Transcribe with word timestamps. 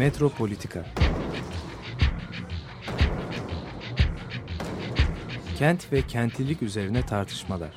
Metropolitika 0.00 0.84
Kent 5.58 5.92
ve 5.92 6.02
kentlilik 6.02 6.62
üzerine 6.62 7.06
tartışmalar. 7.06 7.70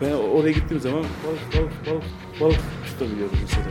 Ben 0.00 0.12
oraya 0.12 0.52
gittiğim 0.52 0.82
zaman 0.82 1.04
balık 1.26 1.56
balık 1.56 1.86
balık 1.86 2.04
balık 2.40 2.60
tutabiliyorum 2.86 3.38
mesela. 3.42 3.66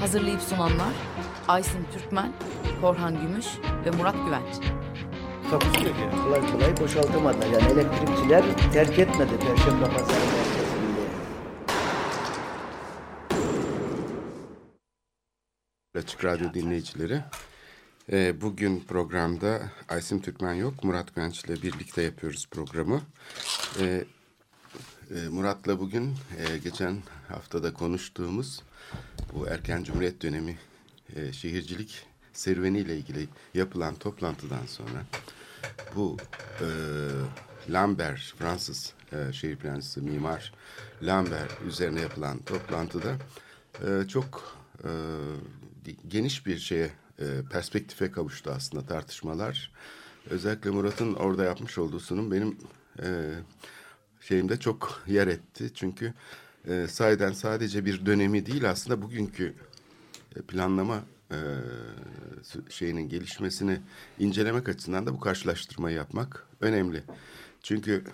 Hazırlayıp 0.00 0.40
sunanlar 0.40 0.94
Aysin 1.48 1.86
Türkmen, 1.92 2.32
Korhan 2.80 3.20
Gümüş 3.20 3.46
ve 3.84 3.90
Murat 3.90 4.16
Güvenç. 4.26 4.77
Takusuyor 5.50 5.96
yani. 5.96 6.22
kolay 6.22 6.52
kolay 6.52 6.80
boşaltamadılar. 6.80 7.46
Yani 7.46 7.72
elektrikçiler 7.72 8.72
terk 8.72 8.98
etmedi 8.98 9.30
Perşembe 9.40 9.84
Pazarı 9.84 10.24
merkezinde. 10.26 11.00
Açık 15.94 16.24
Radyo 16.24 16.54
dinleyicileri. 16.54 17.20
Ee, 18.12 18.40
bugün 18.40 18.80
programda 18.80 19.62
Aysim 19.88 20.20
Türkmen 20.20 20.54
yok, 20.54 20.84
Murat 20.84 21.14
Güvenç 21.14 21.44
ile 21.44 21.62
birlikte 21.62 22.02
yapıyoruz 22.02 22.48
programı. 22.50 23.02
Ee, 23.80 24.04
e, 25.10 25.28
Murat'la 25.28 25.80
bugün 25.80 26.14
e, 26.38 26.58
geçen 26.58 27.02
haftada 27.28 27.74
konuştuğumuz 27.74 28.62
bu 29.34 29.46
erken 29.46 29.82
Cumhuriyet 29.82 30.22
dönemi 30.22 30.58
e, 31.16 31.32
şehircilik 31.32 32.06
serüveniyle 32.32 32.96
ilgili 32.96 33.28
yapılan 33.54 33.94
toplantıdan 33.94 34.66
sonra 34.66 35.04
bu 35.96 36.16
e, 36.60 36.68
Lambert, 37.68 38.18
Fransız 38.18 38.92
e, 39.12 39.32
şehir 39.32 39.56
plancısı, 39.56 40.02
mimar 40.02 40.52
Lambert 41.02 41.62
üzerine 41.66 42.00
yapılan 42.00 42.38
toplantıda 42.38 43.16
e, 43.86 44.08
çok 44.08 44.58
e, 44.84 44.90
geniş 46.08 46.46
bir 46.46 46.58
şeye 46.58 46.90
e, 47.18 47.24
perspektife 47.52 48.10
kavuştu 48.10 48.50
aslında 48.50 48.86
tartışmalar. 48.86 49.72
Özellikle 50.30 50.70
Murat'ın 50.70 51.14
orada 51.14 51.44
yapmış 51.44 51.78
olduğu 51.78 52.00
sunum 52.00 52.32
benim 52.32 52.58
e, 53.02 53.34
şeyimde 54.20 54.60
çok 54.60 55.02
yer 55.06 55.26
etti. 55.26 55.70
Çünkü 55.74 56.14
e, 56.68 56.86
sayeden 56.88 57.32
sadece 57.32 57.84
bir 57.84 58.06
dönemi 58.06 58.46
değil 58.46 58.70
aslında 58.70 59.02
bugünkü 59.02 59.54
e, 60.36 60.42
planlama 60.42 61.02
e, 61.30 61.38
şeyinin 62.68 63.08
gelişmesini 63.08 63.80
incelemek 64.18 64.68
açısından 64.68 65.06
da 65.06 65.14
bu 65.14 65.20
karşılaştırmayı 65.20 65.96
yapmak 65.96 66.46
önemli. 66.60 67.02
Çünkü 67.62 68.04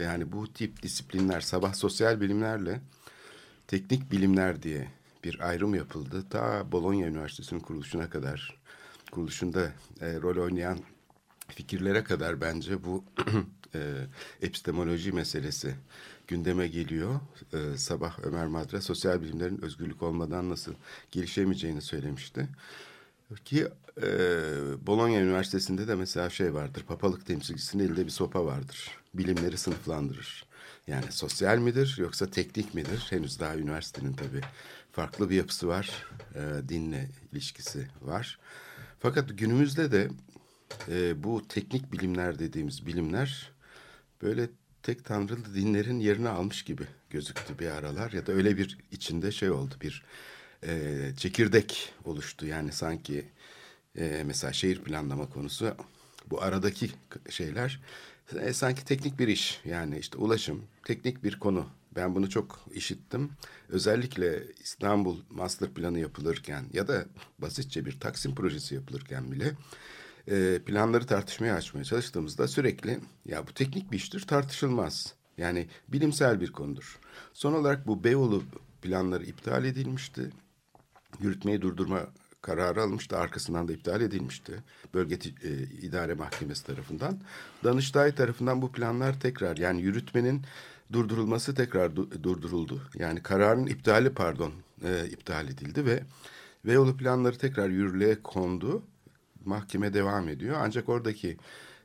yani 0.00 0.32
bu 0.32 0.52
tip 0.52 0.82
disiplinler 0.82 1.40
sabah 1.40 1.74
sosyal 1.74 2.20
bilimlerle 2.20 2.80
teknik 3.66 4.12
bilimler 4.12 4.62
diye 4.62 4.88
bir 5.24 5.48
ayrım 5.48 5.74
yapıldı. 5.74 6.24
Ta 6.30 6.72
Bologna 6.72 7.06
Üniversitesi'nin 7.06 7.60
kuruluşuna 7.60 8.10
kadar, 8.10 8.56
kuruluşunda 9.10 9.72
e, 10.00 10.20
rol 10.20 10.42
oynayan 10.42 10.78
fikirlere 11.48 12.04
kadar 12.04 12.40
bence 12.40 12.84
bu 12.84 13.04
e, 13.74 13.80
epistemoloji 14.42 15.12
meselesi 15.12 15.74
gündeme 16.28 16.68
geliyor. 16.68 17.20
E, 17.52 17.78
sabah 17.78 18.18
Ömer 18.22 18.46
Madra 18.46 18.80
sosyal 18.80 19.22
bilimlerin 19.22 19.64
özgürlük 19.64 20.02
olmadan 20.02 20.50
nasıl 20.50 20.72
gelişemeyeceğini 21.10 21.82
söylemişti. 21.82 22.48
Ki 23.44 23.68
e, 24.02 24.08
Bologna 24.86 25.20
Üniversitesi'nde 25.20 25.88
de 25.88 25.94
mesela 25.94 26.30
şey 26.30 26.54
vardır. 26.54 26.84
Papalık 26.88 27.26
temsilcisinin 27.26 27.84
elinde 27.84 28.04
bir 28.04 28.10
sopa 28.10 28.44
vardır. 28.44 28.90
Bilimleri 29.14 29.58
sınıflandırır. 29.58 30.46
Yani 30.86 31.12
sosyal 31.12 31.58
midir 31.58 31.96
yoksa 31.98 32.30
teknik 32.30 32.74
midir? 32.74 33.06
Henüz 33.10 33.40
daha 33.40 33.56
üniversitenin 33.56 34.12
tabii 34.12 34.40
farklı 34.92 35.30
bir 35.30 35.36
yapısı 35.36 35.68
var. 35.68 36.06
E, 36.34 36.68
dinle 36.68 37.08
ilişkisi 37.32 37.88
var. 38.02 38.38
Fakat 39.00 39.38
günümüzde 39.38 39.92
de 39.92 40.08
e, 40.88 41.24
bu 41.24 41.48
teknik 41.48 41.92
bilimler 41.92 42.38
dediğimiz 42.38 42.86
bilimler 42.86 43.52
böyle 44.22 44.48
tek 44.84 45.04
tanrılı 45.04 45.54
dinlerin 45.54 45.98
yerini 45.98 46.28
almış 46.28 46.62
gibi 46.62 46.82
gözüktü 47.10 47.58
bir 47.58 47.68
aralar. 47.68 48.12
Ya 48.12 48.26
da 48.26 48.32
öyle 48.32 48.56
bir 48.56 48.78
içinde 48.90 49.32
şey 49.32 49.50
oldu 49.50 49.74
bir 49.80 50.02
e, 50.66 51.10
çekirdek 51.16 51.92
oluştu. 52.04 52.46
Yani 52.46 52.72
sanki 52.72 53.24
e, 53.98 54.22
mesela 54.26 54.52
şehir 54.52 54.78
planlama 54.78 55.30
konusu 55.30 55.74
bu 56.30 56.42
aradaki 56.42 56.90
şeyler 57.30 57.80
e, 58.40 58.52
sanki 58.52 58.84
teknik 58.84 59.18
bir 59.18 59.28
iş. 59.28 59.60
Yani 59.64 59.98
işte 59.98 60.18
ulaşım 60.18 60.62
teknik 60.84 61.24
bir 61.24 61.38
konu. 61.38 61.66
Ben 61.96 62.14
bunu 62.14 62.30
çok 62.30 62.66
işittim. 62.72 63.30
Özellikle 63.68 64.42
İstanbul 64.62 65.16
master 65.30 65.70
planı 65.70 65.98
yapılırken 65.98 66.64
ya 66.72 66.88
da 66.88 67.04
basitçe 67.38 67.84
bir 67.84 68.00
Taksim 68.00 68.34
projesi 68.34 68.74
yapılırken 68.74 69.32
bile 69.32 69.52
e, 70.28 70.58
planları 70.66 71.06
tartışmaya 71.06 71.54
açmaya 71.54 71.84
çalıştığımızda 71.84 72.48
sürekli 72.48 73.00
ya 73.26 73.46
bu 73.46 73.52
teknik 73.52 73.92
bir 73.92 73.96
iştir 73.96 74.20
tartışılmaz. 74.26 75.14
Yani 75.38 75.66
bilimsel 75.88 76.40
bir 76.40 76.52
konudur. 76.52 76.98
Son 77.32 77.52
olarak 77.52 77.86
bu 77.86 78.04
Beyoğlu 78.04 78.42
planları 78.82 79.24
iptal 79.24 79.64
edilmişti. 79.64 80.30
Yürütmeyi 81.20 81.62
durdurma 81.62 82.06
kararı 82.42 82.82
almıştı. 82.82 83.18
Arkasından 83.18 83.68
da 83.68 83.72
iptal 83.72 84.00
edilmişti. 84.00 84.52
Bölge 84.94 85.14
e, 85.14 85.50
İdare 85.82 86.14
Mahkemesi 86.14 86.66
tarafından. 86.66 87.20
Danıştay 87.64 88.14
tarafından 88.14 88.62
bu 88.62 88.72
planlar 88.72 89.20
tekrar 89.20 89.56
yani 89.56 89.82
yürütmenin 89.82 90.42
durdurulması 90.92 91.54
tekrar 91.54 91.96
du 91.96 92.22
durduruldu. 92.22 92.82
Yani 92.98 93.22
kararın 93.22 93.66
iptali 93.66 94.10
pardon 94.10 94.52
e, 94.84 95.06
iptal 95.06 95.48
edildi 95.48 95.86
ve 95.86 96.02
Beyoğlu 96.66 96.96
planları 96.96 97.38
tekrar 97.38 97.68
yürürlüğe 97.68 98.22
kondu 98.22 98.82
mahkeme 99.46 99.94
devam 99.94 100.28
ediyor. 100.28 100.56
Ancak 100.60 100.88
oradaki 100.88 101.36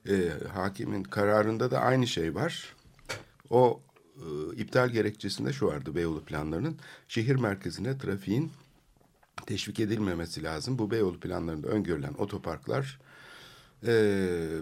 e, 0.09 0.31
hakimin 0.53 1.03
kararında 1.03 1.71
da 1.71 1.79
aynı 1.79 2.07
şey 2.07 2.35
var. 2.35 2.75
O 3.49 3.81
e, 4.15 4.55
iptal 4.55 4.89
gerekçesinde 4.89 5.53
şu 5.53 5.65
vardı 5.67 5.95
Beyoğlu 5.95 6.23
planlarının. 6.25 6.77
Şehir 7.07 7.35
merkezine 7.35 7.97
trafiğin 7.97 8.51
teşvik 9.45 9.79
edilmemesi 9.79 10.43
lazım. 10.43 10.79
Bu 10.79 10.91
Beyoğlu 10.91 11.19
planlarında 11.19 11.67
öngörülen 11.67 12.13
otoparklar 12.13 12.99
e, 13.87 13.91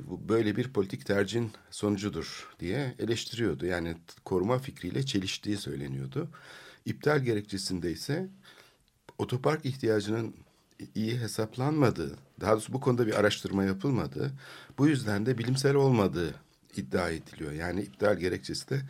bu 0.08 0.30
böyle 0.30 0.56
bir 0.56 0.74
politik 0.74 1.06
tercihin 1.06 1.52
sonucudur 1.72 2.56
diye 2.60 2.96
eleştiriyordu. 3.00 3.66
Yani 3.66 3.96
koruma 4.26 4.60
fikriyle 4.60 5.06
çeliştiği 5.06 5.58
söyleniyordu. 5.58 6.30
İptal 6.86 7.20
gerekçesinde 7.20 7.92
ise 7.92 8.28
otopark 9.18 9.66
ihtiyacının 9.66 10.36
iyi 10.96 11.20
hesaplanmadığı, 11.20 12.16
daha 12.42 12.52
doğrusu 12.52 12.74
bu 12.74 12.80
konuda 12.80 13.08
bir 13.08 13.20
araştırma 13.20 13.64
yapılmadı. 13.64 14.32
Bu 14.78 14.88
yüzden 14.88 15.26
de 15.26 15.38
bilimsel 15.38 15.76
olmadığı 15.76 16.36
iddia 16.76 17.10
ediliyor. 17.10 17.52
Yani 17.52 17.82
iptal 17.82 18.18
gerekçesi 18.18 18.70
de 18.70 18.82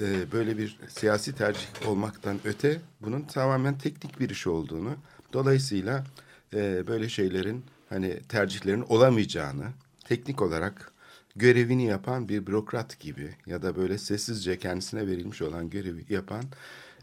e, 0.00 0.32
böyle 0.32 0.58
bir 0.58 0.78
siyasi 0.88 1.34
tercih 1.34 1.88
olmaktan 1.88 2.38
öte 2.44 2.80
bunun 3.00 3.22
tamamen 3.22 3.78
teknik 3.78 4.20
bir 4.20 4.30
iş 4.30 4.46
olduğunu, 4.46 4.96
dolayısıyla 5.32 6.04
e, 6.54 6.86
böyle 6.86 7.08
şeylerin 7.08 7.64
hani 7.88 8.20
tercihlerin 8.28 8.82
olamayacağını, 8.82 9.64
teknik 10.04 10.42
olarak 10.42 10.92
görevini 11.36 11.86
yapan 11.86 12.28
bir 12.28 12.46
bürokrat 12.46 13.00
gibi 13.00 13.34
ya 13.46 13.62
da 13.62 13.76
böyle 13.76 13.98
sessizce 13.98 14.58
kendisine 14.58 15.06
verilmiş 15.06 15.42
olan 15.42 15.70
görevi 15.70 16.04
yapan 16.08 16.44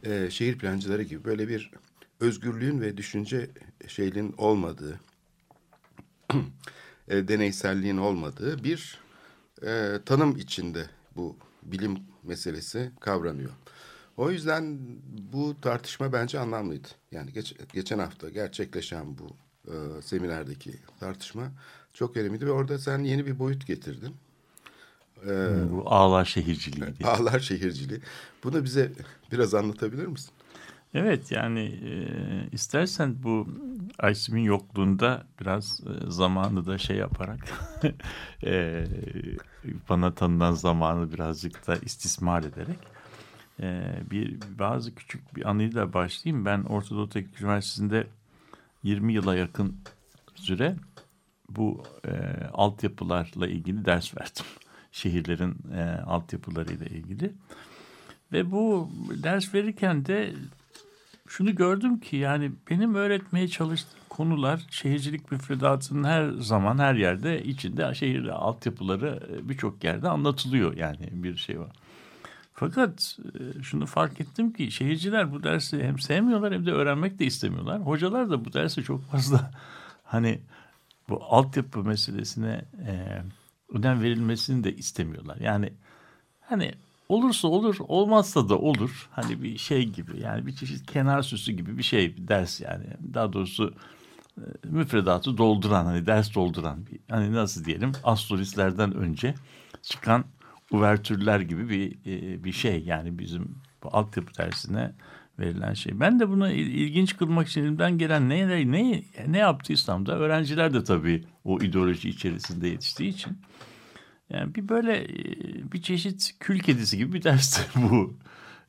e, 0.03 0.29
şehir 0.29 0.57
plancıları 0.57 1.03
gibi 1.03 1.23
böyle 1.23 1.47
bir 1.47 1.72
özgürlüğün 2.19 2.81
ve 2.81 2.97
düşünce 2.97 3.49
şeyliğin 3.88 4.35
olmadığı, 4.38 5.00
e, 7.08 7.28
deneyselliğin 7.28 7.97
olmadığı 7.97 8.64
bir 8.64 9.00
e, 9.66 10.00
tanım 10.06 10.38
içinde 10.38 10.85
bu 11.16 11.38
bilim 11.64 11.97
meselesi 12.24 12.91
kavranıyor. 13.00 13.52
O 14.18 14.32
yüzden 14.32 14.80
bu 15.34 15.62
tartışma 15.62 16.14
bence 16.14 16.40
anlamlıydı. 16.40 16.88
Yani 17.12 17.34
geç, 17.34 17.56
geçen 17.74 18.00
hafta 18.00 18.30
gerçekleşen 18.30 19.18
bu 19.18 19.28
e, 19.68 20.02
seminerdeki 20.02 20.74
tartışma 21.00 21.52
çok 21.94 22.18
önemliydi 22.18 22.46
ve 22.46 22.52
orada 22.52 22.78
sen 22.79 23.00
yeni 23.00 23.26
bir 23.26 23.40
boyut 23.40 23.68
getirdin. 23.68 24.16
Ee, 25.28 25.72
bu 25.72 25.84
ağlar 25.86 26.26
şehirciliği. 26.26 26.94
Ağlar 27.03 27.40
şehirciliği. 27.40 28.02
Bunu 28.44 28.64
bize 28.64 28.91
biraz 29.32 29.53
anlatabilir 29.53 30.08
misin? 30.08 30.32
Evet 30.93 31.31
yani 31.31 31.59
e, 31.59 31.91
istersen 32.51 33.23
bu 33.23 33.47
Aysim'in 33.99 34.41
yokluğunda 34.41 35.23
biraz 35.41 35.79
e, 35.79 36.11
zamanı 36.11 36.66
da 36.66 36.78
şey 36.78 36.97
yaparak 36.97 37.40
e, 38.43 38.85
bana 39.90 40.13
tanınan 40.13 40.51
zamanı 40.51 41.13
birazcık 41.13 41.67
da 41.67 41.75
istismar 41.75 42.43
ederek 42.43 42.79
e, 43.59 43.95
bir 44.11 44.40
bazı 44.59 44.95
küçük 44.95 45.35
bir 45.35 45.49
anıyla 45.49 45.93
başlayayım. 45.93 46.45
Ben 46.45 46.63
Ortadoğu 46.63 47.09
Teknik 47.09 47.41
Üniversitesi'nde 47.41 48.07
20 48.84 49.13
yıla 49.13 49.35
yakın 49.35 49.78
süre 50.35 50.75
bu 51.49 51.84
e, 52.05 52.11
altyapılarla 52.53 53.47
ilgili 53.47 53.85
ders 53.85 54.17
verdim. 54.17 54.45
şehirlerin 54.91 55.55
e, 55.75 55.84
altyapılarıyla 56.05 56.85
ilgili. 56.85 57.34
Ve 58.31 58.51
bu 58.51 58.90
ders 59.23 59.53
verirken 59.53 60.05
de 60.05 60.34
şunu 61.38 61.56
gördüm 61.56 62.00
ki 62.00 62.16
yani 62.18 62.52
benim 62.70 62.96
öğretmeye 62.96 63.47
çalıştığım 63.47 64.00
konular 64.09 64.66
şehircilik 64.70 65.32
müfredatının 65.32 66.03
her 66.03 66.30
zaman 66.30 66.80
her 66.80 66.96
yerde 66.96 67.44
içinde 67.44 67.94
şehir 67.94 68.28
altyapıları 68.28 69.20
e, 69.32 69.50
birçok 69.50 69.84
yerde 69.84 70.09
anlatılıyor 70.09 70.78
yani 70.78 71.09
bir 71.12 71.38
şey 71.38 71.59
var. 71.59 71.72
Fakat 72.53 73.18
e, 73.59 73.64
şunu 73.64 73.85
fark 73.85 74.22
ettim 74.22 74.53
ki 74.53 74.72
şehirciler 74.72 75.32
bu 75.32 75.44
dersi 75.44 75.84
hem 75.84 76.00
sevmiyorlar 76.00 76.53
hem 76.53 76.66
de 76.66 76.72
öğrenmek 76.72 77.20
de 77.20 77.26
istemiyorlar. 77.26 77.82
Hocalar 77.82 78.29
da 78.29 78.46
bu 78.46 78.53
dersi 78.53 78.84
çok 78.84 79.03
fazla 79.03 79.52
hani 80.03 80.40
bu 81.09 81.24
altyapı 81.24 81.84
meselesine 81.84 82.66
e, 82.88 83.22
önem 83.74 84.02
verilmesini 84.02 84.64
de 84.64 84.76
istemiyorlar. 84.76 85.38
Yani 85.38 85.74
hani 86.41 86.74
olursa 87.14 87.48
olur 87.48 87.76
olmazsa 87.80 88.50
da 88.50 88.58
olur. 88.58 89.10
Hani 89.12 89.44
bir 89.44 89.58
şey 89.58 89.90
gibi 89.90 90.20
yani 90.20 90.46
bir 90.46 90.56
çeşit 90.56 90.92
kenar 90.92 91.22
süsü 91.22 91.52
gibi 91.52 91.78
bir 91.78 91.84
şey 91.84 92.18
bir 92.18 92.28
ders 92.28 92.62
yani. 92.62 92.86
Daha 93.14 93.34
doğrusu 93.34 93.74
e, 94.38 94.46
müfredatı 94.64 95.38
dolduran 95.38 95.86
hani 95.86 96.06
ders 96.06 96.36
dolduran 96.36 96.86
bir, 96.86 97.00
hani 97.10 97.34
nasıl 97.34 97.66
diyelim 97.66 97.92
astrolistlerden 98.04 98.94
önce 98.96 99.36
çıkan 99.82 100.26
uvertürler 100.72 101.40
gibi 101.40 101.70
bir 101.70 101.92
e, 102.06 102.44
bir 102.44 102.52
şey 102.52 102.84
yani 102.84 103.20
bizim 103.20 103.56
bu 103.84 103.90
altyapı 103.92 104.38
dersine 104.38 104.92
verilen 105.40 105.74
şey. 105.74 106.00
Ben 106.00 106.20
de 106.20 106.30
bunu 106.30 106.52
ilginç 106.52 107.18
kılmak 107.18 107.48
için 107.48 107.62
elimden 107.62 107.98
gelen 107.98 108.30
ne 108.30 108.48
ne 108.72 109.04
ne 109.28 109.38
yaptıysam 109.38 110.06
da 110.06 110.18
öğrenciler 110.18 110.74
de 110.74 110.84
tabii 110.84 111.24
o 111.44 111.60
ideoloji 111.60 112.10
içerisinde 112.10 112.68
yetiştiği 112.68 113.10
için 113.10 113.38
yani 114.34 114.56
bir 114.56 114.70
böyle 114.70 115.08
bir 115.72 115.82
çeşit 115.82 116.35
kül 116.40 116.59
kedisi 116.59 116.97
gibi 116.97 117.14
bir 117.14 117.24
ders 117.24 117.68
bu 117.76 118.18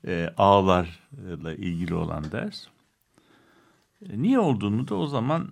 e, 0.07 0.31
ağlarla 0.37 1.55
ilgili 1.55 1.95
olan 1.95 2.33
ders. 2.33 2.67
E, 4.11 4.23
niye 4.23 4.39
olduğunu 4.39 4.89
da 4.89 4.95
o 4.95 5.07
zaman 5.07 5.49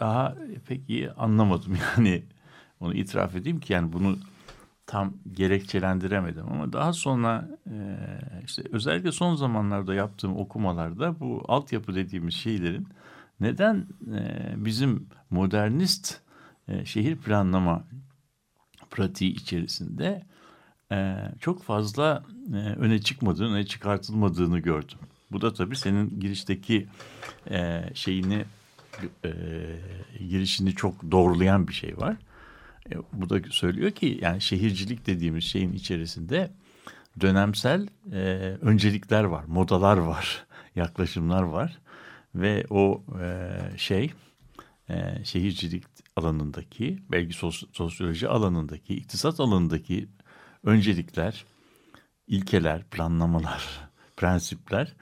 daha 0.00 0.36
pek 0.66 0.90
iyi 0.90 1.10
anlamadım 1.10 1.78
yani 1.96 2.24
onu 2.80 2.94
itiraf 2.94 3.36
edeyim 3.36 3.60
ki 3.60 3.72
yani 3.72 3.92
bunu 3.92 4.18
tam 4.86 5.14
gerekçelendiremedim 5.32 6.44
ama 6.52 6.72
daha 6.72 6.92
sonra 6.92 7.48
e, 7.66 7.96
işte 8.44 8.62
özellikle 8.72 9.12
son 9.12 9.34
zamanlarda 9.34 9.94
yaptığım 9.94 10.36
okumalarda 10.36 11.20
bu 11.20 11.44
altyapı 11.48 11.94
dediğimiz 11.94 12.34
şeylerin 12.34 12.88
neden 13.40 13.86
e, 14.14 14.52
bizim 14.56 15.06
modernist 15.30 16.20
e, 16.68 16.84
şehir 16.84 17.16
planlama 17.16 17.84
pratiği 18.94 19.32
içerisinde 19.32 20.22
e, 20.92 21.16
çok 21.40 21.62
fazla 21.62 22.24
e, 22.52 22.56
öne 22.56 23.00
çıkmadığını, 23.00 23.54
öne 23.54 23.66
çıkartılmadığını 23.66 24.58
gördüm. 24.58 24.98
Bu 25.32 25.40
da 25.40 25.54
tabii 25.54 25.76
senin 25.76 26.20
girişteki 26.20 26.86
e, 27.50 27.84
şeyini 27.94 28.44
e, 29.24 29.30
girişini 30.28 30.74
çok 30.74 31.10
doğrulayan 31.10 31.68
bir 31.68 31.72
şey 31.72 31.96
var. 31.98 32.16
E, 32.92 32.94
bu 33.12 33.30
da 33.30 33.40
söylüyor 33.50 33.90
ki 33.90 34.18
yani 34.22 34.40
şehircilik 34.40 35.06
dediğimiz 35.06 35.44
şeyin 35.44 35.72
içerisinde 35.72 36.50
dönemsel 37.20 37.86
e, 38.12 38.18
öncelikler 38.60 39.24
var, 39.24 39.44
modalar 39.44 39.96
var, 39.96 40.46
yaklaşımlar 40.76 41.42
var 41.42 41.78
ve 42.34 42.64
o 42.70 43.02
e, 43.20 43.58
şey 43.76 44.12
e, 44.88 45.24
şehircilik 45.24 45.84
alanındaki, 46.16 47.02
belki 47.10 47.32
sos, 47.32 47.62
sosyoloji 47.72 48.28
alanındaki, 48.28 48.94
iktisat 48.94 49.40
alanındaki 49.40 50.08
öncelikler, 50.62 51.44
ilkeler, 52.26 52.84
planlamalar, 52.84 53.88
prensipler 54.16 54.94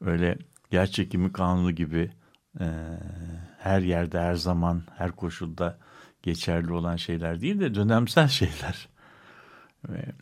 öyle 0.00 0.38
yer 0.72 0.86
çekimi 0.86 1.32
kanunu 1.32 1.70
gibi 1.70 2.10
e, 2.60 2.66
her 3.58 3.80
yerde, 3.80 4.20
her 4.20 4.34
zaman, 4.34 4.82
her 4.96 5.12
koşulda 5.12 5.78
geçerli 6.22 6.72
olan 6.72 6.96
şeyler 6.96 7.40
değil 7.40 7.60
de 7.60 7.74
dönemsel 7.74 8.28
şeyler. 8.38 8.88
Ve 9.88 10.12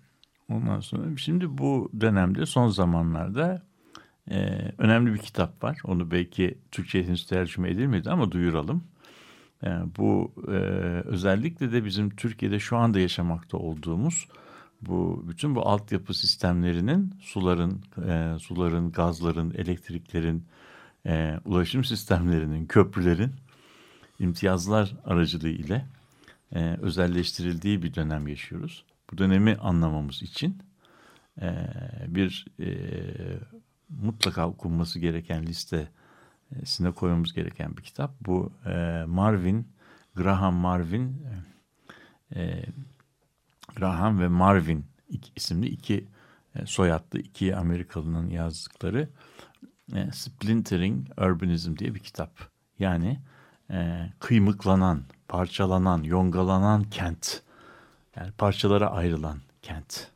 ondan 0.48 0.80
sonra 0.80 1.16
şimdi 1.16 1.58
bu 1.58 1.92
dönemde 2.00 2.46
son 2.46 2.68
zamanlarda 2.68 3.62
e, 4.30 4.36
önemli 4.78 5.14
bir 5.14 5.18
kitap 5.18 5.64
var. 5.64 5.78
Onu 5.84 6.10
belki 6.10 6.58
Türkçe'ye 6.70 7.04
henüz 7.04 7.26
tercüme 7.26 7.70
edilmedi 7.70 8.10
ama 8.10 8.32
duyuralım. 8.32 8.84
Yani 9.62 9.90
bu 9.98 10.32
e, 10.48 10.52
özellikle 11.04 11.72
de 11.72 11.84
bizim 11.84 12.10
Türkiye'de 12.10 12.58
şu 12.58 12.76
anda 12.76 13.00
yaşamakta 13.00 13.58
olduğumuz 13.58 14.28
bu 14.80 15.24
bütün 15.28 15.54
bu 15.54 15.68
altyapı 15.68 16.14
sistemlerinin 16.14 17.14
suların, 17.20 17.82
e, 18.08 18.38
suların, 18.38 18.92
gazların, 18.92 19.50
elektriklerin, 19.50 20.46
e, 21.06 21.38
ulaşım 21.44 21.84
sistemlerinin, 21.84 22.66
köprülerin 22.66 23.32
imtiyazlar 24.18 24.94
aracılığı 25.04 25.48
ile 25.48 25.86
e, 26.52 26.76
özelleştirildiği 26.82 27.82
bir 27.82 27.94
dönem 27.94 28.28
yaşıyoruz. 28.28 28.84
Bu 29.12 29.18
dönemi 29.18 29.56
anlamamız 29.56 30.22
için 30.22 30.58
e, 31.40 31.68
bir 32.08 32.46
e, 32.60 32.68
mutlaka 33.88 34.48
okunması 34.48 34.98
gereken 34.98 35.46
liste 35.46 35.88
sine 36.64 36.90
koymamız 36.90 37.32
gereken 37.32 37.76
bir 37.76 37.82
kitap. 37.82 38.14
Bu 38.20 38.52
e, 38.66 39.04
Marvin, 39.06 39.68
Graham 40.14 40.54
Marvin, 40.54 41.26
e, 42.34 42.62
Graham 43.76 44.20
ve 44.20 44.28
Marvin 44.28 44.86
isimli 45.36 45.66
iki 45.66 46.08
e, 46.54 46.66
soyadlı 46.66 47.18
iki 47.18 47.56
Amerikalının 47.56 48.30
yazdıkları 48.30 49.08
e, 49.94 50.12
Splintering 50.12 51.08
Urbanism 51.18 51.76
diye 51.76 51.94
bir 51.94 52.00
kitap. 52.00 52.30
Yani 52.78 53.20
e, 53.70 54.08
kıymıklanan, 54.18 55.02
parçalanan, 55.28 56.02
yongalanan 56.02 56.82
kent. 56.82 57.42
Yani 58.16 58.32
parçalara 58.32 58.90
ayrılan 58.90 59.38
kent 59.62 60.10
e, 60.10 60.13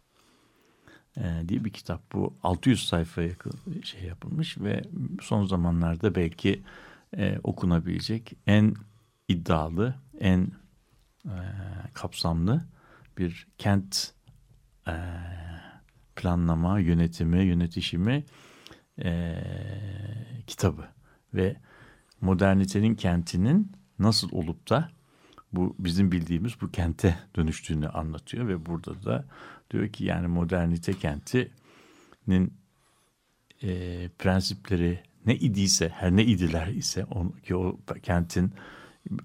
diye 1.49 1.65
bir 1.65 1.71
kitap. 1.71 2.13
Bu 2.13 2.35
600 2.43 2.89
sayfaya 2.89 3.31
şey 3.83 4.03
yapılmış 4.03 4.59
ve 4.59 4.83
son 5.23 5.47
zamanlarda 5.47 6.15
belki 6.15 6.63
e, 7.17 7.39
okunabilecek 7.43 8.33
en 8.47 8.75
iddialı, 9.29 9.95
en 10.21 10.53
e, 11.25 11.37
kapsamlı 11.95 12.65
bir 13.19 13.47
kent 13.59 14.13
e, 14.89 14.95
planlama, 16.17 16.81
yönetimi, 16.81 17.45
yönetişimi 17.45 18.25
e, 19.03 19.39
kitabı 20.47 20.89
ve 21.35 21.57
modernitenin 22.21 22.95
kentinin 22.95 23.73
nasıl 23.99 24.33
olup 24.33 24.71
da 24.71 24.91
bu 25.53 25.77
bizim 25.79 26.13
bildiğimiz 26.13 26.61
bu 26.61 26.71
kente 26.71 27.19
dönüştüğünü 27.37 27.89
anlatıyor 27.89 28.49
ve 28.49 28.67
burada 28.67 29.05
da 29.05 29.25
diyor 29.71 29.89
ki 29.89 30.05
yani 30.05 30.27
modernite 30.27 30.93
kentinin 30.93 32.55
e, 33.63 34.09
prensipleri 34.19 35.03
ne 35.27 35.37
idiyse 35.37 35.89
her 35.89 36.17
ne 36.17 36.25
idiler 36.25 36.67
ise 36.67 37.05
on, 37.05 37.29
ki 37.29 37.57
o 37.57 37.79
kentin 38.03 38.53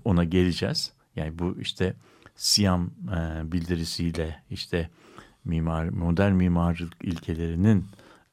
ona 0.06 0.24
geleceğiz. 0.24 0.94
Yani 1.16 1.40
bu 1.40 1.58
işte 1.60 1.96
Siyam 2.36 2.92
e, 3.16 3.52
bildirisiyle 3.52 4.44
işte 4.50 4.90
mimar 5.46 5.90
modern 5.90 6.34
mimarlık 6.34 6.94
ilkelerinin 7.04 7.86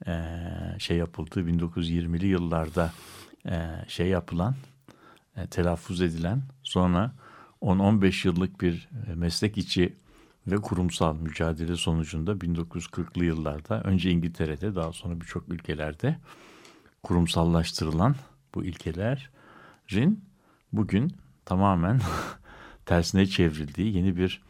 e, 0.07 0.25
şey 0.79 0.97
yapıldığı 0.97 1.41
1920'li 1.41 2.27
yıllarda 2.27 2.93
e, 3.47 3.69
şey 3.89 4.09
yapılan 4.09 4.55
e, 5.37 5.47
telaffuz 5.47 6.01
edilen 6.01 6.43
sonra 6.63 7.13
10-15 7.63 8.27
yıllık 8.27 8.61
bir 8.61 8.89
e, 9.11 9.15
meslek 9.15 9.59
içi 9.59 9.97
ve 10.47 10.57
kurumsal 10.57 11.17
mücadele 11.17 11.77
sonucunda 11.77 12.33
1940'lı 12.33 13.25
yıllarda 13.25 13.83
önce 13.83 14.11
İngiltere'de 14.11 14.75
daha 14.75 14.93
sonra 14.93 15.21
birçok 15.21 15.49
ülkelerde 15.49 16.19
kurumsallaştırılan 17.03 18.15
bu 18.55 18.65
ilkelerin 18.65 20.25
bugün 20.73 21.17
tamamen 21.45 22.01
tersine 22.87 23.27
çevrildiği 23.27 23.97
yeni 23.97 24.17
bir 24.17 24.43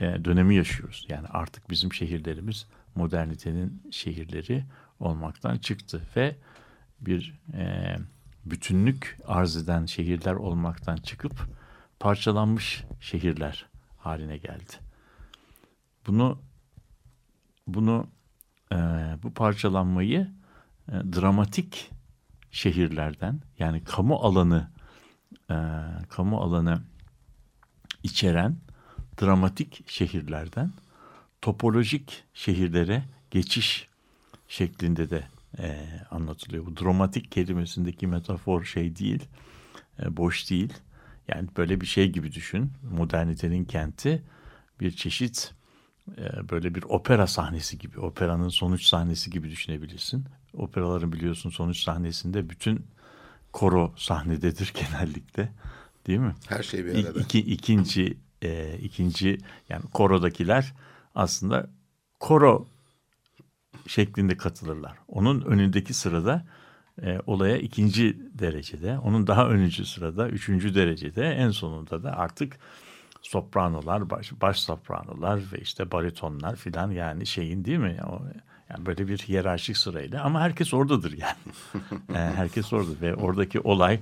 e, 0.00 0.24
dönemi 0.24 0.54
yaşıyoruz. 0.54 1.06
Yani 1.08 1.26
artık 1.28 1.70
bizim 1.70 1.92
şehirlerimiz 1.92 2.66
modernitenin 2.94 3.82
şehirleri 3.90 4.64
olmaktan 5.00 5.58
çıktı 5.58 6.02
ve 6.16 6.36
bir 7.00 7.38
e, 7.54 7.96
bütünlük 8.44 9.18
arz 9.26 9.56
eden 9.56 9.86
şehirler 9.86 10.34
olmaktan 10.34 10.96
çıkıp 10.96 11.48
parçalanmış 12.00 12.84
şehirler 13.00 13.66
haline 13.96 14.36
geldi. 14.36 14.72
Bunu 16.06 16.38
bunu 17.66 18.06
e, 18.72 18.76
bu 19.22 19.34
parçalanmayı 19.34 20.30
e, 20.88 20.92
dramatik 20.92 21.90
şehirlerden 22.50 23.40
yani 23.58 23.84
kamu 23.84 24.14
alanı 24.14 24.70
e, 25.50 25.56
kamu 26.08 26.38
alanı 26.40 26.82
içeren 28.02 28.56
dramatik 29.20 29.90
şehirlerden 29.90 30.72
topolojik 31.42 32.24
şehirlere 32.34 33.04
geçiş 33.30 33.88
şeklinde 34.48 35.10
de 35.10 35.26
e, 35.58 35.86
anlatılıyor. 36.10 36.66
Bu 36.66 36.76
dramatik 36.76 37.32
kelimesindeki 37.32 38.06
metafor 38.06 38.64
şey 38.64 38.96
değil, 38.96 39.28
e, 40.02 40.16
boş 40.16 40.50
değil. 40.50 40.72
Yani 41.28 41.48
böyle 41.56 41.80
bir 41.80 41.86
şey 41.86 42.12
gibi 42.12 42.32
düşün. 42.32 42.72
Modernitenin 42.90 43.64
kenti 43.64 44.22
bir 44.80 44.90
çeşit 44.90 45.54
e, 46.18 46.48
böyle 46.48 46.74
bir 46.74 46.82
opera 46.82 47.26
sahnesi 47.26 47.78
gibi, 47.78 48.00
operanın 48.00 48.48
sonuç 48.48 48.84
sahnesi 48.84 49.30
gibi 49.30 49.50
düşünebilirsin. 49.50 50.24
Operaların 50.54 51.12
biliyorsun 51.12 51.50
sonuç 51.50 51.82
sahnesinde 51.82 52.50
bütün 52.50 52.86
koro 53.52 53.94
sahnededir 53.96 54.74
genellikle. 54.90 55.52
Değil 56.06 56.18
mi? 56.18 56.34
Her 56.48 56.62
şey 56.62 56.84
bir 56.86 57.06
arada. 57.06 57.20
İki, 57.20 57.38
ikinci, 57.38 58.18
e, 58.42 58.78
ikinci 58.78 59.38
yani 59.68 59.82
korodakiler 59.92 60.74
aslında 61.14 61.70
koro 62.20 62.68
şeklinde 63.86 64.36
katılırlar. 64.36 64.98
Onun 65.08 65.40
önündeki 65.40 65.94
sırada 65.94 66.46
e, 67.02 67.20
olaya 67.26 67.56
ikinci 67.56 68.16
derecede, 68.38 68.98
onun 68.98 69.26
daha 69.26 69.48
önüncü 69.48 69.84
sırada 69.86 70.28
üçüncü 70.28 70.74
derecede, 70.74 71.30
en 71.30 71.50
sonunda 71.50 72.02
da 72.02 72.16
artık 72.16 72.58
sopranolar, 73.22 74.10
baş, 74.10 74.32
baş 74.40 74.60
sopranolar 74.60 75.40
ve 75.52 75.58
işte 75.58 75.90
baritonlar 75.90 76.56
filan 76.56 76.90
yani 76.90 77.26
şeyin 77.26 77.64
değil 77.64 77.78
mi? 77.78 77.98
O, 78.08 78.22
yani 78.70 78.86
böyle 78.86 79.08
bir 79.08 79.18
hiyerarşik 79.18 79.76
sırayla 79.76 80.24
ama 80.24 80.40
herkes 80.40 80.74
oradadır 80.74 81.12
yani. 81.12 81.54
e, 82.14 82.18
herkes 82.18 82.72
orada 82.72 83.00
ve 83.00 83.14
oradaki 83.14 83.60
olay 83.60 84.00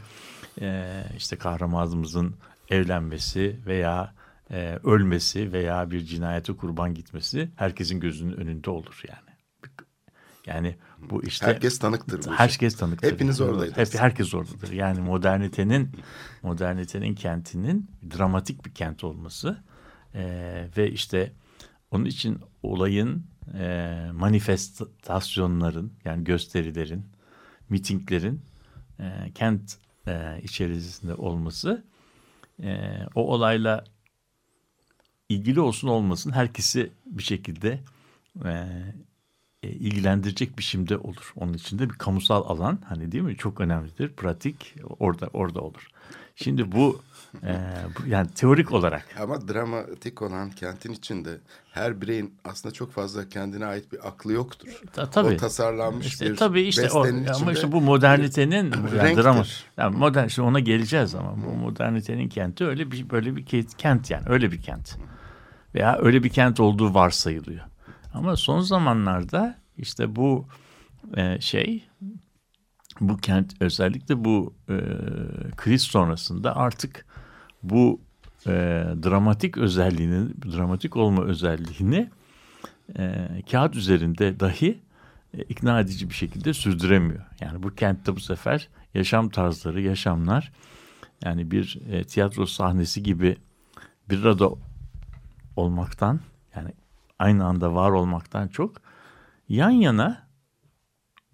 e, 0.61 0.91
işte 1.17 1.37
kahramanımızın 1.37 2.35
evlenmesi 2.69 3.61
veya 3.67 4.15
e, 4.51 4.79
ölmesi 4.85 5.53
veya 5.53 5.91
bir 5.91 6.01
cinayete 6.01 6.53
kurban 6.53 6.95
gitmesi 6.95 7.51
herkesin 7.57 8.01
gözünün 8.01 8.33
önünde 8.33 8.71
olur 8.71 9.03
yani. 9.09 9.34
Yani 10.47 10.77
bu 11.11 11.23
işte 11.23 11.47
herkes 11.47 11.79
tanıktır. 11.79 12.25
Bu 12.27 12.33
herkes 12.33 12.77
tanıktır. 12.77 13.13
Hepiniz 13.13 13.41
oradaydınız. 13.41 13.95
Hep 13.95 14.01
herkes 14.01 14.35
oradadır. 14.35 14.73
Yani 14.73 15.01
modernitenin 15.01 15.91
modernitenin 16.43 17.15
kentinin 17.15 17.91
dramatik 18.17 18.65
bir 18.65 18.75
kent 18.75 19.05
olması 19.05 19.59
e, 20.15 20.25
ve 20.77 20.91
işte 20.91 21.33
onun 21.91 22.05
için 22.05 22.39
olayın 22.63 23.27
e, 23.55 24.11
manifestasyonların 24.13 25.93
yani 26.05 26.25
gösterilerin, 26.25 27.07
mitinglerin 27.69 28.41
e, 29.01 29.33
kent 29.35 29.77
e, 30.07 30.41
içerisinde 30.43 31.15
olması 31.15 31.85
e, 32.63 32.99
o 33.15 33.33
olayla 33.35 33.85
ilgili 35.29 35.61
olsun 35.61 35.89
olmasın 35.89 36.33
herkesi 36.33 36.93
bir 37.07 37.23
şekilde 37.23 37.81
e, 38.45 38.69
e, 39.65 39.69
ilgilendirecek 39.69 40.59
biçimde 40.59 40.99
olur. 40.99 41.33
Onun 41.37 41.53
içinde 41.53 41.91
bir 41.91 41.95
kamusal 41.95 42.45
alan 42.45 42.79
hani 42.89 43.13
değil 43.13 43.25
mi 43.25 43.37
çok 43.37 43.61
önemlidir. 43.61 44.09
Pratik 44.09 44.75
orada 44.99 45.27
orada 45.33 45.61
olur. 45.61 45.89
Şimdi 46.37 46.73
bu, 46.73 47.01
e, 47.43 47.57
bu 47.99 48.09
yani 48.09 48.31
teorik 48.31 48.73
olarak. 48.73 49.07
Ama 49.21 49.49
dramatik 49.49 50.23
olan 50.23 50.51
kentin 50.51 50.93
içinde 50.93 51.31
her 51.73 52.01
bireyin 52.01 52.35
aslında 52.45 52.73
çok 52.73 52.93
fazla 52.93 53.29
kendine 53.29 53.67
ait 53.67 53.93
bir 53.93 54.09
aklı 54.09 54.33
yoktur. 54.33 54.83
Ta, 54.93 55.11
tabii. 55.11 55.35
O 55.35 55.37
tasarlanmış 55.37 56.07
işte, 56.07 56.31
bir 56.31 56.37
tabii 56.37 56.63
işte 56.63 56.91
o, 56.91 57.07
ama 57.35 57.53
işte 57.53 57.73
bu 57.73 57.81
modernitenin 57.81 58.73
yani 58.99 59.17
drama, 59.17 59.45
yani 59.77 59.97
modern 59.97 60.27
işte 60.27 60.43
ona 60.43 60.61
geleceğiz 60.61 61.15
ama 61.15 61.37
bu 61.47 61.51
modernitenin 61.51 62.29
kenti 62.29 62.65
öyle 62.65 62.91
bir 62.91 63.11
böyle 63.11 63.37
bir 63.37 63.47
kent 63.79 64.11
yani 64.11 64.25
öyle 64.29 64.53
bir 64.53 64.63
kent. 64.63 64.97
Veya 65.75 65.99
öyle 65.99 66.23
bir 66.23 66.29
kent 66.29 66.61
olduğu 66.61 66.95
varsayılıyor. 66.95 67.65
Ama 68.15 68.37
son 68.37 68.61
zamanlarda 68.61 69.59
işte 69.79 70.17
bu 70.17 70.47
e, 71.17 71.41
şey 71.41 71.85
bu 73.01 73.17
kent 73.17 73.63
özellikle 73.63 74.25
bu 74.25 74.55
e, 74.69 74.77
kriz 75.57 75.83
sonrasında 75.83 76.57
artık 76.57 77.07
bu 77.63 78.01
e, 78.47 78.51
dramatik 79.05 79.59
özelliğini, 79.59 80.29
dramatik 80.53 80.97
olma 80.97 81.25
özelliğini 81.25 82.11
e, 82.99 83.29
kağıt 83.51 83.77
üzerinde 83.77 84.41
dahi 84.41 84.83
e, 85.35 85.43
ikna 85.43 85.81
edici 85.81 86.09
bir 86.11 86.15
şekilde 86.15 86.55
sürdüremiyor. 86.55 87.25
Yani 87.41 87.63
bu 87.63 87.75
kentte 87.75 88.17
bu 88.17 88.21
sefer 88.21 88.69
yaşam 88.95 89.29
tarzları, 89.29 89.81
yaşamlar 89.81 90.53
yani 91.25 91.51
bir 91.51 91.79
e, 91.91 92.05
tiyatro 92.05 92.47
sahnesi 92.47 93.03
gibi 93.03 93.37
bir 94.11 94.25
arada 94.25 94.51
olmaktan 95.57 96.21
yani 96.57 96.73
aynı 97.19 97.45
anda 97.45 97.75
var 97.75 97.91
olmaktan 97.91 98.49
çok 98.49 98.77
yan 99.49 99.71
yana 99.71 100.27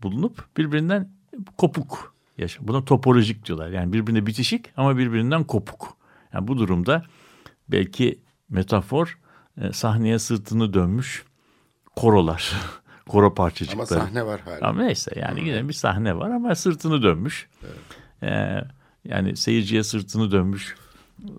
bulunup 0.02 0.56
birbirinden 0.56 1.10
kopuk 1.58 2.14
yaşam. 2.38 2.68
Buna 2.68 2.84
topolojik 2.84 3.46
diyorlar. 3.46 3.68
Yani 3.68 3.92
birbirine 3.92 4.26
bitişik 4.26 4.72
ama 4.76 4.98
birbirinden 4.98 5.44
kopuk. 5.44 5.96
Yani 6.32 6.48
bu 6.48 6.58
durumda 6.58 7.02
belki 7.68 8.18
metafor 8.48 9.18
e, 9.60 9.72
sahneye 9.72 10.18
sırtını 10.18 10.74
dönmüş 10.74 11.24
korolar. 11.96 12.52
Koro 13.08 13.34
parçacıkları. 13.34 14.00
Ama 14.00 14.06
sahne 14.06 14.26
var 14.26 14.40
hala. 14.40 14.68
Ama 14.68 14.82
neyse 14.82 15.12
yani 15.16 15.48
yine 15.48 15.68
bir 15.68 15.72
sahne 15.72 16.16
var 16.16 16.30
ama 16.30 16.54
sırtını 16.54 17.02
dönmüş. 17.02 17.48
Evet. 17.64 17.78
Ee, 18.22 18.64
yani 19.04 19.36
seyirciye 19.36 19.82
sırtını 19.82 20.30
dönmüş 20.30 20.74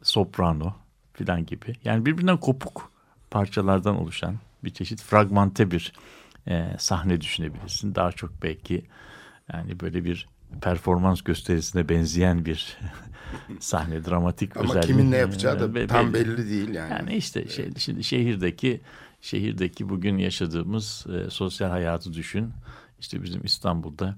soprano 0.03 0.73
filan 1.13 1.45
gibi. 1.45 1.75
Yani 1.83 2.05
birbirinden 2.05 2.37
kopuk 2.37 2.90
parçalardan 3.31 3.95
oluşan 4.01 4.35
bir 4.63 4.69
çeşit 4.69 5.01
fragmante 5.01 5.71
bir 5.71 5.93
e, 6.47 6.75
sahne 6.79 7.21
düşünebilirsin. 7.21 7.95
Daha 7.95 8.11
çok 8.11 8.43
belki 8.43 8.85
yani 9.53 9.79
böyle 9.79 10.03
bir 10.05 10.27
performans 10.61 11.21
gösterisine 11.21 11.89
benzeyen 11.89 12.45
bir 12.45 12.77
sahne 13.59 14.05
dramatik 14.05 14.57
Ama 14.57 14.69
özelliği. 14.69 14.97
kimin 14.97 15.11
ne 15.11 15.17
yapacağı 15.17 15.59
da 15.59 15.75
be, 15.75 15.87
tam 15.87 16.13
belli, 16.13 16.37
belli 16.37 16.49
değil 16.49 16.69
yani. 16.69 16.91
Yani 16.91 17.15
işte 17.15 17.47
şey, 17.47 17.69
şimdi 17.77 18.03
şehirdeki 18.03 18.81
şehirdeki 19.21 19.89
bugün 19.89 20.17
yaşadığımız 20.17 21.05
e, 21.07 21.29
sosyal 21.29 21.69
hayatı 21.69 22.13
düşün. 22.13 22.53
İşte 22.99 23.23
bizim 23.23 23.43
İstanbul'da 23.43 24.17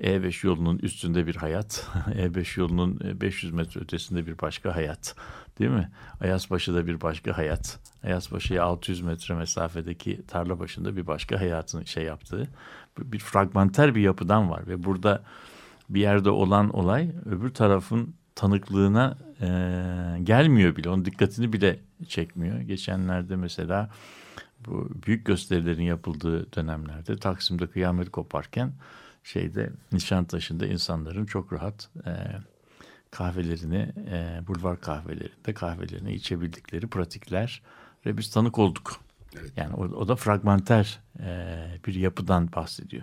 e5 0.00 0.46
yolunun 0.46 0.78
üstünde 0.78 1.26
bir 1.26 1.36
hayat, 1.36 1.88
E5 2.06 2.60
yolunun 2.60 3.00
500 3.20 3.52
metre 3.52 3.80
ötesinde 3.80 4.26
bir 4.26 4.38
başka 4.38 4.76
hayat. 4.76 5.14
Değil 5.58 5.70
mi? 5.70 5.90
Ayazbaşı'da 6.20 6.86
bir 6.86 7.00
başka 7.00 7.38
hayat. 7.38 7.78
Ayazbaşı'ya 8.04 8.64
600 8.64 9.00
metre 9.00 9.34
mesafedeki 9.34 10.26
tarla 10.26 10.58
başında 10.58 10.96
bir 10.96 11.06
başka 11.06 11.40
hayatın 11.40 11.84
şey 11.84 12.04
yaptığı 12.04 12.48
bir 12.98 13.18
fragmenter 13.18 13.94
bir 13.94 14.00
yapıdan 14.00 14.50
var 14.50 14.66
ve 14.66 14.84
burada 14.84 15.22
bir 15.88 16.00
yerde 16.00 16.30
olan 16.30 16.70
olay 16.70 17.10
öbür 17.26 17.50
tarafın 17.50 18.14
tanıklığına 18.34 19.18
e, 19.40 19.46
gelmiyor 20.22 20.76
bile. 20.76 20.90
Onun 20.90 21.04
dikkatini 21.04 21.52
bile 21.52 21.80
çekmiyor. 22.08 22.60
Geçenlerde 22.60 23.36
mesela 23.36 23.90
bu 24.66 24.88
büyük 25.06 25.26
gösterilerin 25.26 25.82
yapıldığı 25.82 26.52
dönemlerde 26.52 27.16
Taksim'de 27.16 27.66
kıyamet 27.66 28.10
koparken 28.10 28.72
şeyde 29.28 29.70
Nişantaşı'nda 29.92 30.66
insanların 30.66 31.26
çok 31.26 31.52
rahat 31.52 31.90
e, 32.06 32.12
kahvelerini 33.10 33.92
e, 34.10 34.46
bulvar 34.46 34.80
kahvelerinde 34.80 35.54
kahvelerini 35.54 36.14
içebildikleri 36.14 36.86
pratikler 36.86 37.62
ve 38.06 38.18
biz 38.18 38.30
tanık 38.30 38.58
olduk. 38.58 39.00
Evet. 39.40 39.52
Yani 39.56 39.74
o, 39.74 39.84
o 39.84 40.08
da 40.08 40.16
fragmenter 40.16 41.00
e, 41.20 41.56
bir 41.86 41.94
yapıdan 41.94 42.52
bahsediyor. 42.52 43.02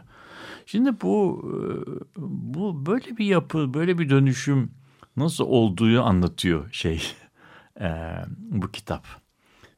Şimdi 0.65 1.01
bu 1.01 1.41
e, 1.46 2.22
bu 2.58 2.86
böyle 2.86 3.17
bir 3.17 3.25
yapı, 3.25 3.74
böyle 3.74 3.98
bir 3.98 4.10
dönüşüm 4.10 4.72
nasıl 5.17 5.46
olduğu 5.46 6.01
anlatıyor 6.01 6.72
şey 6.72 7.03
e, 7.82 8.15
bu 8.38 8.72
kitap. 8.72 9.05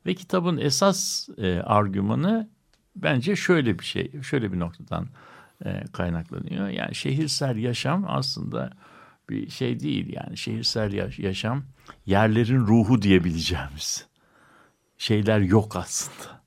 Ve 0.06 0.16
kitabın 0.16 0.58
esas 0.58 1.30
e, 1.38 1.60
argümanı 1.60 2.50
bence 2.96 3.36
şöyle 3.36 3.80
bir 3.80 3.86
şey, 3.86 4.22
şöyle 4.22 4.54
bir 4.54 4.60
noktadan 4.60 5.08
e, 5.66 5.84
kaynaklanıyor. 5.94 6.68
Yani 6.70 6.96
şehirsel 6.96 7.58
yaşam 7.58 8.06
aslında 8.08 8.72
bir 9.30 9.50
şey 9.50 9.80
değil 9.80 10.14
yani 10.14 10.38
şehirsel 10.38 11.18
yaşam 11.18 11.64
yerlerin 12.06 12.60
ruhu 12.60 13.02
diyebileceğimiz 13.02 14.08
şeyler 14.98 15.40
yok 15.40 15.76
aslında. 15.76 16.42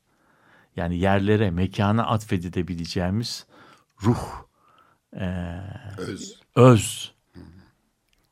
Yani 0.76 0.99
yerlere, 0.99 1.50
mekana 1.50 2.07
atfedilebileceğimiz 2.07 3.47
ruh, 4.02 4.45
e, 5.17 5.57
öz, 5.99 6.40
öz 6.57 7.14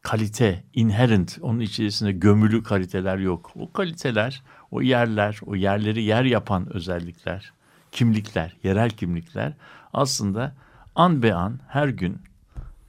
kalite, 0.02 0.64
inherent, 0.74 1.38
onun 1.40 1.60
içerisinde 1.60 2.12
gömülü 2.12 2.62
kaliteler 2.62 3.18
yok. 3.18 3.52
O 3.56 3.72
kaliteler, 3.72 4.42
o 4.70 4.82
yerler, 4.82 5.40
o 5.46 5.54
yerleri 5.54 6.02
yer 6.02 6.24
yapan 6.24 6.74
özellikler, 6.74 7.52
kimlikler, 7.92 8.56
yerel 8.62 8.90
kimlikler 8.90 9.52
aslında 9.92 10.56
an 10.98 11.22
be 11.22 11.34
an 11.34 11.60
her 11.68 11.88
gün 11.88 12.18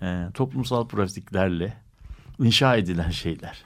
e, 0.01 0.27
toplumsal 0.33 0.87
pratiklerle 0.87 1.77
inşa 2.39 2.75
edilen 2.75 3.09
şeyler. 3.09 3.65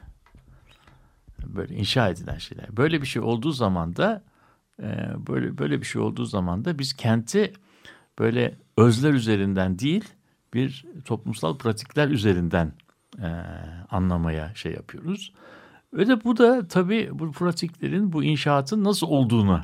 Böyle 1.46 1.76
inşa 1.76 2.10
edilen 2.10 2.38
şeyler. 2.38 2.78
Böyle 2.78 3.02
bir 3.02 3.08
şey 3.08 3.22
olduğu 3.22 3.52
zaman 3.52 3.96
da 3.96 4.24
e, 4.82 5.14
böyle 5.28 5.58
böyle 5.58 5.82
bir 5.82 5.86
şey 5.86 6.02
olduğu 6.02 6.26
zaman 6.26 6.66
da 6.66 6.80
biz 6.80 6.94
kenti 6.94 7.54
böyle 8.20 8.56
özler 8.78 9.14
üzerinden 9.14 9.80
değil 9.80 10.04
bir 10.54 10.86
toplumsal 11.06 11.58
pratikler 11.58 12.08
üzerinden 12.08 12.74
e, 13.20 13.28
anlamaya 13.92 14.56
şey 14.56 14.72
yapıyoruz. 14.72 15.34
Ve 15.94 16.08
de 16.08 16.24
bu 16.24 16.38
da 16.38 16.68
tabii 16.68 17.10
bu 17.14 17.32
pratiklerin 17.32 18.14
bu 18.14 18.24
inşaatın 18.24 18.84
nasıl 18.84 19.08
olduğunu 19.08 19.62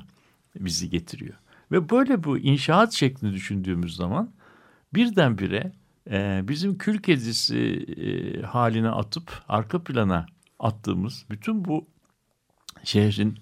bizi 0.55 0.89
getiriyor. 0.89 1.35
Ve 1.71 1.89
böyle 1.89 2.23
bu 2.23 2.37
inşaat 2.37 2.93
şeklini 2.93 3.33
düşündüğümüz 3.33 3.95
zaman 3.95 4.29
birdenbire 4.93 5.71
e, 6.11 6.41
bizim 6.43 6.77
kül 6.77 6.97
kedisi 6.97 7.57
e, 7.97 8.41
haline 8.41 8.89
atıp 8.89 9.43
arka 9.47 9.83
plana 9.83 10.25
attığımız 10.59 11.25
bütün 11.29 11.65
bu 11.65 11.87
şehrin 12.83 13.37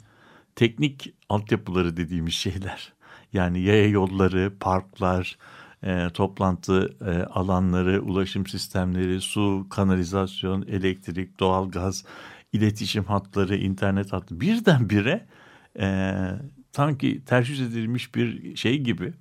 teknik 0.55 1.13
altyapıları 1.29 1.97
dediğimiz 1.97 2.33
şeyler. 2.33 2.93
Yani 3.33 3.59
yaya 3.59 3.87
yolları, 3.87 4.53
parklar, 4.59 5.37
e, 5.83 6.09
toplantı 6.13 6.95
e, 7.05 7.23
alanları, 7.23 8.01
ulaşım 8.01 8.47
sistemleri, 8.47 9.21
su, 9.21 9.67
kanalizasyon, 9.69 10.61
elektrik, 10.61 11.39
doğalgaz, 11.39 12.05
iletişim 12.53 13.03
hatları, 13.03 13.55
internet 13.55 14.13
hatları 14.13 14.41
birdenbire 14.41 15.27
e, 15.79 16.13
sanki 16.71 17.25
tercih 17.25 17.67
edilmiş 17.67 18.15
bir 18.15 18.55
şey 18.55 18.79
gibi, 18.79 19.13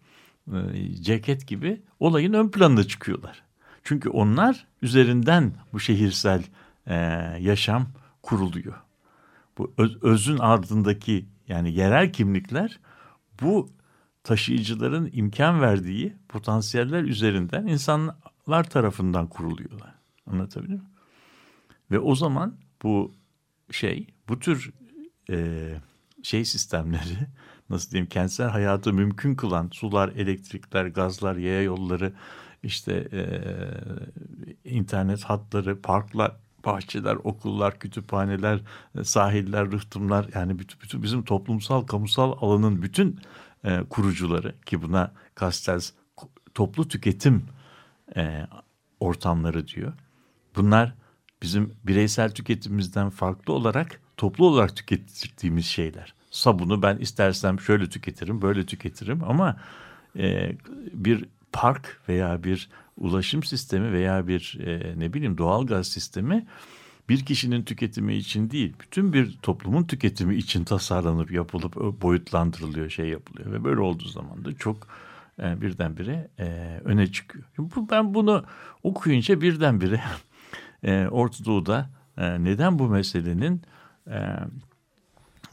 ceket 1.00 1.46
gibi 1.46 1.82
olayın 2.00 2.32
ön 2.32 2.50
planına 2.50 2.84
çıkıyorlar. 2.84 3.42
Çünkü 3.84 4.08
onlar 4.08 4.66
üzerinden 4.82 5.52
bu 5.72 5.80
şehirsel 5.80 6.42
e, 6.86 6.94
yaşam 7.40 7.86
kuruluyor. 8.22 8.74
Bu 9.58 9.72
öz, 9.78 10.02
özün 10.02 10.38
ardındaki 10.38 11.26
yani 11.48 11.72
yerel 11.72 12.12
kimlikler 12.12 12.80
bu 13.42 13.70
taşıyıcıların 14.24 15.10
imkan 15.12 15.60
verdiği 15.60 16.16
potansiyeller 16.28 17.02
üzerinden 17.02 17.66
insanlar 17.66 18.64
tarafından 18.70 19.26
kuruluyorlar. 19.26 19.94
Anlatabiliyor 20.26 20.78
muyum? 20.78 20.92
Ve 21.90 21.98
o 21.98 22.14
zaman 22.14 22.56
bu 22.82 23.14
şey, 23.70 24.06
bu 24.28 24.38
tür 24.38 24.72
e, 25.30 25.68
şey 26.22 26.44
sistemleri 26.44 27.18
nasıl 27.70 27.90
diyeyim 27.90 28.08
kentsel 28.08 28.48
hayatı 28.48 28.92
mümkün 28.92 29.34
kılan 29.34 29.68
sular, 29.72 30.08
elektrikler, 30.08 30.86
gazlar, 30.86 31.36
yaya 31.36 31.62
yolları, 31.62 32.12
işte 32.62 33.08
e, 33.12 33.22
internet 34.70 35.24
hatları, 35.24 35.82
parklar, 35.82 36.32
bahçeler, 36.64 37.14
okullar, 37.14 37.78
kütüphaneler, 37.78 38.60
sahiller, 39.02 39.72
rıhtımlar 39.72 40.28
yani 40.34 40.58
bütün, 40.58 40.80
bütün 40.80 41.02
bizim 41.02 41.24
toplumsal, 41.24 41.82
kamusal 41.82 42.32
alanın 42.40 42.82
bütün 42.82 43.20
e, 43.64 43.80
kurucuları 43.90 44.54
ki 44.60 44.82
buna 44.82 45.12
Castells 45.40 45.92
toplu 46.54 46.88
tüketim 46.88 47.44
e, 48.16 48.46
ortamları 49.00 49.68
diyor. 49.68 49.92
Bunlar 50.56 50.94
bizim 51.42 51.74
bireysel 51.84 52.30
tüketimimizden 52.30 53.10
farklı 53.10 53.52
olarak 53.52 54.00
toplu 54.16 54.46
olarak 54.46 54.76
tükettiğimiz 54.76 55.66
şeyler. 55.66 56.14
Sabunu 56.36 56.82
ben 56.82 56.96
istersem 56.96 57.60
şöyle 57.60 57.88
tüketirim, 57.88 58.42
böyle 58.42 58.66
tüketirim 58.66 59.24
ama 59.24 59.56
e, 60.18 60.52
bir 60.92 61.24
park 61.52 62.00
veya 62.08 62.44
bir 62.44 62.68
ulaşım 62.96 63.42
sistemi 63.42 63.92
veya 63.92 64.26
bir 64.26 64.58
e, 64.66 64.94
ne 64.98 65.12
bileyim 65.12 65.38
doğal 65.38 65.66
gaz 65.66 65.88
sistemi 65.88 66.46
bir 67.08 67.24
kişinin 67.24 67.62
tüketimi 67.62 68.14
için 68.14 68.50
değil, 68.50 68.74
bütün 68.80 69.12
bir 69.12 69.38
toplumun 69.42 69.84
tüketimi 69.84 70.36
için 70.36 70.64
tasarlanıp 70.64 71.30
yapılıp 71.30 72.02
boyutlandırılıyor, 72.02 72.90
şey 72.90 73.08
yapılıyor 73.08 73.52
ve 73.52 73.64
böyle 73.64 73.80
olduğu 73.80 74.08
zaman 74.08 74.44
da 74.44 74.52
çok 74.52 74.88
e, 75.42 75.60
birdenbire 75.60 76.28
e, 76.38 76.80
öne 76.84 77.12
çıkıyor. 77.12 77.44
Bu, 77.58 77.90
ben 77.90 78.14
bunu 78.14 78.44
okuyunca 78.82 79.40
birdenbire 79.40 80.00
e, 80.82 81.06
Orta 81.10 81.44
Doğu'da 81.44 81.90
e, 82.16 82.44
neden 82.44 82.78
bu 82.78 82.88
meselenin 82.88 83.62
e, 84.10 84.18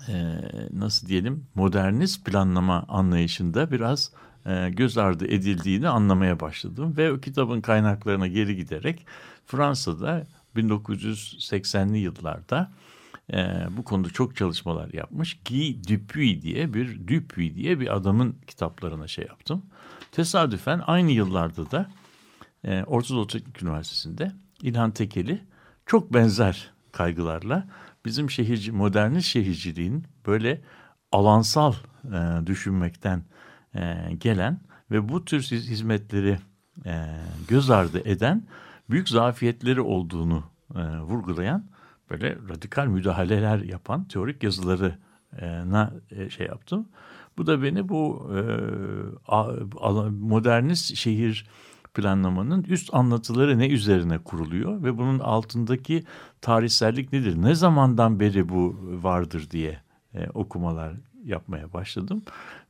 e, 0.09 0.39
nasıl 0.73 1.07
diyelim 1.07 1.45
modernist 1.55 2.25
planlama 2.25 2.85
anlayışında 2.87 3.71
biraz 3.71 4.11
e, 4.45 4.69
göz 4.69 4.97
ardı 4.97 5.27
edildiğini 5.27 5.89
anlamaya 5.89 6.39
başladım 6.39 6.97
ve 6.97 7.11
o 7.11 7.19
kitabın 7.19 7.61
kaynaklarına 7.61 8.27
geri 8.27 8.55
giderek 8.55 9.05
Fransa'da 9.45 10.27
1980'li 10.55 11.97
yıllarda 11.97 12.71
e, 13.33 13.67
bu 13.77 13.83
konuda 13.83 14.09
çok 14.09 14.35
çalışmalar 14.35 14.93
yapmış. 14.93 15.39
Guy 15.49 15.83
Dupuy 15.83 16.41
diye 16.41 16.73
bir 16.73 17.07
Dupuy 17.07 17.55
diye 17.55 17.79
bir 17.79 17.95
adamın 17.95 18.35
kitaplarına 18.47 19.07
şey 19.07 19.25
yaptım. 19.25 19.65
Tesadüfen 20.11 20.81
aynı 20.87 21.11
yıllarda 21.11 21.71
da 21.71 21.89
e, 22.63 22.83
Orta 22.83 23.27
Teknik 23.27 23.63
Üniversitesi'nde 23.63 24.31
İlhan 24.61 24.91
Tekeli 24.91 25.41
çok 25.85 26.13
benzer 26.13 26.71
kaygılarla 26.91 27.67
bizim 28.05 28.29
şehirci 28.29 28.71
modernist 28.71 29.27
şehirciliğin 29.27 30.03
böyle 30.27 30.61
alansal 31.11 31.73
e, 32.05 32.47
düşünmekten 32.47 33.23
e, 33.75 33.95
gelen 34.19 34.59
ve 34.91 35.09
bu 35.09 35.25
tür 35.25 35.41
hizmetleri 35.41 36.39
e, 36.85 37.05
göz 37.47 37.69
ardı 37.69 38.09
eden 38.09 38.43
büyük 38.89 39.09
zafiyetleri 39.09 39.81
olduğunu 39.81 40.43
e, 40.75 40.79
vurgulayan 40.99 41.65
böyle 42.09 42.37
radikal 42.49 42.87
müdahaleler 42.87 43.59
yapan 43.59 44.07
teorik 44.07 44.43
yazılarına 44.43 45.93
e, 46.11 46.29
şey 46.29 46.47
yaptım. 46.47 46.89
Bu 47.37 47.47
da 47.47 47.63
beni 47.63 47.89
bu 47.89 48.31
e, 48.35 48.41
modernist 50.09 50.95
şehir 50.95 51.47
planlamanın 51.93 52.63
üst 52.63 52.93
anlatıları 52.93 53.59
ne 53.59 53.67
üzerine 53.67 54.17
kuruluyor 54.17 54.83
ve 54.83 54.97
bunun 54.97 55.19
altındaki 55.19 56.03
tarihsellik 56.41 57.13
nedir? 57.13 57.41
Ne 57.41 57.55
zamandan 57.55 58.19
beri 58.19 58.49
bu 58.49 58.79
vardır 59.03 59.47
diye 59.51 59.79
e, 60.13 60.29
okumalar 60.29 60.93
yapmaya 61.23 61.73
başladım. 61.73 62.23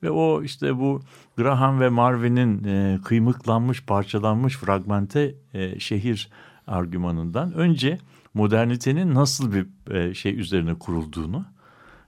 Ve 0.03 0.11
o 0.11 0.43
işte 0.43 0.79
bu 0.79 1.01
Graham 1.37 1.79
ve 1.79 1.89
Marvin'in 1.89 2.63
e, 2.63 2.99
kıymıklanmış, 3.03 3.85
parçalanmış 3.85 4.57
fragmente 4.57 5.35
e, 5.53 5.79
şehir 5.79 6.29
argümanından 6.67 7.53
önce 7.53 7.97
modernitenin 8.33 9.13
nasıl 9.13 9.53
bir 9.53 9.93
e, 9.93 10.13
şey 10.13 10.39
üzerine 10.39 10.73
kurulduğunu 10.73 11.45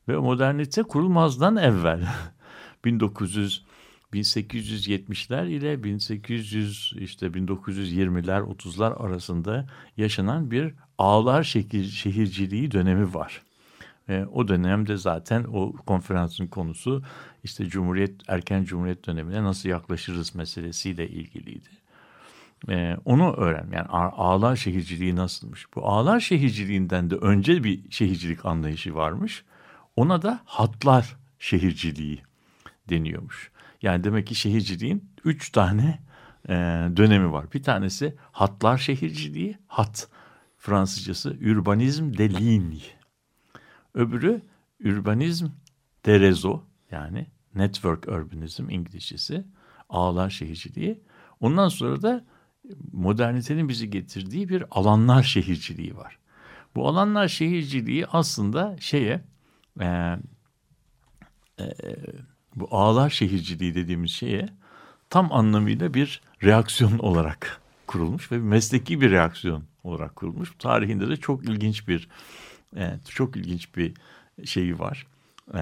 ve 0.08 0.18
modernite 0.18 0.84
kurulmazdan 0.84 1.56
evvel 1.56 2.08
1900 2.86 3.65
1870'ler 4.16 5.48
ile 5.48 5.84
1800 5.84 6.94
işte 6.98 7.28
1920'ler 7.28 8.42
30'lar 8.42 8.96
arasında 8.96 9.68
yaşanan 9.98 10.52
bir 10.52 10.74
ağlar 10.98 11.44
şehir, 11.44 11.84
şehirciliği 11.84 12.72
dönemi 12.72 13.14
var. 13.14 13.42
E, 14.10 14.26
o 14.34 14.48
dönemde 14.48 14.98
zaten 14.98 15.44
o 15.44 15.74
konferansın 15.74 16.48
konusu 16.48 17.04
işte 17.44 17.66
Cumhuriyet 17.66 18.22
erken 18.28 18.64
Cumhuriyet 18.64 19.08
dönemine 19.08 19.44
nasıl 19.44 19.70
yaklaşırız 19.70 20.36
meselesiyle 20.36 21.10
ilgiliydi. 21.10 21.70
E, 22.70 22.98
onu 23.06 23.34
öğren. 23.34 23.68
Yani 23.72 23.88
ağlar 23.88 24.56
şehirciliği 24.56 25.16
nasılmış? 25.16 25.66
Bu 25.76 25.88
ağlar 25.88 26.20
şehirciliğinden 26.20 27.10
de 27.10 27.16
önce 27.16 27.64
bir 27.64 27.92
şehircilik 27.92 28.46
anlayışı 28.46 28.96
varmış. 28.96 29.44
Ona 29.96 30.22
da 30.22 30.40
hatlar 30.46 31.16
şehirciliği 31.40 32.22
deniyormuş. 32.90 33.52
Yani 33.82 34.04
demek 34.04 34.28
ki 34.28 34.36
şehirciliğin 34.36 35.10
üç 35.24 35.52
tane 35.52 36.00
e, 36.50 36.54
dönemi 36.98 37.32
var. 37.32 37.52
Bir 37.54 37.64
tanesi 37.64 38.16
hatlar 38.32 38.78
şehirciliği, 38.78 39.58
hat 39.68 40.08
Fransızcası 40.58 41.30
urbanizm 41.30 42.18
de 42.18 42.30
ligne. 42.30 42.82
Öbürü 43.94 44.42
urbanizm 44.86 45.48
de 46.06 46.20
rezo 46.20 46.64
yani 46.92 47.28
network 47.56 48.08
urbanism 48.08 48.70
İngilizcesi 48.70 49.46
ağlar 49.90 50.30
şehirciliği. 50.30 51.04
Ondan 51.40 51.68
sonra 51.68 52.02
da 52.02 52.26
modernitenin 52.92 53.70
bizi 53.70 53.90
getirdiği 53.90 54.50
bir 54.50 54.64
alanlar 54.72 55.24
şehirciliği 55.24 55.98
var. 55.98 56.20
Bu 56.76 56.88
alanlar 56.88 57.28
şehirciliği 57.28 58.08
aslında 58.08 58.76
şeye 58.80 59.26
e, 59.80 60.18
e, 61.60 61.76
bu 62.56 62.68
ağlar 62.72 63.10
şehirciliği 63.10 63.76
dediğimiz 63.76 64.12
şeye 64.12 64.50
tam 65.10 65.34
anlamıyla 65.34 65.94
bir 65.94 66.22
reaksiyon 66.44 66.98
olarak 67.00 67.62
kurulmuş 67.88 68.32
ve 68.32 68.38
mesleki 68.38 69.02
bir 69.02 69.12
reaksiyon 69.12 69.64
olarak 69.84 70.16
kurulmuş. 70.16 70.52
Tarihinde 70.60 71.10
de 71.10 71.18
çok 71.18 71.44
ilginç 71.44 71.88
bir 71.88 72.08
Evet, 72.76 73.06
çok 73.06 73.36
ilginç 73.36 73.76
bir 73.76 73.94
şeyi 74.46 74.80
var. 74.80 75.08
Ee, 75.56 75.60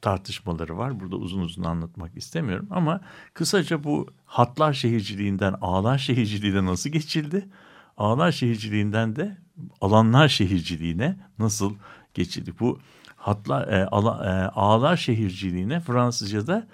tartışmaları 0.00 0.78
var. 0.78 1.00
Burada 1.00 1.16
uzun 1.16 1.40
uzun 1.40 1.64
anlatmak 1.64 2.16
istemiyorum 2.16 2.66
ama 2.70 3.00
kısaca 3.34 3.84
bu 3.84 4.06
hatlar 4.26 4.72
şehirciliğinden 4.72 5.54
ağlar 5.60 5.98
şehirciliğine 5.98 6.64
nasıl 6.64 6.90
geçildi? 6.90 7.48
Ağlar 7.96 8.32
şehirciliğinden 8.32 9.16
de 9.16 9.36
alanlar 9.80 10.28
şehirciliğine 10.28 11.16
nasıl 11.38 11.74
geçildi? 12.14 12.52
Bu 12.60 12.78
hatla, 13.22 13.66
e, 13.66 13.84
ala, 13.84 14.26
e, 14.26 14.30
ağlar 14.48 14.96
şehirciliğine 14.96 15.80
Fransızca'da 15.80 16.66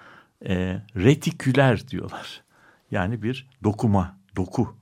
e, 0.46 0.82
retiküler 0.96 1.88
diyorlar. 1.88 2.42
Yani 2.90 3.22
bir 3.22 3.48
dokuma, 3.64 4.16
doku. 4.36 4.76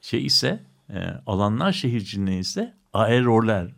Şey 0.00 0.26
ise 0.26 0.60
e, 0.90 1.00
alanlar 1.26 1.72
şehirciliğine 1.72 2.38
ise 2.38 2.74
aeroler 2.92 3.70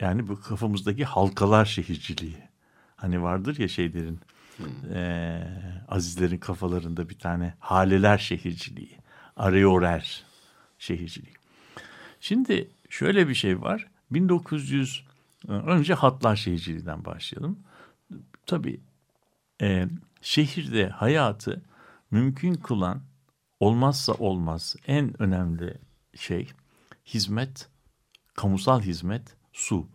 yani 0.00 0.28
bu 0.28 0.40
kafamızdaki 0.40 1.04
halkalar 1.04 1.64
şehirciliği. 1.64 2.42
Hani 2.96 3.22
vardır 3.22 3.58
ya 3.58 3.68
şeylerin 3.68 4.20
e, 4.94 5.40
azizlerin 5.88 6.38
kafalarında 6.38 7.08
bir 7.08 7.18
tane 7.18 7.54
haleler 7.58 8.18
şehirciliği. 8.18 8.98
Areorer 9.36 10.24
şehirciliği. 10.78 11.34
Şimdi 12.20 12.70
şöyle 12.90 13.28
bir 13.28 13.34
şey 13.34 13.60
var. 13.60 13.86
1900 14.10 15.04
önce 15.48 15.94
hatlar 15.94 16.36
şehirciliğinden 16.36 17.04
başlayalım. 17.04 17.58
Tabii 18.46 18.80
e, 19.62 19.88
şehirde 20.20 20.88
hayatı 20.88 21.62
mümkün 22.10 22.54
kılan 22.54 23.02
olmazsa 23.60 24.12
olmaz 24.12 24.76
en 24.86 25.22
önemli 25.22 25.78
şey 26.14 26.48
hizmet, 27.06 27.68
kamusal 28.34 28.80
hizmet, 28.80 29.36
su. 29.52 29.88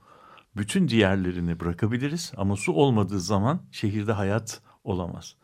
Bütün 0.55 0.87
diğerlerini 0.87 1.59
bırakabiliriz 1.59 2.31
ama 2.37 2.55
su 2.55 2.73
olmadığı 2.73 3.19
zaman 3.19 3.61
şehirde 3.71 4.11
hayat 4.11 4.61
olamaz. 4.83 5.35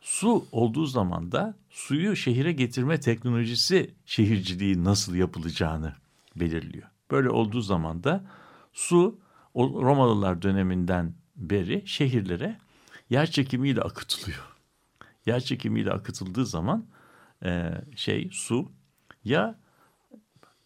Su 0.00 0.46
olduğu 0.52 0.86
zaman 0.86 1.32
da 1.32 1.56
suyu 1.70 2.16
şehire 2.16 2.52
getirme 2.52 3.00
teknolojisi 3.00 3.94
şehirciliği 4.06 4.84
nasıl 4.84 5.14
yapılacağını 5.14 5.94
belirliyor. 6.36 6.88
Böyle 7.10 7.30
olduğu 7.30 7.60
zaman 7.60 8.04
da 8.04 8.24
su 8.72 9.18
Romalılar 9.58 10.42
döneminden 10.42 11.14
beri 11.36 11.82
şehirlere 11.86 12.58
yer 13.10 13.30
çekimiyle 13.30 13.80
akıtılıyor. 13.80 14.56
Yer 15.26 15.40
çekimiyle 15.40 15.92
akıtıldığı 15.92 16.46
zaman 16.46 16.86
e, 17.44 17.72
şey 17.96 18.28
su 18.32 18.72
ya 19.24 19.58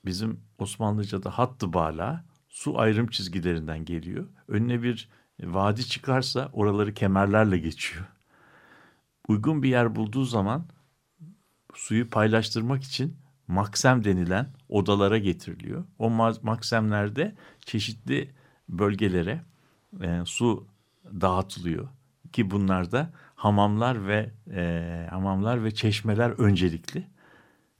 bizim 0.05 0.40
Osmanlıca'da 0.59 1.38
hattı 1.38 1.72
bala 1.72 2.24
su 2.48 2.78
ayrım 2.78 3.07
çizgilerinden 3.07 3.85
geliyor. 3.85 4.28
Önüne 4.48 4.83
bir 4.83 5.09
vadi 5.42 5.87
çıkarsa 5.87 6.50
oraları 6.52 6.94
kemerlerle 6.94 7.59
geçiyor. 7.59 8.05
Uygun 9.28 9.62
bir 9.62 9.68
yer 9.68 9.96
bulduğu 9.96 10.24
zaman 10.24 10.66
suyu 11.74 12.11
paylaştırmak 12.11 12.83
için 12.83 13.16
maksem 13.48 14.05
denilen 14.05 14.48
odalara 14.68 15.18
getiriliyor. 15.18 15.85
O 15.98 16.11
maksemlerde 16.42 17.35
çeşitli 17.61 18.31
bölgelere 18.72 19.40
e, 20.00 20.20
su 20.24 20.66
dağıtılıyor 21.04 21.88
ki 22.32 22.50
bunlarda 22.50 23.11
hamamlar 23.35 24.06
ve 24.06 24.30
e, 24.50 25.06
hamamlar 25.11 25.64
ve 25.64 25.74
çeşmeler 25.74 26.30
öncelikli 26.30 27.06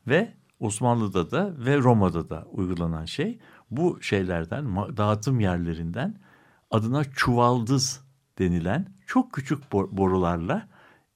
ve 0.07 0.33
Osmanlı'da 0.61 1.31
da 1.31 1.53
ve 1.59 1.79
Roma'da 1.79 2.31
da 2.31 2.47
uygulanan 2.53 3.05
şey 3.05 3.39
bu 3.71 4.03
şeylerden 4.03 4.77
dağıtım 4.97 5.41
yerlerinden 5.41 6.19
adına 6.71 7.05
çuvaldız 7.05 8.01
denilen 8.39 8.87
çok 9.07 9.33
küçük 9.33 9.73
borularla 9.73 10.69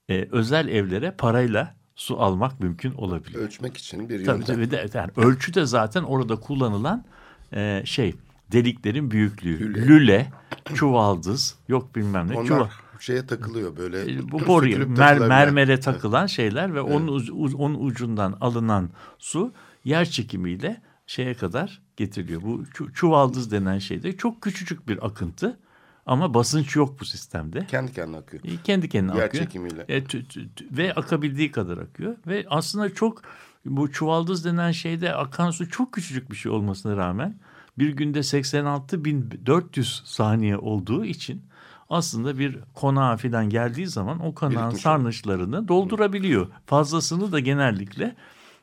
e, 0.09 0.29
özel 0.33 0.69
evlere 0.69 1.11
parayla 1.11 1.75
su 1.95 2.21
almak 2.21 2.61
mümkün 2.61 2.93
olabiliyor. 2.93 3.45
Ölçmek 3.45 3.77
için 3.77 4.09
bir 4.09 4.21
yöntem. 4.21 4.41
Tabii, 4.41 4.69
tabii 4.69 4.99
yani 4.99 5.11
ölçü 5.17 5.55
de 5.55 5.67
zaten 5.67 6.03
orada 6.03 6.37
kullanılan 6.37 7.05
e, 7.53 7.83
şey 7.85 8.15
deliklerin 8.53 9.11
büyüklüğü. 9.11 9.75
Lüle, 9.75 9.87
Lüle 9.87 10.33
çuvaldız 10.75 11.55
yok 11.69 11.97
bilmem 11.97 12.29
ne. 12.31 12.35
Onlar 12.35 12.47
Çuval... 12.47 12.69
şeye 13.01 13.27
takılıyor 13.27 13.77
böyle. 13.77 14.13
E, 14.13 14.31
bu 14.31 14.47
boruya 14.47 14.79
mer, 14.79 15.19
mermere 15.19 15.81
takılan 15.81 16.21
evet. 16.21 16.31
şeyler 16.31 16.75
ve 16.75 16.81
evet. 16.81 16.91
onun, 16.93 17.55
onun 17.55 17.87
ucundan 17.87 18.37
alınan 18.41 18.91
su 19.19 19.53
yer 19.85 20.05
çekimiyle 20.05 20.83
şeye 21.07 21.35
kadar 21.35 21.83
getiriliyor. 21.97 22.43
Bu 22.43 22.65
çuvaldız 22.95 23.51
denen 23.51 23.79
şeyde 23.79 24.17
çok 24.17 24.43
küçücük 24.43 24.89
bir 24.89 25.07
akıntı 25.07 25.59
ama 26.07 26.35
basınç 26.35 26.77
yok 26.77 27.01
bu 27.01 27.05
sistemde. 27.05 27.67
Kendi 27.67 27.93
kendine 27.93 28.17
akıyor. 28.17 28.45
E, 28.45 28.63
kendi 28.65 28.89
kendine 28.89 29.17
Yer 29.17 29.25
akıyor. 29.25 29.43
Yer 29.43 29.51
çekimiyle. 29.51 29.85
E, 29.89 30.05
tü, 30.05 30.29
tü, 30.29 30.55
tü, 30.55 30.67
ve 30.71 30.95
akabildiği 30.95 31.51
kadar 31.51 31.79
akıyor. 31.79 32.17
Ve 32.27 32.47
aslında 32.49 32.95
çok 32.95 33.23
bu 33.65 33.93
çuvaldız 33.93 34.45
denen 34.45 34.73
şeyde 34.73 35.15
akan 35.15 35.51
su 35.51 35.69
çok 35.69 35.93
küçücük 35.93 36.31
bir 36.31 36.37
şey 36.37 36.53
olmasına 36.53 36.97
rağmen 36.97 37.39
bir 37.79 37.91
günde 37.91 38.19
86.400 38.19 40.07
saniye 40.07 40.57
olduğu 40.57 41.05
için 41.05 41.43
aslında 41.91 42.39
bir 42.39 42.59
konağa 42.75 43.17
falan 43.17 43.51
geldiği 43.51 43.87
zaman 43.87 44.27
o 44.27 44.35
konağın 44.35 44.75
sarnıçlarını 44.75 45.69
doldurabiliyor. 45.69 46.47
Fazlasını 46.67 47.33
da 47.33 47.41
genellikle 47.41 48.17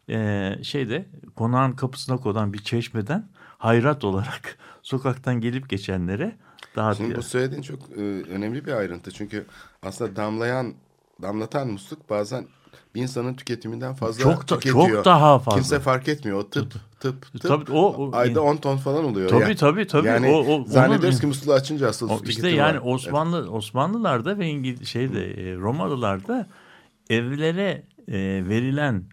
e, 0.10 0.50
şeyde 0.64 1.06
konağın 1.36 1.72
kapısına 1.72 2.18
konan 2.18 2.54
bir 2.54 2.60
çeşmeden 2.60 3.28
hayrat 3.58 4.04
olarak 4.04 4.58
sokaktan 4.82 5.42
gelip 5.42 5.70
geçenlere 5.70 6.36
dağıtıyor. 6.76 7.08
Şimdi 7.08 7.18
bu 7.18 7.24
söylediğin 7.24 7.62
çok 7.62 7.80
e, 7.98 8.02
önemli 8.24 8.66
bir 8.66 8.72
ayrıntı. 8.72 9.12
Çünkü 9.12 9.46
aslında 9.84 10.16
damlayan, 10.16 10.74
damlatan 11.22 11.68
musluk 11.68 12.10
bazen 12.10 12.48
bir 12.96 13.02
insanın 13.02 13.34
tüketiminden 13.34 13.94
fazla 13.94 14.24
çok 14.24 14.42
da, 14.42 14.60
tüketiyor. 14.60 14.90
Çok 14.90 15.06
daha 15.06 15.40
fazla. 15.40 15.60
Kimse 15.60 15.80
fark 15.80 16.08
etmiyor. 16.08 16.40
O 16.40 16.50
tıp 16.50 16.74
tıp 17.00 17.22
tıp. 17.32 17.42
Tabii, 17.42 17.72
o, 17.72 17.80
o, 17.80 18.10
ayda 18.14 18.42
10 18.42 18.58
ton 18.58 18.78
falan 18.78 19.06
oluyor. 19.06 19.30
Tabii 19.30 19.42
yani. 19.42 19.56
tabii 19.56 19.88
tabii. 19.88 20.08
Yani 20.08 20.30
o, 20.30 20.38
o, 20.38 20.66
zannediyoruz 20.68 21.16
onun, 21.16 21.22
ki 21.22 21.28
musluğu 21.28 21.54
açınca 21.54 21.90
asıl 21.90 22.10
o, 22.10 22.20
işte 22.26 22.50
yani 22.50 22.78
var. 22.78 22.82
Osmanlı 22.86 23.40
evet. 23.40 23.50
Osmanlılarda 23.50 24.40
ve 24.40 24.48
İngiliz 24.48 24.88
şeyde 24.88 25.52
e, 25.52 25.56
Romalılarda 25.56 26.48
evlere 27.10 27.84
e, 28.08 28.14
verilen 28.50 29.04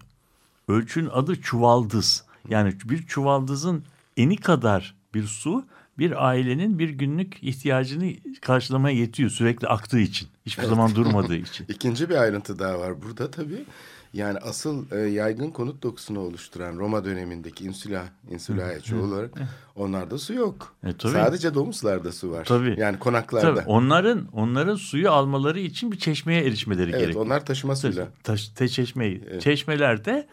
ölçün 0.69 1.07
adı 1.07 1.41
çuvaldız. 1.41 2.25
Yani 2.49 2.75
bir 2.85 3.07
çuvaldızın 3.07 3.85
eni 4.17 4.37
kadar 4.37 4.95
bir 5.15 5.25
su 5.25 5.65
bir 6.01 6.29
ailenin 6.29 6.79
bir 6.79 6.89
günlük 6.89 7.43
ihtiyacını 7.43 8.13
karşılamaya 8.41 8.97
yetiyor 8.97 9.31
sürekli 9.31 9.69
aktığı 9.69 10.01
için. 10.01 10.29
Hiçbir 10.47 10.63
evet. 10.63 10.71
zaman 10.71 10.95
durmadığı 10.95 11.37
için. 11.47 11.67
İkinci 11.69 12.11
bir 12.11 12.15
ayrıntı 12.15 12.59
daha 12.59 12.81
var 12.81 13.03
burada 13.03 13.31
tabii. 13.31 13.65
Yani 14.13 14.39
asıl 14.39 14.85
e, 14.93 14.97
yaygın 14.99 15.51
konut 15.51 15.83
dokusunu 15.83 16.21
oluşturan 16.21 16.77
Roma 16.79 17.05
dönemindeki 17.05 17.65
insula, 17.65 18.05
insula 18.31 18.81
çoğu 18.81 19.03
olarak 19.03 19.31
onlarda 19.77 20.19
su 20.19 20.35
yok. 20.35 20.75
E, 20.85 20.93
tabii. 20.93 21.13
Sadece 21.13 21.55
domuslarda 21.55 22.13
su 22.13 22.31
var. 22.31 22.45
Tabii. 22.45 22.75
Yani 22.79 22.99
konaklarda. 22.99 23.55
Tabii. 23.55 23.69
Onların 23.69 24.29
onların 24.33 24.77
suyu 24.77 25.11
almaları 25.11 25.61
için 25.61 25.93
bir 25.93 25.99
çeşmeye 25.99 26.43
erişmeleri 26.43 26.91
evet, 26.91 27.01
gerekiyor. 27.01 27.25
onlar 27.25 27.47
taşıma 27.47 27.77
suyla. 27.77 28.09
Taş, 28.23 28.49
te 28.49 28.69
çeşmeyi. 28.69 29.23
Evet. 29.31 29.43
Çeşmelerde 29.43 30.27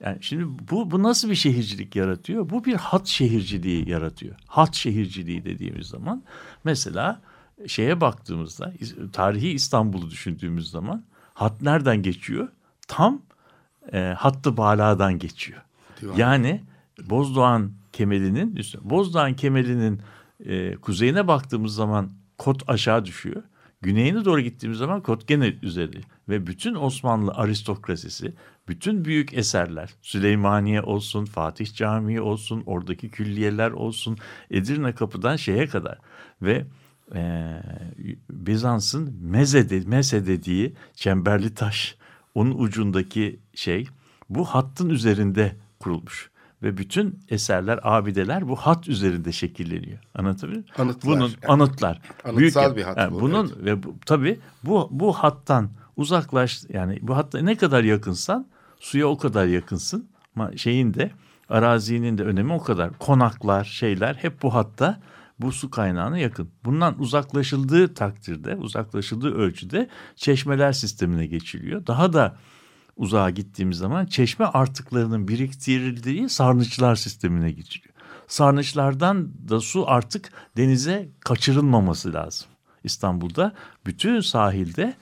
yani 0.00 0.18
şimdi 0.20 0.44
bu, 0.70 0.90
bu 0.90 1.02
nasıl 1.02 1.30
bir 1.30 1.34
şehircilik 1.34 1.96
yaratıyor? 1.96 2.50
Bu 2.50 2.64
bir 2.64 2.74
hat 2.74 3.06
şehirciliği 3.06 3.88
yaratıyor. 3.88 4.34
Hat 4.46 4.74
şehirciliği 4.74 5.44
dediğimiz 5.44 5.86
zaman 5.86 6.22
mesela 6.64 7.20
şeye 7.66 8.00
baktığımızda 8.00 8.72
tarihi 9.12 9.50
İstanbul'u 9.50 10.10
düşündüğümüz 10.10 10.70
zaman 10.70 11.04
hat 11.34 11.62
nereden 11.62 12.02
geçiyor? 12.02 12.48
Tam 12.88 13.22
e, 13.92 14.14
hattı 14.18 14.56
baladan 14.56 15.18
geçiyor. 15.18 15.62
Divan. 16.00 16.16
Yani 16.16 16.60
Bozdoğan 17.10 17.72
kemelinin 17.92 18.56
üstü. 18.56 18.78
Bozdoğan 18.82 19.34
kemelinin 19.34 20.00
e, 20.44 20.76
kuzeyine 20.76 21.28
baktığımız 21.28 21.74
zaman 21.74 22.10
kot 22.38 22.70
aşağı 22.70 23.04
düşüyor. 23.04 23.42
Güneyine 23.82 24.24
doğru 24.24 24.40
gittiğimiz 24.40 24.78
zaman 24.78 25.02
kot 25.02 25.28
gene 25.28 25.54
üzeri 25.62 26.00
ve 26.28 26.46
bütün 26.46 26.74
Osmanlı 26.74 27.32
aristokrasisi, 27.32 28.34
bütün 28.68 29.04
büyük 29.04 29.34
eserler, 29.34 29.90
Süleymaniye 30.02 30.82
olsun, 30.82 31.24
Fatih 31.24 31.74
Camii 31.74 32.20
olsun, 32.20 32.62
oradaki 32.66 33.10
külliyeler 33.10 33.70
olsun, 33.70 34.18
Edirne 34.50 34.94
Kapı'dan 34.94 35.36
şeye 35.36 35.66
kadar 35.66 35.98
ve 36.42 36.66
e, 37.14 37.52
Bizans'ın 38.30 39.16
meze, 39.20 39.70
de, 39.70 39.82
meze 39.86 40.26
dediği 40.26 40.74
çemberli 40.94 41.54
taş, 41.54 41.96
onun 42.34 42.58
ucundaki 42.58 43.40
şey 43.54 43.86
bu 44.30 44.44
hattın 44.44 44.90
üzerinde 44.90 45.56
kurulmuş 45.78 46.30
ve 46.62 46.76
bütün 46.76 47.20
eserler, 47.28 47.80
abideler 47.82 48.48
bu 48.48 48.56
hat 48.56 48.88
üzerinde 48.88 49.32
şekilleniyor. 49.32 49.98
Anlatabiliyor 50.14 50.62
muyum? 50.62 50.74
Anıtlar. 50.78 51.12
Bunun 51.12 51.28
yani. 51.28 51.36
anıtlar. 51.48 52.00
Anıtsal 52.24 52.62
büyük, 52.62 52.76
bir 52.76 52.82
hat 52.82 52.98
yani 52.98 53.14
bu. 53.14 53.20
Bunun 53.20 53.46
evet. 53.46 53.64
ve 53.64 53.82
bu, 53.82 53.94
tabii 54.06 54.40
bu 54.64 54.88
bu 54.90 55.12
hattan 55.12 55.70
uzaklaş 55.96 56.62
yani 56.68 56.98
bu 57.02 57.16
hatta 57.16 57.38
ne 57.38 57.56
kadar 57.56 57.84
yakınsan 57.84 58.46
suya 58.80 59.06
o 59.06 59.18
kadar 59.18 59.46
yakınsın. 59.46 60.08
Ama 60.36 60.56
şeyin 60.56 60.94
de 60.94 61.10
arazinin 61.48 62.18
de 62.18 62.24
önemi 62.24 62.52
o 62.52 62.62
kadar. 62.62 62.98
Konaklar, 62.98 63.64
şeyler 63.64 64.14
hep 64.14 64.42
bu 64.42 64.54
hatta 64.54 65.00
bu 65.38 65.52
su 65.52 65.70
kaynağına 65.70 66.18
yakın. 66.18 66.50
Bundan 66.64 67.00
uzaklaşıldığı 67.00 67.94
takdirde, 67.94 68.56
uzaklaşıldığı 68.56 69.34
ölçüde 69.34 69.88
çeşmeler 70.16 70.72
sistemine 70.72 71.26
geçiliyor. 71.26 71.86
Daha 71.86 72.12
da 72.12 72.36
uzağa 72.96 73.30
gittiğimiz 73.30 73.78
zaman 73.78 74.06
çeşme 74.06 74.44
artıklarının 74.44 75.28
biriktirildiği 75.28 76.28
sarnıçlar 76.28 76.96
sistemine 76.96 77.50
geçiliyor. 77.50 77.94
sarnıçlardan 78.26 79.48
da 79.48 79.60
su 79.60 79.84
artık 79.90 80.32
denize 80.56 81.08
kaçırılmaması 81.20 82.12
lazım. 82.12 82.48
İstanbul'da 82.84 83.52
bütün 83.86 84.20
sahilde 84.20 84.94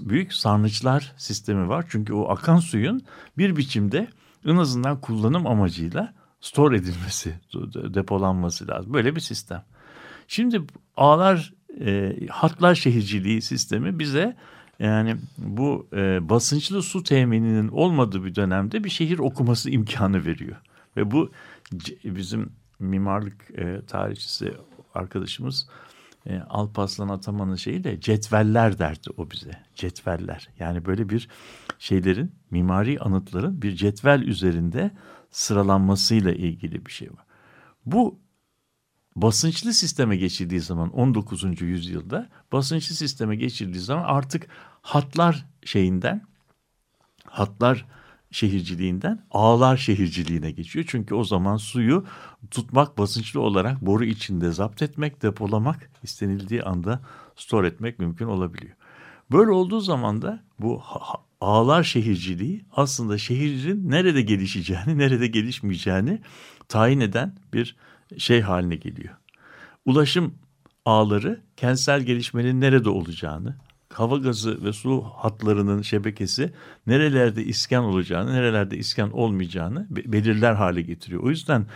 büyük 0.00 0.32
sarnıçlar 0.32 1.12
sistemi 1.16 1.68
var. 1.68 1.86
Çünkü 1.88 2.12
o 2.12 2.28
akan 2.28 2.58
suyun 2.58 3.02
bir 3.38 3.56
biçimde 3.56 4.08
en 4.44 4.56
azından 4.56 5.00
kullanım 5.00 5.46
amacıyla 5.46 6.14
store 6.40 6.76
edilmesi, 6.76 7.34
depolanması 7.94 8.68
lazım. 8.68 8.92
Böyle 8.92 9.16
bir 9.16 9.20
sistem. 9.20 9.64
Şimdi 10.28 10.62
ağlar, 10.96 11.54
e, 11.80 12.16
hatlar 12.30 12.74
şehirciliği 12.74 13.42
sistemi 13.42 13.98
bize 13.98 14.36
yani 14.86 15.16
bu 15.38 15.86
e, 15.92 16.28
basınçlı 16.28 16.82
su 16.82 17.02
temininin 17.02 17.68
olmadığı 17.68 18.24
bir 18.24 18.34
dönemde 18.34 18.84
bir 18.84 18.90
şehir 18.90 19.18
okuması 19.18 19.70
imkanı 19.70 20.24
veriyor. 20.24 20.56
Ve 20.96 21.10
bu 21.10 21.30
bizim 22.04 22.50
mimarlık 22.78 23.50
e, 23.58 23.82
tarihçisi 23.86 24.54
arkadaşımız 24.94 25.68
e, 26.26 26.38
Alparslan 26.38 27.08
Ataman'ın 27.08 27.56
şeyi 27.56 27.84
de 27.84 28.00
cetveller 28.00 28.78
derdi 28.78 29.08
o 29.16 29.30
bize. 29.30 29.62
Cetveller. 29.74 30.48
Yani 30.58 30.84
böyle 30.84 31.08
bir 31.08 31.28
şeylerin 31.78 32.32
mimari 32.50 33.00
anıtların 33.00 33.62
bir 33.62 33.76
cetvel 33.76 34.22
üzerinde 34.22 34.90
sıralanmasıyla 35.30 36.32
ilgili 36.32 36.86
bir 36.86 36.92
şey 36.92 37.08
var. 37.08 37.24
Bu 37.86 38.18
basınçlı 39.16 39.72
sisteme 39.72 40.16
geçildiği 40.16 40.60
zaman 40.60 40.90
19. 40.90 41.60
yüzyılda 41.60 42.28
basınçlı 42.52 42.94
sisteme 42.94 43.36
geçildiği 43.36 43.82
zaman 43.82 44.04
artık 44.04 44.48
hatlar 44.82 45.46
şeyinden 45.64 46.26
hatlar 47.24 47.86
şehirciliğinden 48.30 49.24
ağlar 49.30 49.76
şehirciliğine 49.76 50.50
geçiyor. 50.50 50.84
Çünkü 50.88 51.14
o 51.14 51.24
zaman 51.24 51.56
suyu 51.56 52.04
tutmak 52.50 52.98
basınçlı 52.98 53.40
olarak 53.40 53.82
boru 53.82 54.04
içinde 54.04 54.52
zapt 54.52 54.82
etmek, 54.82 55.22
depolamak 55.22 55.90
istenildiği 56.02 56.62
anda 56.62 57.00
store 57.36 57.66
etmek 57.66 57.98
mümkün 57.98 58.26
olabiliyor. 58.26 58.76
Böyle 59.32 59.50
olduğu 59.50 59.80
zaman 59.80 60.22
da 60.22 60.42
bu 60.60 60.82
ağlar 61.40 61.82
şehirciliği 61.82 62.64
aslında 62.72 63.18
şehrin 63.18 63.90
nerede 63.90 64.22
gelişeceğini, 64.22 64.98
nerede 64.98 65.26
gelişmeyeceğini 65.26 66.20
tayin 66.68 67.00
eden 67.00 67.36
bir 67.52 67.76
şey 68.18 68.40
haline 68.40 68.76
geliyor. 68.76 69.14
Ulaşım 69.84 70.34
ağları 70.84 71.40
kentsel 71.56 72.02
gelişmenin 72.02 72.60
nerede 72.60 72.88
olacağını, 72.88 73.56
hava 73.92 74.16
gazı 74.16 74.64
ve 74.64 74.72
su 74.72 75.02
hatlarının 75.02 75.82
şebekesi 75.82 76.52
nerelerde 76.86 77.44
iskan 77.44 77.84
olacağını, 77.84 78.32
nerelerde 78.32 78.76
iskan 78.76 79.12
olmayacağını 79.12 79.86
belirler 79.90 80.54
hale 80.54 80.82
getiriyor. 80.82 81.22
O 81.22 81.30
yüzden 81.30 81.66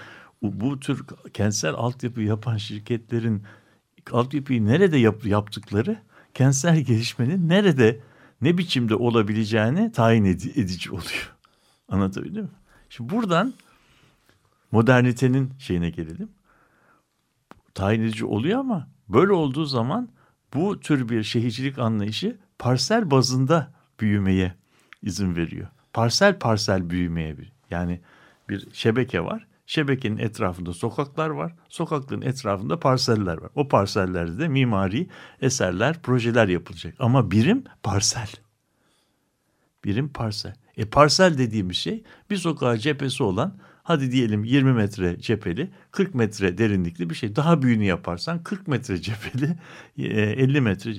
bu 0.43 0.81
tür 0.81 1.05
kentsel 1.35 1.75
altyapı 1.75 2.21
yapan 2.21 2.57
şirketlerin 2.57 3.43
altyapıyı 4.13 4.67
nerede 4.67 4.97
yap, 4.97 5.27
yaptıkları 5.27 5.97
kentsel 6.35 6.81
gelişmenin 6.81 7.49
nerede 7.49 8.01
ne 8.43 8.59
biçimde 8.59 8.95
olabileceğini 8.95 9.93
tayin 9.93 10.25
edici 10.25 10.91
oluyor. 10.91 11.37
Anlatabildim 11.89 12.43
mi? 12.43 12.51
Şimdi 12.89 13.13
buradan 13.13 13.55
modernitenin 14.73 15.53
şeyine 15.59 15.91
gelelim. 15.91 16.29
Tayin 17.75 18.03
edici 18.03 18.25
oluyor 18.25 18.61
ama 18.61 18.89
böyle 19.09 19.33
olduğu 19.33 19.65
zaman 19.65 20.09
bu 20.57 20.81
tür 20.81 21.09
bir 21.09 21.23
şehircilik 21.23 21.79
anlayışı 21.79 22.37
parsel 22.59 23.11
bazında 23.11 23.73
büyümeye 24.01 24.55
izin 25.03 25.37
veriyor. 25.37 25.69
Parsel 25.93 26.39
parsel 26.39 26.91
büyümeye 26.91 27.39
bir 27.39 27.53
yani 27.71 28.01
bir 28.49 28.69
şebeke 28.73 29.25
var. 29.25 29.47
Şebekenin 29.67 30.19
etrafında 30.19 30.73
sokaklar 30.73 31.31
var. 31.31 31.55
Sokakların 31.69 32.23
etrafında 32.23 32.81
parseller 32.81 33.39
var. 33.39 33.51
O 33.55 33.69
parsellerde 33.69 34.39
de 34.39 34.49
mimari 34.49 35.09
eserler, 35.41 36.03
projeler 36.03 36.49
yapılacak. 36.49 36.95
Ama 36.99 37.31
birim 37.31 37.65
parsel. 37.83 38.29
Birim 39.85 40.09
parsel. 40.09 40.55
E 40.77 40.85
parsel 40.85 41.39
dediğimiz 41.39 41.77
şey 41.77 42.03
bir 42.31 42.37
sokağa 42.37 42.79
cephesi 42.79 43.23
olan 43.23 43.59
hadi 43.87 44.13
diyelim 44.13 44.45
20 44.45 44.73
metre 44.73 45.21
cepheli 45.21 45.71
40 45.91 46.15
metre 46.15 46.59
derinlikli 46.59 47.11
bir 47.11 47.15
şey. 47.15 47.37
Daha 47.37 47.63
büyüğünü 47.63 47.85
yaparsan 47.85 48.43
40 48.43 48.69
metre 48.69 49.03
cepheli 49.03 49.57
50 49.99 50.57
e, 50.57 50.61
metre. 50.61 50.93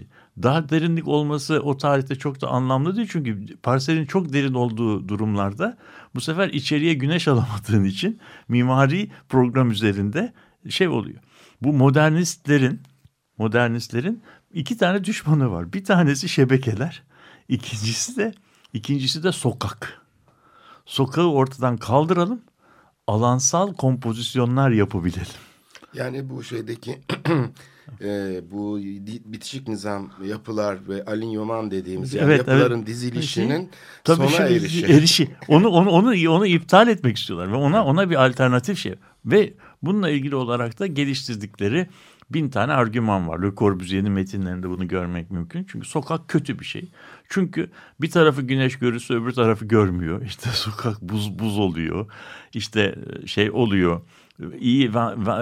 Daha 0.43 0.69
derinlik 0.69 1.07
olması 1.07 1.59
o 1.59 1.77
tarihte 1.77 2.15
çok 2.15 2.41
da 2.41 2.47
anlamlı 2.47 2.95
değil. 2.95 3.07
Çünkü 3.11 3.57
parselin 3.57 4.05
çok 4.05 4.33
derin 4.33 4.53
olduğu 4.53 5.07
durumlarda 5.07 5.77
bu 6.15 6.21
sefer 6.21 6.49
içeriye 6.49 6.93
güneş 6.93 7.27
alamadığın 7.27 7.83
için 7.83 8.19
mimari 8.47 9.11
program 9.29 9.71
üzerinde 9.71 10.33
şey 10.69 10.87
oluyor. 10.87 11.19
Bu 11.61 11.73
modernistlerin 11.73 12.81
modernistlerin 13.37 14.23
iki 14.53 14.77
tane 14.77 15.03
düşmanı 15.03 15.51
var. 15.51 15.73
Bir 15.73 15.83
tanesi 15.83 16.29
şebekeler. 16.29 17.03
İkincisi 17.47 18.17
de 18.17 18.33
ikincisi 18.73 19.23
de 19.23 19.31
sokak. 19.31 20.01
Sokağı 20.85 21.27
ortadan 21.27 21.77
kaldıralım 21.77 22.41
alansal 23.07 23.73
kompozisyonlar 23.73 24.71
yapabilelim. 24.71 25.27
Yani 25.93 26.29
bu 26.29 26.43
şeydeki 26.43 26.99
e, 28.01 28.41
bu 28.51 28.79
bitişik 29.25 29.67
nizam 29.67 30.11
yapılar 30.25 30.77
ve 30.89 31.05
alinyoman 31.05 31.71
dediğimiz 31.71 32.13
yani 32.13 32.25
evet, 32.25 32.37
yapıların 32.37 32.77
evet. 32.77 32.87
dizilişinin 32.87 33.69
Tabii 34.03 34.17
sona 34.17 34.47
şey, 34.47 34.57
erişi. 34.57 34.85
erişi. 34.85 35.29
Onu 35.47 35.67
onu 35.67 35.89
onu 35.89 36.31
onu 36.31 36.47
iptal 36.47 36.87
etmek 36.87 37.17
istiyorlar 37.17 37.51
ve 37.51 37.55
ona 37.55 37.85
ona 37.85 38.09
bir 38.09 38.25
alternatif 38.25 38.77
şey 38.77 38.95
ve 39.25 39.53
bununla 39.81 40.09
ilgili 40.09 40.35
olarak 40.35 40.79
da 40.79 40.87
geliştirdikleri 40.87 41.87
bin 42.29 42.49
tane 42.49 42.73
argüman 42.73 43.27
var. 43.27 43.39
Le 43.39 43.55
Corbusier'in 43.55 44.11
metinlerinde 44.11 44.69
bunu 44.69 44.87
görmek 44.87 45.31
mümkün. 45.31 45.65
Çünkü 45.71 45.87
sokak 45.87 46.27
kötü 46.27 46.59
bir 46.59 46.65
şey. 46.65 46.89
Çünkü 47.29 47.69
bir 48.01 48.11
tarafı 48.11 48.41
güneş 48.41 48.79
görürse 48.79 49.13
öbür 49.13 49.31
tarafı 49.31 49.65
görmüyor. 49.65 50.21
İşte 50.25 50.49
sokak 50.53 51.01
buz 51.01 51.39
buz 51.39 51.59
oluyor. 51.59 52.05
İşte 52.53 52.95
e, 53.23 53.27
şey 53.27 53.51
oluyor. 53.51 54.01
İyi 54.59 54.91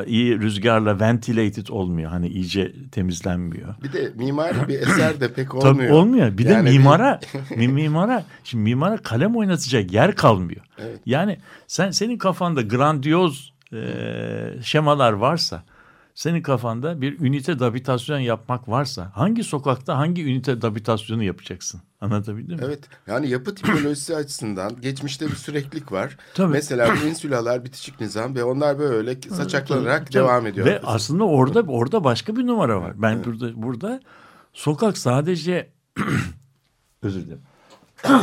iyi 0.06 0.40
rüzgarla 0.40 1.00
ventilated 1.00 1.68
olmuyor. 1.68 2.12
Hani 2.12 2.28
iyice 2.28 2.90
temizlenmiyor. 2.92 3.76
Bir 3.84 3.94
de 3.94 4.12
mimari 4.16 4.68
bir 4.68 4.80
eser 4.80 5.20
de 5.20 5.34
pek 5.34 5.56
olmuyor. 5.56 5.76
Tabii 5.78 5.94
olmuyor. 5.94 6.38
Bir 6.38 6.46
yani 6.46 6.68
de 6.68 6.72
mimara 6.72 7.20
bir... 7.58 7.68
mimara 7.68 8.26
şimdi 8.44 8.64
mimara 8.64 8.98
kalem 8.98 9.36
oynatacak 9.36 9.92
yer 9.94 10.16
kalmıyor. 10.16 10.62
Evet. 10.78 11.00
Yani 11.06 11.40
sen 11.68 11.92
senin 11.92 12.18
kafanda 12.18 12.62
grandiyoz 12.62 13.54
e, 13.74 13.80
şemalar 14.64 15.14
varsa 15.14 15.64
senin 16.16 16.42
kafanda 16.42 17.02
bir 17.02 17.20
ünite 17.20 17.60
dabitasyon 17.60 18.20
yapmak 18.20 18.70
varsa 18.70 19.12
hangi 19.16 19.44
sokakta 19.44 19.98
hangi 19.98 20.26
ünite 20.26 20.62
dabitasyonu 20.62 21.24
yapacaksın? 21.24 21.82
Anlatabildim 22.02 22.58
mi? 22.58 22.64
Evet. 22.66 22.80
Yani 23.08 23.30
yapı 23.30 23.56
tipolojisi 23.56 24.16
açısından 24.16 24.82
geçmişte 24.82 25.28
bir 25.28 25.36
süreklilik 25.36 25.92
var. 25.92 26.18
Tabii. 26.34 26.52
Mesela 26.52 26.96
insülalar 26.96 27.66
bitişik 27.66 28.02
nizam 28.02 28.36
ve 28.36 28.44
onlar 28.44 28.80
böyle 28.80 29.22
saçaklanarak 29.22 30.06
Tabii. 30.06 30.14
devam 30.14 30.48
ediyor. 30.48 30.66
Ve 30.66 30.82
aslında 30.84 31.24
orada 31.24 31.62
orada 31.62 32.04
başka 32.04 32.36
bir 32.36 32.48
numara 32.48 32.82
var. 32.82 32.94
Ben 33.02 33.16
evet. 33.16 33.26
burada 33.26 33.62
burada 33.62 34.02
sokak 34.54 34.98
sadece 34.98 35.70
özür 37.02 37.22
dilerim. 37.22 37.42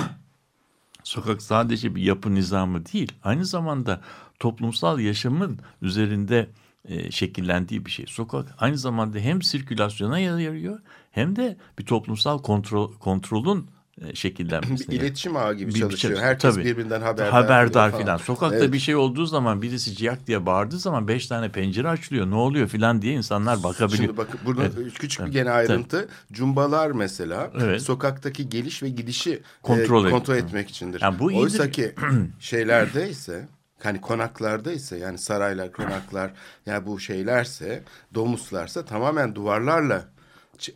sokak 1.05 1.42
sadece 1.42 1.94
bir 1.94 2.02
yapı 2.02 2.35
nizamı 2.35 2.87
değil. 2.87 3.12
Aynı 3.22 3.44
zamanda 3.46 4.00
toplumsal 4.38 4.98
yaşamın 4.98 5.59
üzerinde 5.83 6.48
e, 6.88 7.11
şekillendiği 7.11 7.87
bir 7.87 7.90
şey. 7.90 8.07
Sokak 8.09 8.55
aynı 8.59 8.79
zamanda 8.79 9.18
hem 9.18 9.42
sirkülasyona 9.42 10.18
yarıyor 10.18 10.81
hem 11.11 11.37
de 11.37 11.57
bir 11.79 11.85
toplumsal 11.87 12.42
kontrol 12.42 12.92
kontrolün 12.92 13.66
e, 14.01 14.14
şekillenmesine. 14.14 14.95
Bir 14.95 15.01
iletişim 15.01 15.37
ağı 15.37 15.55
gibi 15.55 15.75
bir, 15.75 15.81
çalışıyor. 15.81 16.21
Herkes 16.21 16.55
tabii, 16.55 16.64
birbirinden 16.64 17.01
haberdar. 17.01 17.31
Haberdar 17.31 17.99
filan. 17.99 18.16
Sokakta 18.16 18.57
evet. 18.57 18.73
bir 18.73 18.79
şey 18.79 18.97
olduğu 18.97 19.27
zaman 19.27 19.62
birisi 19.62 19.97
ciyak 19.97 20.27
diye 20.27 20.47
bağırdığı 20.47 20.79
zaman 20.79 21.09
beş 21.09 21.27
tane 21.27 21.53
pencere 21.53 21.88
açılıyor. 21.88 22.31
Ne 22.31 22.35
oluyor 22.35 22.68
filan 22.68 23.03
diye 23.03 23.14
insanlar 23.14 23.62
bakabiliyor. 23.62 24.05
Şimdi 24.05 24.16
bakın 24.16 24.40
burada 24.45 24.62
evet. 24.64 24.99
küçük 24.99 25.21
evet. 25.21 25.29
bir 25.29 25.33
gene 25.35 25.51
ayrıntı. 25.51 26.01
Tabii. 26.01 26.35
Cumbalar 26.37 26.90
mesela 26.90 27.51
evet. 27.61 27.83
sokaktaki 27.83 28.49
geliş 28.49 28.83
ve 28.83 28.88
gidişi 28.88 29.42
kontrol, 29.62 30.07
e, 30.07 30.11
kontrol 30.11 30.37
etmek 30.37 30.71
içindir. 30.71 31.01
Yani 31.01 31.18
bu 31.18 31.25
Oysa 31.25 31.71
ki 31.71 31.95
şeylerde 32.40 33.11
ise 33.11 33.49
hani 33.85 34.01
konaklarda 34.01 34.73
ise 34.73 34.99
yani 34.99 35.18
saraylar, 35.18 35.73
konaklar 35.73 36.33
yani 36.66 36.87
bu 36.87 37.01
şeylerse, 37.01 37.85
domuslarsa 38.14 38.85
tamamen 38.85 39.35
duvarlarla 39.35 40.09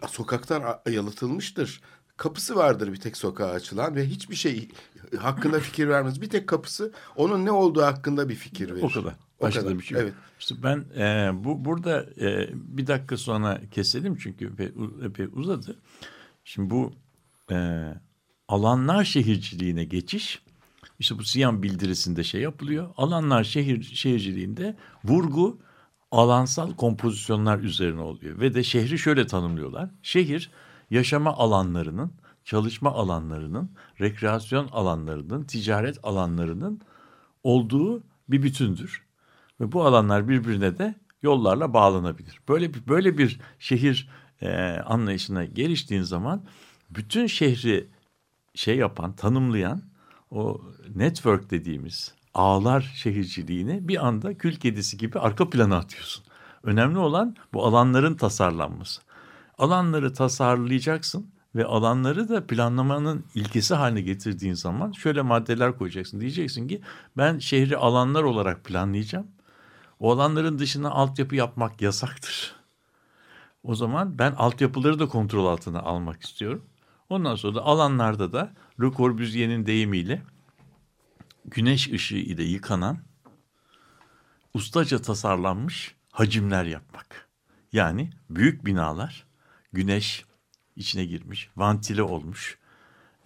sokaktan 0.08 0.80
yalıtılmıştır. 0.90 1.80
Kapısı 2.16 2.56
vardır 2.56 2.92
bir 2.92 3.00
tek 3.00 3.16
sokağa 3.16 3.50
açılan 3.50 3.96
ve 3.96 4.06
hiçbir 4.06 4.36
şey 4.36 4.68
hakkında 5.18 5.60
fikir 5.60 5.88
vermez. 5.88 6.20
Bir 6.20 6.30
tek 6.30 6.46
kapısı 6.46 6.92
onun 7.16 7.44
ne 7.44 7.50
olduğu 7.50 7.82
hakkında 7.82 8.28
bir 8.28 8.34
fikir 8.34 8.74
verir. 8.74 8.82
O 8.82 8.88
kadar. 8.88 9.14
Başka 9.40 9.60
kadar. 9.60 9.78
bir 9.78 9.84
şey 9.84 10.00
Evet. 10.00 10.12
İşte 10.40 10.54
ben 10.62 10.84
e, 10.96 11.30
bu 11.44 11.64
burada 11.64 12.06
e, 12.20 12.48
bir 12.52 12.86
dakika 12.86 13.16
sonra 13.16 13.60
keselim 13.70 14.16
çünkü 14.16 14.46
epey, 14.46 14.72
epey 15.04 15.26
uzadı. 15.32 15.78
Şimdi 16.44 16.70
bu 16.70 16.92
e, 17.52 17.84
alanlar 18.48 19.04
şehirciliğine 19.04 19.84
geçiş 19.84 20.42
İşte 20.98 21.18
bu 21.18 21.24
Siyan 21.24 21.62
bildirisinde 21.62 22.24
şey 22.24 22.40
yapılıyor. 22.40 22.90
Alanlar 22.96 23.44
şehir 23.44 23.82
şehirciliğinde 23.82 24.76
vurgu 25.04 25.58
alansal 26.10 26.72
kompozisyonlar 26.74 27.58
üzerine 27.58 28.00
oluyor. 28.00 28.40
Ve 28.40 28.54
de 28.54 28.64
şehri 28.64 28.98
şöyle 28.98 29.26
tanımlıyorlar. 29.26 29.90
Şehir 30.02 30.50
yaşama 30.90 31.32
alanlarının, 31.32 32.12
çalışma 32.44 32.92
alanlarının, 32.92 33.70
rekreasyon 34.00 34.68
alanlarının, 34.72 35.44
ticaret 35.44 35.98
alanlarının 36.02 36.80
olduğu 37.42 38.02
bir 38.28 38.42
bütündür. 38.42 39.06
Ve 39.60 39.72
bu 39.72 39.84
alanlar 39.84 40.28
birbirine 40.28 40.78
de 40.78 40.94
yollarla 41.22 41.74
bağlanabilir. 41.74 42.40
Böyle 42.48 42.74
bir 42.74 42.88
böyle 42.88 43.18
bir 43.18 43.40
şehir 43.58 44.08
e, 44.40 44.48
anlayışına 44.86 45.44
geliştiğin 45.44 46.02
zaman 46.02 46.44
bütün 46.90 47.26
şehri 47.26 47.88
şey 48.54 48.76
yapan, 48.76 49.12
tanımlayan 49.12 49.82
o 50.30 50.60
network 50.94 51.50
dediğimiz 51.50 52.14
ağlar 52.34 52.92
şehirciliğini 52.96 53.88
bir 53.88 54.06
anda 54.06 54.38
kül 54.38 54.56
kedisi 54.56 54.98
gibi 54.98 55.18
arka 55.18 55.50
plana 55.50 55.76
atıyorsun. 55.76 56.24
Önemli 56.62 56.98
olan 56.98 57.36
bu 57.52 57.66
alanların 57.66 58.14
tasarlanması. 58.14 59.02
Alanları 59.58 60.12
tasarlayacaksın 60.12 61.30
ve 61.54 61.64
alanları 61.64 62.28
da 62.28 62.46
planlamanın 62.46 63.24
ilkesi 63.34 63.74
haline 63.74 64.00
getirdiğin 64.00 64.54
zaman 64.54 64.92
şöyle 64.92 65.22
maddeler 65.22 65.78
koyacaksın. 65.78 66.20
Diyeceksin 66.20 66.68
ki 66.68 66.80
ben 67.16 67.38
şehri 67.38 67.76
alanlar 67.76 68.22
olarak 68.22 68.64
planlayacağım. 68.64 69.26
O 70.00 70.12
alanların 70.12 70.58
dışına 70.58 70.90
altyapı 70.90 71.36
yapmak 71.36 71.82
yasaktır. 71.82 72.56
O 73.62 73.74
zaman 73.74 74.18
ben 74.18 74.32
altyapıları 74.32 74.98
da 74.98 75.08
kontrol 75.08 75.46
altına 75.46 75.80
almak 75.80 76.22
istiyorum. 76.22 76.64
Ondan 77.08 77.34
sonra 77.34 77.54
da 77.54 77.62
alanlarda 77.62 78.32
da 78.32 78.52
Le 78.80 78.90
Corbusier'in 78.96 79.66
deyimiyle 79.66 80.22
güneş 81.44 81.92
ışığı 81.92 82.16
ile 82.16 82.42
yıkanan 82.42 82.98
ustaca 84.54 85.02
tasarlanmış 85.02 85.94
hacimler 86.12 86.64
yapmak. 86.64 87.28
Yani 87.72 88.10
büyük 88.30 88.66
binalar 88.66 89.26
güneş 89.72 90.24
içine 90.76 91.04
girmiş, 91.04 91.50
vantile 91.56 92.02
olmuş, 92.02 92.58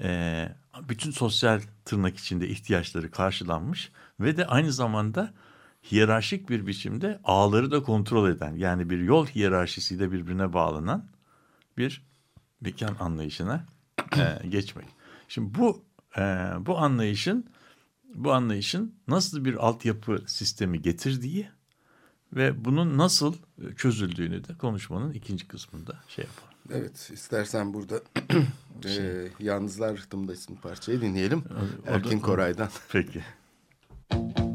e, 0.00 0.48
bütün 0.88 1.10
sosyal 1.10 1.60
tırnak 1.84 2.18
içinde 2.18 2.48
ihtiyaçları 2.48 3.10
karşılanmış 3.10 3.92
ve 4.20 4.36
de 4.36 4.46
aynı 4.46 4.72
zamanda 4.72 5.34
hiyerarşik 5.92 6.48
bir 6.50 6.66
biçimde 6.66 7.20
ağları 7.24 7.70
da 7.70 7.82
kontrol 7.82 8.30
eden 8.30 8.56
yani 8.56 8.90
bir 8.90 8.98
yol 8.98 9.26
hiyerarşisiyle 9.26 10.12
birbirine 10.12 10.52
bağlanan 10.52 11.08
bir 11.78 12.02
mekan 12.60 12.96
anlayışına 13.00 13.66
e, 14.16 14.48
geçmek. 14.48 14.99
Şimdi 15.30 15.58
bu 15.58 15.84
e, 16.18 16.22
bu 16.66 16.78
anlayışın 16.78 17.46
bu 18.14 18.32
anlayışın 18.32 18.94
nasıl 19.08 19.44
bir 19.44 19.54
altyapı 19.54 20.22
sistemi 20.26 20.82
getirdiği 20.82 21.48
ve 22.32 22.64
bunun 22.64 22.98
nasıl 22.98 23.34
çözüldüğünü 23.76 24.44
de 24.48 24.54
konuşmanın 24.58 25.12
ikinci 25.12 25.48
kısmında 25.48 26.00
şey 26.08 26.24
yapalım. 26.24 26.50
Evet, 26.72 27.10
istersen 27.12 27.74
burada 27.74 28.00
e, 28.84 29.28
Yalnızlar 29.40 29.96
Rıhtımda 29.96 30.32
isim 30.32 30.56
parçayı 30.56 31.00
dinleyelim. 31.00 31.38
O- 31.50 31.90
o 31.90 31.94
Erkin 31.94 32.18
da- 32.18 32.22
Koray'dan. 32.22 32.68
Peki. 32.92 33.22
Bir 34.12 34.49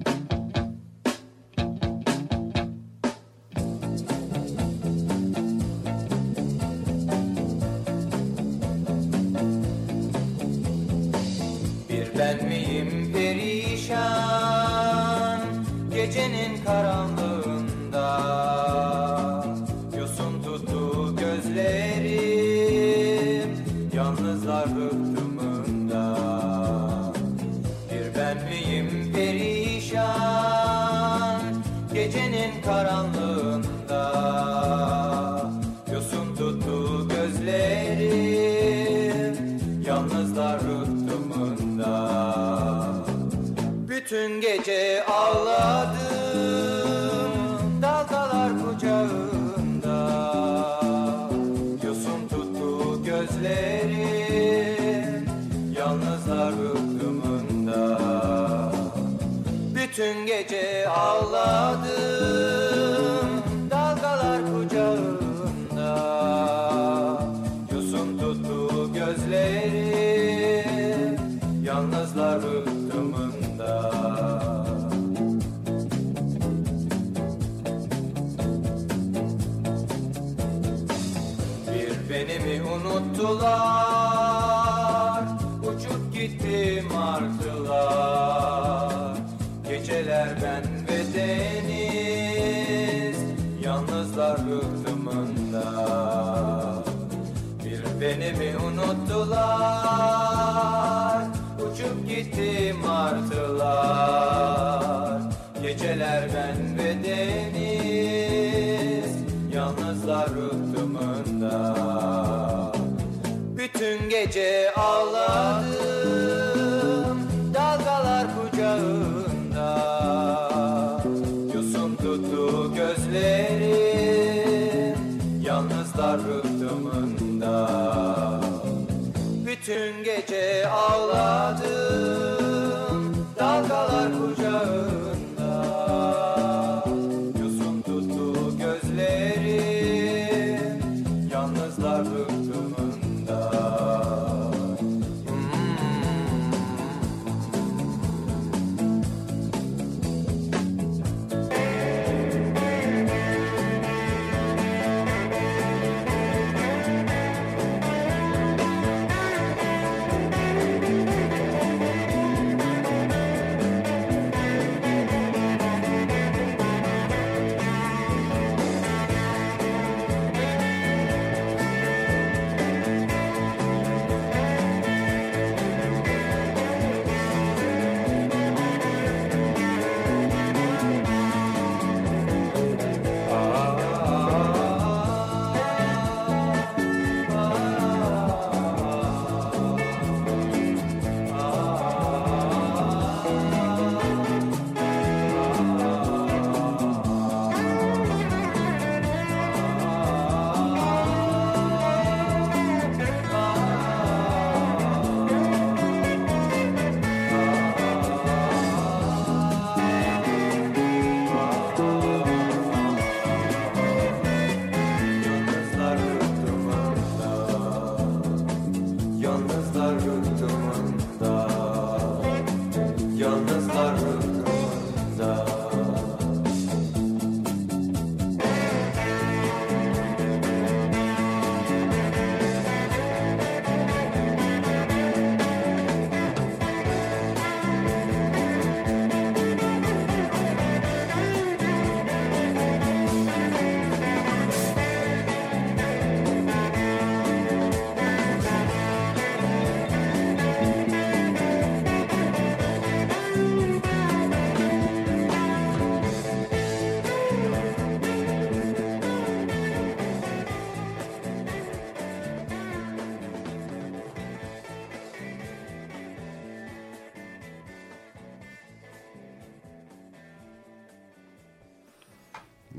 bütün 59.96 60.26
gece 60.26 60.90
ağladım 60.90 62.05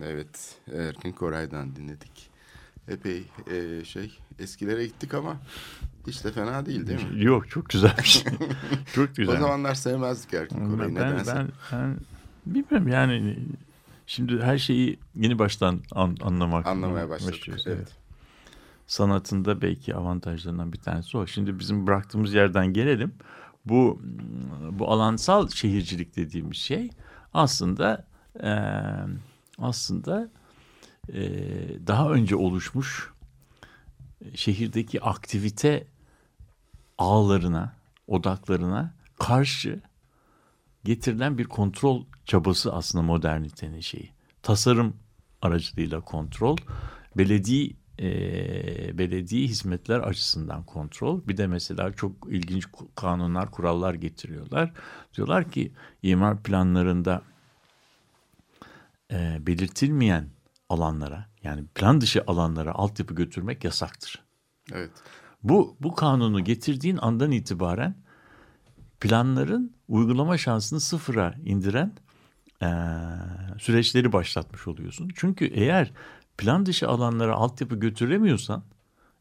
Evet, 0.05 0.59
Erkin 0.72 1.12
Koray'dan 1.12 1.76
dinledik. 1.76 2.30
Epey 2.88 3.24
e, 3.51 3.84
şey 3.84 4.18
eskilere 4.38 4.86
gittik 4.86 5.14
ama 5.14 5.36
hiç 6.07 6.24
de 6.24 6.32
fena 6.32 6.66
değil 6.66 6.86
değil 6.86 7.12
mi? 7.12 7.24
Yok 7.24 7.51
çok 7.51 7.68
güzelmiş. 7.68 8.24
çok 8.94 9.16
güzel. 9.16 9.36
O 9.36 9.40
zamanlar 9.40 9.74
sevmezdik 9.74 10.34
Erkin 10.34 10.70
Koray'ı 10.70 10.88
ben, 10.88 10.94
nedense. 10.94 11.34
ben, 11.36 11.49
ben 11.72 11.97
bilmiyorum 12.47 12.88
yani 12.88 13.38
şimdi 14.07 14.42
her 14.42 14.59
şeyi 14.59 14.99
yeni 15.14 15.38
baştan 15.38 15.80
an, 15.92 16.16
anlamak 16.22 16.66
Anlamaya 16.66 17.09
başladık. 17.09 17.34
başlıyoruz, 17.34 17.66
Evet. 17.66 17.88
Sanatında 18.86 19.62
belki 19.62 19.94
avantajlarından 19.94 20.72
bir 20.72 20.78
tanesi 20.78 21.16
o. 21.16 21.26
Şimdi 21.26 21.59
bizim 21.59 21.86
bıraktığımız 21.86 22.34
yerden 22.34 22.66
gelelim. 22.72 23.12
Bu 23.64 24.01
bu 24.70 24.90
alansal 24.90 25.49
şehircilik 25.49 26.16
dediğimiz 26.16 26.57
şey 26.57 26.90
aslında 27.34 28.07
e, 28.42 28.51
aslında 29.59 30.30
e, 31.12 31.20
daha 31.86 32.11
önce 32.11 32.36
oluşmuş 32.36 33.12
şehirdeki 34.34 35.02
aktivite 35.02 35.86
ağlarına, 36.98 37.72
odaklarına 38.07 38.94
karşı 39.18 39.80
getirilen 40.84 41.38
bir 41.38 41.44
kontrol 41.44 42.04
çabası 42.24 42.72
aslında 42.72 43.02
modernitenin 43.02 43.80
şeyi. 43.80 44.11
Tasarım 44.42 44.96
aracılığıyla 45.42 46.00
kontrol, 46.00 46.57
belediye 47.16 47.70
e, 47.98 48.98
belediye 48.98 49.46
hizmetler 49.46 49.98
açısından 50.00 50.64
kontrol. 50.64 51.28
Bir 51.28 51.36
de 51.36 51.46
mesela 51.46 51.92
çok 51.92 52.12
ilginç 52.28 52.66
kanunlar, 52.94 53.50
kurallar 53.50 53.94
getiriyorlar. 53.94 54.72
Diyorlar 55.16 55.50
ki 55.50 55.72
imar 56.02 56.42
planlarında 56.42 57.22
e, 59.12 59.46
belirtilmeyen 59.46 60.28
alanlara 60.68 61.26
yani 61.42 61.66
plan 61.74 62.00
dışı 62.00 62.24
alanlara 62.26 62.72
altyapı 62.72 63.14
götürmek 63.14 63.64
yasaktır. 63.64 64.22
Evet. 64.72 64.90
Bu, 65.42 65.76
bu 65.80 65.94
kanunu 65.94 66.44
getirdiğin 66.44 66.96
andan 66.96 67.30
itibaren 67.30 67.94
planların 69.00 69.72
uygulama 69.88 70.38
şansını 70.38 70.80
sıfıra 70.80 71.34
indiren 71.44 71.92
e, 72.62 72.68
süreçleri 73.59 74.12
başlatmış 74.12 74.68
oluyorsun. 74.68 75.11
Çünkü 75.14 75.44
eğer 75.44 75.92
plan 76.38 76.66
dışı 76.66 76.88
alanlara 76.88 77.34
altyapı 77.34 77.76
götüremiyorsan, 77.76 78.62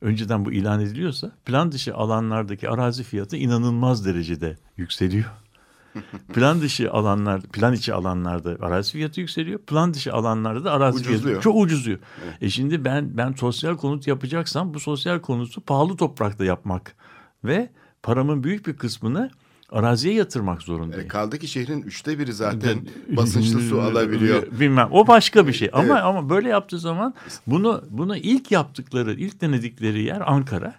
önceden 0.02 0.46
bu 0.46 0.52
ilan 0.52 0.80
ediliyorsa 0.80 1.32
plan 1.46 1.72
dışı 1.72 1.96
alanlardaki 1.96 2.70
arazi 2.70 3.04
fiyatı 3.04 3.38
inanılmaz 3.38 4.06
derecede 4.06 4.58
yükseliyor. 4.78 5.32
Plan 6.34 6.62
dışı 6.62 6.92
alanlar, 6.92 7.42
plan 7.42 7.74
içi 7.74 7.94
alanlarda 7.94 8.58
arazi 8.62 8.92
fiyatı 8.92 9.20
yükseliyor. 9.22 9.60
Plan 9.60 9.94
dışı 9.94 10.14
alanlarda 10.14 10.64
da 10.66 10.72
arazi 10.72 10.98
Ucuzluyor. 11.00 11.22
fiyatı 11.22 11.42
çok 11.42 11.56
ucuzuyor. 11.56 12.00
E 12.42 12.50
şimdi 12.50 12.86
ben 12.86 13.18
ben 13.18 13.32
sosyal 13.34 13.78
konut 13.78 14.08
yapacaksam 14.08 14.74
bu 14.74 14.80
sosyal 14.80 15.20
konutu 15.20 15.62
pahalı 15.62 15.98
toprakta 15.98 16.46
yapmak 16.46 16.96
ve 17.44 17.70
paramın 18.04 18.44
büyük 18.44 18.68
bir 18.68 18.74
kısmını 18.78 19.30
araziye 19.72 20.14
yatırmak 20.14 20.62
zorundayım. 20.62 21.06
E, 21.06 21.08
kaldı 21.08 21.40
ki 21.40 21.48
şehrin 21.48 21.82
üçte 21.82 22.20
biri 22.20 22.34
zaten 22.34 22.80
basınçlı 23.18 23.62
su 23.62 23.82
alabiliyor. 23.82 24.44
Bilmem 24.60 24.88
o 24.92 25.08
başka 25.08 25.48
bir 25.48 25.54
şey. 25.54 25.70
Ama 25.74 25.84
Evet. 25.94 26.04
ama 26.04 26.30
böyle 26.30 26.50
yaptığı 26.50 26.80
zaman 26.80 27.14
bunu 27.48 27.84
bunu 27.90 28.18
ilk 28.18 28.52
yaptıkları, 28.52 29.14
ilk 29.14 29.42
denedikleri 29.42 30.04
yer 30.04 30.22
Ankara 30.32 30.74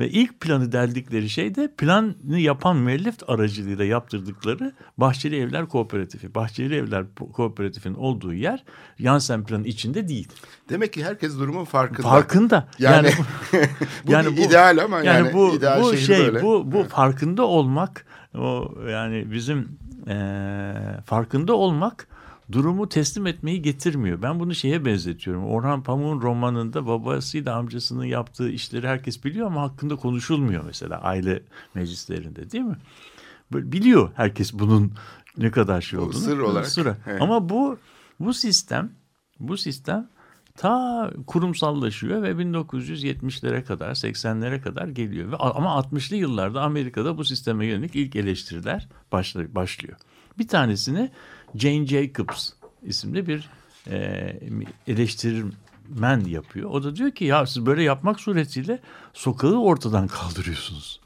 ve 0.00 0.10
ilk 0.10 0.40
planı 0.40 0.72
deldikleri 0.72 1.28
şey 1.28 1.54
de 1.54 1.72
planı 1.78 2.38
yapan 2.38 2.76
müellif 2.76 3.14
aracılığıyla 3.28 3.84
yaptırdıkları 3.84 4.72
Bahçeli 4.98 5.40
Evler 5.40 5.68
Kooperatifi. 5.68 6.34
Bahçeli 6.34 6.76
Evler 6.76 7.04
Kooperatif'in 7.32 7.94
olduğu 7.94 8.34
yer 8.34 8.64
Yansen 8.98 9.44
planı 9.44 9.66
içinde 9.66 10.08
değil. 10.08 10.28
Demek 10.68 10.92
ki 10.92 11.04
herkes 11.04 11.38
durumun 11.38 11.64
farkında. 11.64 12.08
Farkında. 12.08 12.68
Yani, 12.78 13.10
bu 14.06 14.12
yani 14.12 14.36
bir 14.36 14.42
ideal 14.42 14.78
ama 14.84 15.00
yani, 15.00 15.32
bu 15.32 15.54
ideal 15.54 15.82
bu 15.82 15.96
şey 15.96 16.18
böyle. 16.18 16.42
bu 16.42 16.72
bu 16.72 16.84
farkında 16.84 17.42
olmak 17.42 18.06
o 18.34 18.74
yani 18.88 19.32
bizim 19.32 19.68
eee, 20.06 21.00
farkında 21.06 21.54
olmak 21.54 22.08
durumu 22.52 22.88
teslim 22.88 23.26
etmeyi 23.26 23.62
getirmiyor. 23.62 24.22
Ben 24.22 24.40
bunu 24.40 24.54
şeye 24.54 24.84
benzetiyorum. 24.84 25.44
Orhan 25.44 25.82
Pamuk'un 25.82 26.22
romanında 26.22 26.86
babasıyla 26.86 27.56
amcasının 27.56 28.04
yaptığı 28.04 28.50
işleri 28.50 28.88
herkes 28.88 29.24
biliyor 29.24 29.46
ama 29.46 29.62
hakkında 29.62 29.96
konuşulmuyor 29.96 30.64
mesela 30.64 31.00
aile 31.00 31.42
meclislerinde 31.74 32.50
değil 32.50 32.64
mi? 32.64 32.76
Böyle 33.52 33.72
biliyor 33.72 34.10
herkes 34.14 34.52
bunun 34.52 34.92
ne 35.38 35.50
kadar 35.50 35.80
şey 35.80 35.98
olduğunu. 35.98 36.12
sır 36.12 36.38
olarak, 36.38 36.66
Sıra. 36.66 36.96
evet. 37.06 37.22
Ama 37.22 37.48
bu 37.48 37.78
bu 38.20 38.34
sistem 38.34 38.92
bu 39.40 39.56
sistem 39.56 40.08
ta 40.56 41.10
kurumsallaşıyor 41.26 42.22
ve 42.22 42.30
1970'lere 42.30 43.64
kadar 43.64 43.90
80'lere 43.90 44.60
kadar 44.60 44.88
geliyor. 44.88 45.32
Ve, 45.32 45.36
ama 45.36 45.68
60'lı 45.70 46.16
yıllarda 46.16 46.62
Amerika'da 46.62 47.18
bu 47.18 47.24
sisteme 47.24 47.66
yönelik 47.66 47.96
ilk 47.96 48.16
eleştiriler 48.16 48.88
başlıyor. 49.54 49.96
Bir 50.38 50.48
tanesini 50.48 51.10
Jane 51.54 51.86
Jacobs 51.86 52.52
isimli 52.82 53.26
bir 53.26 53.50
e, 53.90 54.40
eleştirmen 54.86 56.20
yapıyor. 56.20 56.70
O 56.70 56.82
da 56.82 56.96
diyor 56.96 57.10
ki 57.10 57.24
ya 57.24 57.46
siz 57.46 57.66
böyle 57.66 57.82
yapmak 57.82 58.20
suretiyle 58.20 58.78
sokağı 59.12 59.58
ortadan 59.58 60.08
kaldırıyorsunuz. 60.08 61.00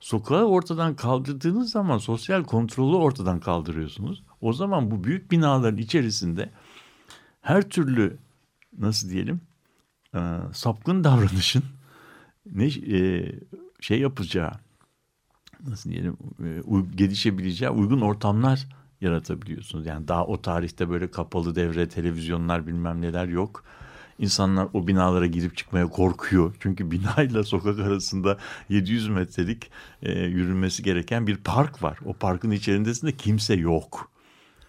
Sokağı 0.00 0.44
ortadan 0.44 0.96
kaldırdığınız 0.96 1.70
zaman 1.70 1.98
sosyal 1.98 2.44
kontrolü 2.44 2.96
ortadan 2.96 3.40
kaldırıyorsunuz. 3.40 4.22
O 4.40 4.52
zaman 4.52 4.90
bu 4.90 5.04
büyük 5.04 5.30
binaların 5.30 5.78
içerisinde 5.78 6.50
her 7.40 7.68
türlü 7.70 8.18
nasıl 8.78 9.10
diyelim 9.10 9.40
e, 10.14 10.20
sapkın 10.52 11.04
davranışın 11.04 11.64
ne 12.52 12.66
e, 12.66 13.32
şey 13.80 14.00
yapacağı 14.00 14.52
nasıl 15.66 15.90
diyelim 15.90 16.16
e, 16.44 16.62
gelişebileceği 16.96 17.70
uygun 17.70 18.00
ortamlar 18.00 18.66
yaratabiliyorsunuz. 19.00 19.86
Yani 19.86 20.08
daha 20.08 20.26
o 20.26 20.42
tarihte 20.42 20.90
böyle 20.90 21.10
kapalı 21.10 21.54
devre 21.54 21.88
televizyonlar 21.88 22.66
bilmem 22.66 23.02
neler 23.02 23.28
yok. 23.28 23.64
İnsanlar 24.18 24.68
o 24.72 24.86
binalara 24.86 25.26
girip 25.26 25.56
çıkmaya 25.56 25.86
korkuyor. 25.86 26.56
Çünkü 26.60 26.90
binayla 26.90 27.44
sokak 27.44 27.78
arasında 27.78 28.38
700 28.68 29.08
metrelik 29.08 29.70
e, 30.02 30.20
yürünmesi 30.20 30.82
gereken 30.82 31.26
bir 31.26 31.36
park 31.36 31.82
var. 31.82 31.98
O 32.04 32.12
parkın 32.12 32.50
içerisinde 32.50 33.12
kimse 33.12 33.54
yok. 33.54 34.10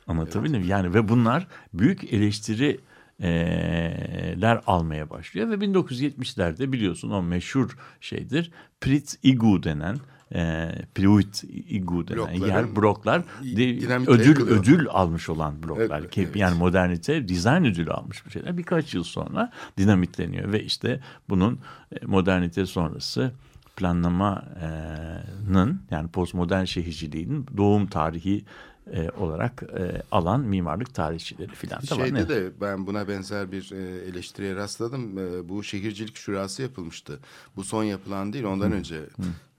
Anlatabildim 0.07 0.61
mi? 0.61 0.67
Yani 0.67 0.93
ve 0.93 1.09
bunlar 1.09 1.47
büyük 1.73 2.13
eleştiri 2.13 2.79
eee,ler 3.19 4.61
almaya 4.67 5.09
başlıyor 5.09 5.49
ve 5.49 5.53
1970'lerde 5.53 6.71
biliyorsun 6.71 7.09
o 7.09 7.23
meşhur 7.23 7.77
şeydir 8.01 8.51
Prit 8.81 9.19
Igu 9.23 9.63
denen 9.63 9.97
e, 10.35 10.71
Pruitt 10.95 11.43
Igu 11.69 12.07
denen 12.07 12.17
Blokların 12.17 12.47
yer 12.47 12.75
bloklar 12.75 13.23
de, 13.41 13.63
ödül 14.07 14.27
yakılıyor. 14.27 14.59
ödül 14.59 14.87
almış 14.89 15.29
olan 15.29 15.63
bloklar. 15.63 15.99
Evet, 15.99 16.11
Ki- 16.11 16.21
evet. 16.21 16.35
Yani 16.35 16.57
modernite 16.57 17.27
dizayn 17.27 17.65
ödülü 17.65 17.91
almış 17.91 18.25
bir 18.25 18.31
şeyler. 18.31 18.57
Birkaç 18.57 18.93
yıl 18.93 19.03
sonra 19.03 19.51
dinamitleniyor 19.77 20.51
ve 20.51 20.63
işte 20.63 20.99
bunun 21.29 21.59
e, 21.91 22.05
modernite 22.05 22.65
sonrası 22.65 23.31
planlamanın 23.75 25.81
yani 25.91 26.07
postmodern 26.07 26.63
şehirciliğinin 26.63 27.45
doğum 27.57 27.87
tarihi 27.87 28.45
e, 28.93 29.09
olarak 29.09 29.63
e, 29.63 30.01
alan 30.11 30.41
mimarlık 30.41 30.93
tarihçileri 30.93 31.55
filan 31.55 31.81
da 31.81 31.97
var. 31.97 32.05
Şeyde 32.05 32.29
de 32.29 32.51
ben 32.61 32.87
buna 32.87 33.07
benzer 33.07 33.51
bir 33.51 33.71
e, 33.71 33.77
eleştiriye 34.09 34.55
rastladım. 34.55 35.17
E, 35.17 35.49
bu 35.49 35.63
şehircilik 35.63 36.15
şurası 36.15 36.61
yapılmıştı. 36.61 37.19
Bu 37.55 37.63
son 37.63 37.83
yapılan 37.83 38.33
değil 38.33 38.45
ondan 38.45 38.71
önce 38.71 39.01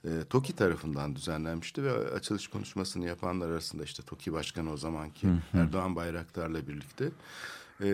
e, 0.04 0.10
TOKİ 0.30 0.56
tarafından 0.56 1.16
düzenlenmişti 1.16 1.84
ve 1.84 1.92
açılış 1.92 2.48
konuşmasını 2.48 3.06
yapanlar 3.06 3.48
arasında 3.50 3.84
işte 3.84 4.02
TOKİ 4.02 4.32
Başkanı 4.32 4.72
o 4.72 4.76
zamanki 4.76 5.26
Erdoğan 5.52 5.96
Bayraktar'la 5.96 6.68
birlikte 6.68 7.10
e, 7.82 7.88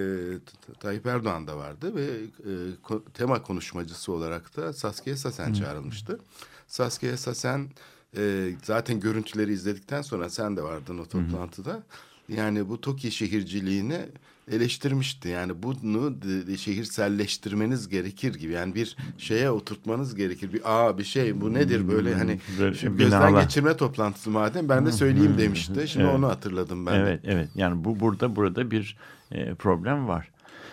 Tayyip 0.80 1.06
Erdoğan 1.06 1.46
da 1.46 1.56
vardı 1.56 1.94
ve 1.94 2.04
e, 2.04 2.52
ko- 2.84 3.02
tema 3.14 3.42
konuşmacısı 3.42 4.12
olarak 4.12 4.56
da 4.56 4.72
Saskia 4.72 5.16
Sasen 5.16 5.52
çağrılmıştı. 5.52 6.20
Saskia 6.66 7.16
Sasen 7.16 7.70
e, 8.16 8.50
zaten 8.62 9.00
görüntüleri 9.00 9.52
izledikten 9.52 10.02
sonra 10.02 10.30
sen 10.30 10.56
de 10.56 10.62
vardın 10.62 10.98
o 10.98 11.06
toplantıda. 11.06 11.82
Yani 12.28 12.68
bu 12.68 12.80
TOKİ 12.80 13.10
şehirciliğini 13.10 14.08
eleştirmişti. 14.50 15.28
Yani 15.28 15.62
bunu 15.62 16.22
de- 16.22 16.46
de 16.46 16.56
şehirselleştirmeniz 16.56 17.88
gerekir 17.88 18.34
gibi. 18.34 18.52
Yani 18.52 18.74
bir 18.74 18.96
şeye 19.18 19.50
oturtmanız 19.50 20.14
gerekir. 20.14 20.52
Bir 20.52 20.60
aa 20.64 20.98
bir 20.98 21.04
şey 21.04 21.40
bu 21.40 21.54
nedir 21.54 21.88
böyle 21.88 22.14
hani 22.14 22.38
Böyle 22.60 22.74
şimdi 22.74 22.96
gözden 22.98 23.22
binalar. 23.28 23.42
geçirme 23.42 23.76
toplantısı 23.76 24.30
madem 24.30 24.68
ben 24.68 24.86
de 24.86 24.92
söyleyeyim 24.92 25.38
demişti. 25.38 25.88
Şimdi 25.88 26.06
Evet. 26.06 26.14
onu 26.14 26.28
hatırladım 26.28 26.86
ben 26.86 26.94
de. 26.94 26.98
Evet, 27.00 27.20
evet. 27.24 27.48
Yani 27.54 27.84
bu 27.84 28.00
burada 28.00 28.36
burada 28.36 28.70
bir 28.70 28.96
e, 29.32 29.54
problem 29.54 30.08
var. 30.08 30.30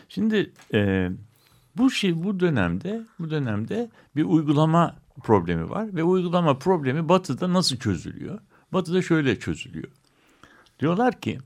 Şimdi 0.09 0.51
e, 0.74 1.09
bu 1.78 1.91
şey 1.91 2.24
bu 2.24 2.39
dönemde 2.39 3.01
bu 3.19 3.30
dönemde 3.30 3.89
bir 4.15 4.24
uygulama 4.24 4.95
problemi 5.24 5.69
var 5.69 5.95
ve 5.95 6.03
uygulama 6.03 6.57
problemi 6.59 7.09
Batı'da 7.09 7.53
nasıl 7.53 7.78
çözülüyor? 7.78 8.39
Batı'da 8.74 9.01
şöyle 9.01 9.39
çözülüyor. 9.39 9.88
Diyorlar 10.80 11.21
ki 11.21 11.39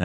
e, 0.00 0.04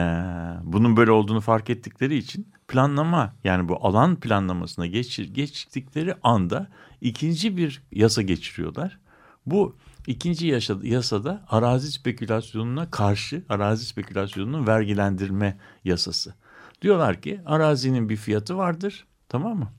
bunun 0.64 0.96
böyle 0.96 1.10
olduğunu 1.10 1.40
fark 1.40 1.70
ettikleri 1.70 2.16
için 2.16 2.48
planlama 2.68 3.34
yani 3.44 3.68
bu 3.68 3.86
alan 3.86 4.16
planlamasına 4.16 4.86
geç, 4.86 5.20
geçtikleri 5.32 6.14
anda 6.22 6.68
ikinci 7.00 7.56
bir 7.56 7.82
yasa 7.92 8.22
geçiriyorlar. 8.22 8.98
Bu 9.46 9.76
ikinci 10.06 10.46
yasa, 10.46 10.76
yasada 10.82 11.44
arazi 11.48 11.92
spekülasyonuna 11.92 12.90
karşı 12.90 13.44
arazi 13.48 13.86
spekülasyonunun 13.86 14.66
vergilendirme 14.66 15.58
yasası. 15.84 16.34
Diyorlar 16.82 17.20
ki 17.20 17.40
arazinin 17.46 18.08
bir 18.08 18.16
fiyatı 18.16 18.56
vardır 18.56 19.06
tamam 19.28 19.58
mı? 19.58 19.72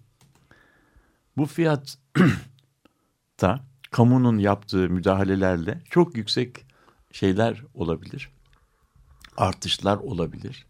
Bu 1.38 1.46
fiyat 1.46 1.98
da 3.42 3.60
kamunun 3.92 4.38
yaptığı 4.38 4.90
müdahalelerle 4.90 5.82
çok 5.90 6.18
yüksek 6.18 6.66
şeyler 7.12 7.64
olabilir. 7.74 8.30
Artışlar 9.38 9.98
olabilir. 9.98 10.66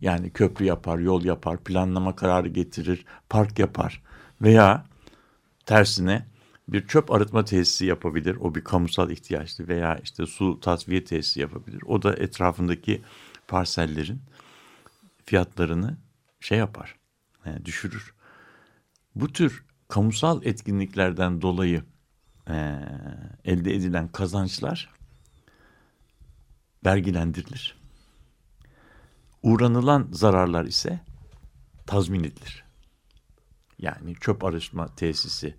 Yani 0.00 0.30
köprü 0.30 0.64
yapar, 0.64 0.98
yol 0.98 1.24
yapar, 1.24 1.64
planlama 1.64 2.16
kararı 2.16 2.48
getirir, 2.48 3.04
park 3.28 3.58
yapar 3.58 4.02
veya 4.42 4.84
tersine 5.66 6.26
bir 6.68 6.86
çöp 6.86 7.12
arıtma 7.12 7.44
tesisi 7.44 7.86
yapabilir. 7.86 8.36
O 8.40 8.54
bir 8.54 8.64
kamusal 8.64 9.10
ihtiyaçtı 9.10 9.68
veya 9.68 9.98
işte 9.98 10.26
su 10.26 10.60
tasfiye 10.60 11.04
tesisi 11.04 11.40
yapabilir. 11.40 11.82
O 11.86 12.02
da 12.02 12.14
etrafındaki 12.14 13.02
parsellerin 13.48 14.20
fiyatlarını 15.24 15.96
şey 16.40 16.58
yapar, 16.58 16.96
yani 17.46 17.64
düşürür. 17.64 18.14
Bu 19.14 19.32
tür 19.32 19.64
kamusal 19.88 20.44
etkinliklerden 20.44 21.42
dolayı 21.42 21.84
e, 22.48 22.78
elde 23.44 23.74
edilen 23.74 24.08
kazançlar 24.08 24.90
vergilendirilir. 26.86 27.85
Uğranılan 29.46 30.08
zararlar 30.12 30.64
ise 30.64 31.00
tazmin 31.86 32.24
edilir. 32.24 32.64
Yani 33.78 34.14
çöp 34.20 34.44
arışma 34.44 34.86
tesisi 34.86 35.54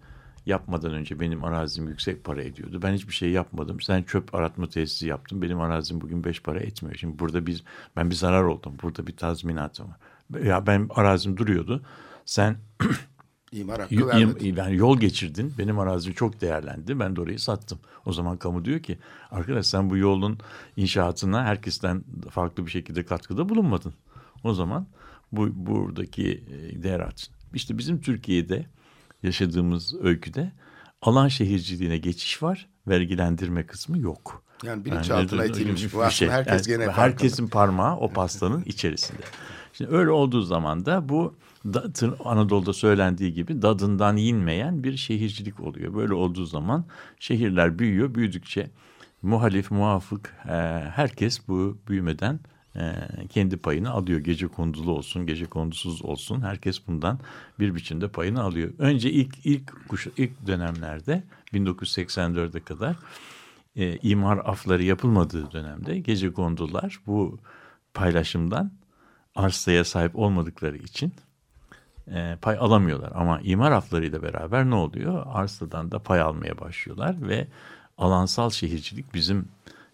yapmadan 0.45 0.93
önce 0.93 1.19
benim 1.19 1.43
arazim 1.43 1.87
yüksek 1.87 2.23
para 2.23 2.43
ediyordu. 2.43 2.79
Ben 2.81 2.93
hiçbir 2.93 3.13
şey 3.13 3.31
yapmadım. 3.31 3.81
Sen 3.81 4.03
çöp 4.03 4.35
aratma 4.35 4.69
tesisi 4.69 5.07
yaptın. 5.07 5.41
Benim 5.41 5.61
arazim 5.61 6.01
bugün 6.01 6.23
beş 6.23 6.41
para 6.41 6.59
etmiyor. 6.59 6.95
Şimdi 6.95 7.19
burada 7.19 7.45
bir 7.45 7.63
ben 7.95 8.09
bir 8.09 8.15
zarar 8.15 8.43
oldum. 8.43 8.75
Burada 8.83 9.07
bir 9.07 9.17
tazminatım 9.17 9.87
var. 9.89 10.39
Ya 10.39 10.67
ben 10.67 10.87
arazim 10.89 11.37
duruyordu. 11.37 11.83
Sen 12.25 12.57
İmar 13.51 13.79
hakkı 13.81 13.95
Y- 13.95 14.07
vermedi. 14.07 14.53
yani 14.57 14.75
yol 14.75 14.99
geçirdin. 14.99 15.53
Benim 15.57 15.79
arazim 15.79 16.13
çok 16.13 16.41
değerlendi. 16.41 16.99
Ben 16.99 17.15
de 17.15 17.21
orayı 17.21 17.39
sattım. 17.39 17.79
O 18.05 18.13
zaman 18.13 18.37
kamu 18.37 18.65
diyor 18.65 18.79
ki 18.79 18.97
arkadaş 19.31 19.65
sen 19.67 19.89
bu 19.89 19.97
yolun 19.97 20.39
inşaatına 20.77 21.43
herkesten 21.45 22.03
farklı 22.29 22.65
bir 22.65 22.71
şekilde 22.71 23.05
katkıda 23.05 23.49
bulunmadın. 23.49 23.93
O 24.43 24.53
zaman 24.53 24.87
bu 25.31 25.49
buradaki 25.53 26.43
e, 26.71 26.83
değer 26.83 26.99
artsın. 26.99 27.33
İşte 27.53 27.77
bizim 27.77 28.01
Türkiye'de 28.01 28.65
yaşadığımız 29.23 29.95
öyküde 30.01 30.51
alan 31.01 31.27
şehirciliğine 31.27 31.97
geçiş 31.97 32.43
var. 32.43 32.69
Vergilendirme 32.87 33.65
kısmı 33.65 33.97
yok. 33.97 34.43
Yani 34.63 34.85
bilinçaltına 34.85 35.41
Yani 35.45 35.51
itilmiş. 35.51 35.83
Bu 35.93 35.97
aslında 35.97 36.11
şey. 36.11 36.29
herkes 36.29 36.67
Yani 36.67 36.77
gene 36.77 36.85
farkında. 36.85 37.03
herkesin 37.03 37.47
parmağı 37.47 37.97
o 37.97 38.09
pastanın 38.13 38.63
içerisinde. 38.65 39.21
Şimdi 39.73 39.95
öyle 39.95 40.09
olduğu 40.09 40.41
zaman 40.41 40.85
da 40.85 41.09
bu 41.09 41.35
Anadolu'da 42.25 42.73
söylendiği 42.73 43.33
gibi 43.33 43.61
dadından 43.61 44.17
yinmeyen 44.17 44.83
bir 44.83 44.97
şehircilik 44.97 45.59
oluyor. 45.59 45.95
Böyle 45.95 46.13
olduğu 46.13 46.45
zaman 46.45 46.85
şehirler 47.19 47.79
büyüyor. 47.79 48.15
Büyüdükçe 48.15 48.69
muhalif, 49.21 49.71
muafık 49.71 50.35
e, 50.45 50.51
herkes 50.95 51.47
bu 51.47 51.77
büyümeden 51.87 52.39
e, 52.75 52.93
kendi 53.29 53.57
payını 53.57 53.91
alıyor. 53.91 54.19
Gece 54.19 54.47
kondulu 54.47 54.91
olsun, 54.91 55.25
gece 55.25 55.45
kondusuz 55.45 56.05
olsun. 56.05 56.41
Herkes 56.41 56.87
bundan 56.87 57.19
bir 57.59 57.75
biçimde 57.75 58.07
payını 58.07 58.41
alıyor. 58.41 58.73
Önce 58.79 59.11
ilk 59.11 59.45
ilk 59.45 59.87
kuş, 59.89 60.07
ilk 60.17 60.47
dönemlerde 60.47 61.23
1984'e 61.53 62.59
kadar 62.59 62.95
e, 63.75 63.97
imar 63.97 64.37
afları 64.37 64.83
yapılmadığı 64.83 65.51
dönemde 65.51 65.99
gece 65.99 66.33
kondular 66.33 66.99
bu 67.07 67.39
paylaşımdan 67.93 68.71
arsaya 69.37 69.85
sahip 69.85 70.15
olmadıkları 70.15 70.77
için 70.77 71.13
e, 72.11 72.37
pay 72.41 72.57
alamıyorlar. 72.59 73.11
Ama 73.15 73.39
imar 73.43 73.71
aflarıyla 73.71 74.23
beraber 74.23 74.69
ne 74.69 74.75
oluyor? 74.75 75.23
Arsadan 75.33 75.91
da 75.91 75.99
pay 75.99 76.21
almaya 76.21 76.59
başlıyorlar 76.59 77.15
ve 77.27 77.47
alansal 77.97 78.49
şehircilik 78.49 79.13
bizim 79.13 79.47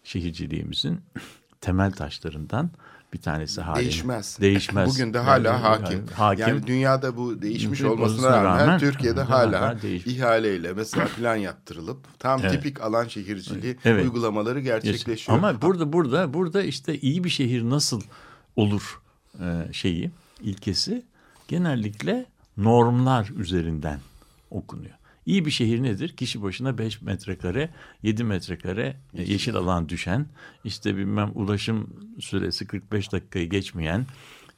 şehirciliğimizin 0.03 1.01
temel 1.61 1.91
taşlarından 1.91 2.69
bir 3.13 3.21
tanesi 3.21 3.61
haline. 3.61 3.83
Değişmez. 3.83 4.37
Değişmez. 4.41 4.89
Bugün 4.93 5.13
de 5.13 5.19
hala 5.19 5.47
Yani- 5.47 5.61
hakim. 5.61 6.05
hakim. 6.15 6.47
Yani 6.47 6.67
dünyada 6.67 7.17
bu 7.17 7.41
değişmiş 7.41 7.81
Olmasına 7.81 8.05
olmasına 8.05 8.43
rağmen, 8.43 8.59
rağmen 8.67 8.79
Türkiye'de 8.79 9.21
hala 9.21 9.61
hala 9.61 9.81
değiş- 9.81 10.07
ihaleyle 10.07 10.73
mesela 10.73 11.05
plan 11.17 11.35
yaptırılıp 11.35 12.19
tam 12.19 12.39
Evet. 12.41 12.51
tipik 12.51 12.81
alan 12.81 13.07
şehirciliği 13.07 13.77
Evet. 13.85 14.03
uygulamaları 14.03 14.59
gerçekleşiyor. 14.59 15.37
Ama 15.37 15.61
burada 15.61 15.93
burada 15.93 16.33
burada 16.33 16.63
işte 16.63 16.99
iyi 16.99 17.23
bir 17.23 17.29
şehir 17.29 17.63
nasıl 17.69 18.01
olur 18.55 19.02
e, 19.39 19.73
şeyi 19.73 20.11
ilkesi 20.41 21.03
genellikle 21.47 22.25
normlar 22.57 23.29
üzerinden 23.37 23.99
okunuyor. 24.51 24.95
İyi 25.25 25.45
bir 25.45 25.51
şehir 25.51 25.83
nedir? 25.83 26.09
Kişi 26.09 26.41
başına 26.41 26.77
5 26.77 27.01
metrekare, 27.01 27.69
7 28.03 28.23
metrekare 28.23 28.95
e, 29.13 29.23
yeşil 29.23 29.55
alan 29.55 29.89
düşen, 29.89 30.25
işte 30.63 30.97
bilmem 30.97 31.31
ulaşım 31.35 31.89
süresi 32.19 32.67
45 32.67 33.11
dakikayı 33.11 33.49
geçmeyen, 33.49 34.05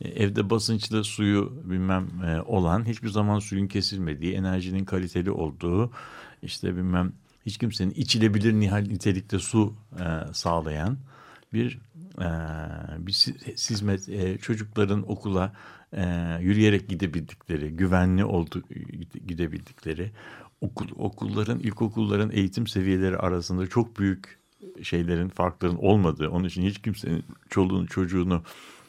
e, 0.02 0.08
evde 0.10 0.50
basınçlı 0.50 1.04
suyu 1.04 1.62
bilmem 1.64 2.08
olan, 2.46 2.88
hiçbir 2.88 3.10
zaman 3.10 3.40
suyun 3.40 3.68
kesilmediği, 3.68 4.34
enerjinin 4.34 4.86
kaliteli 4.86 5.32
olduğu, 5.32 5.92
işte 6.42 6.76
bilmem 6.76 7.14
hiç 7.46 7.58
kimsenin 7.58 7.92
içilebilir 7.92 8.54
nitelikte 8.54 9.40
su 9.40 9.74
sağlayan 10.34 10.98
bir 11.54 11.80
e, 12.22 12.28
bir 13.08 13.12
si- 13.12 13.56
hizmet 13.70 14.10
e, 14.10 14.38
çocukların 14.38 15.12
okula 15.12 15.54
e, 15.94 16.04
yürüyerek 16.42 16.90
gidebildikleri, 16.90 17.70
güvenli 17.70 18.26
oldu 18.26 18.64
gidebildikleri, 19.28 20.12
okul 20.62 20.88
okulların 20.96 21.60
ilkokulların 21.60 22.32
eğitim 22.32 22.68
seviyeleri 22.68 23.18
arasında 23.18 23.68
çok 23.68 24.00
büyük 24.00 24.40
şeylerin 24.84 25.30
farkların 25.30 25.76
olmadığı, 25.76 26.30
onun 26.30 26.44
için 26.44 26.62
hiç 26.62 26.82
kimsenin 26.82 27.24
çoluğunu 27.50 27.88
çocuğunu 27.88 28.44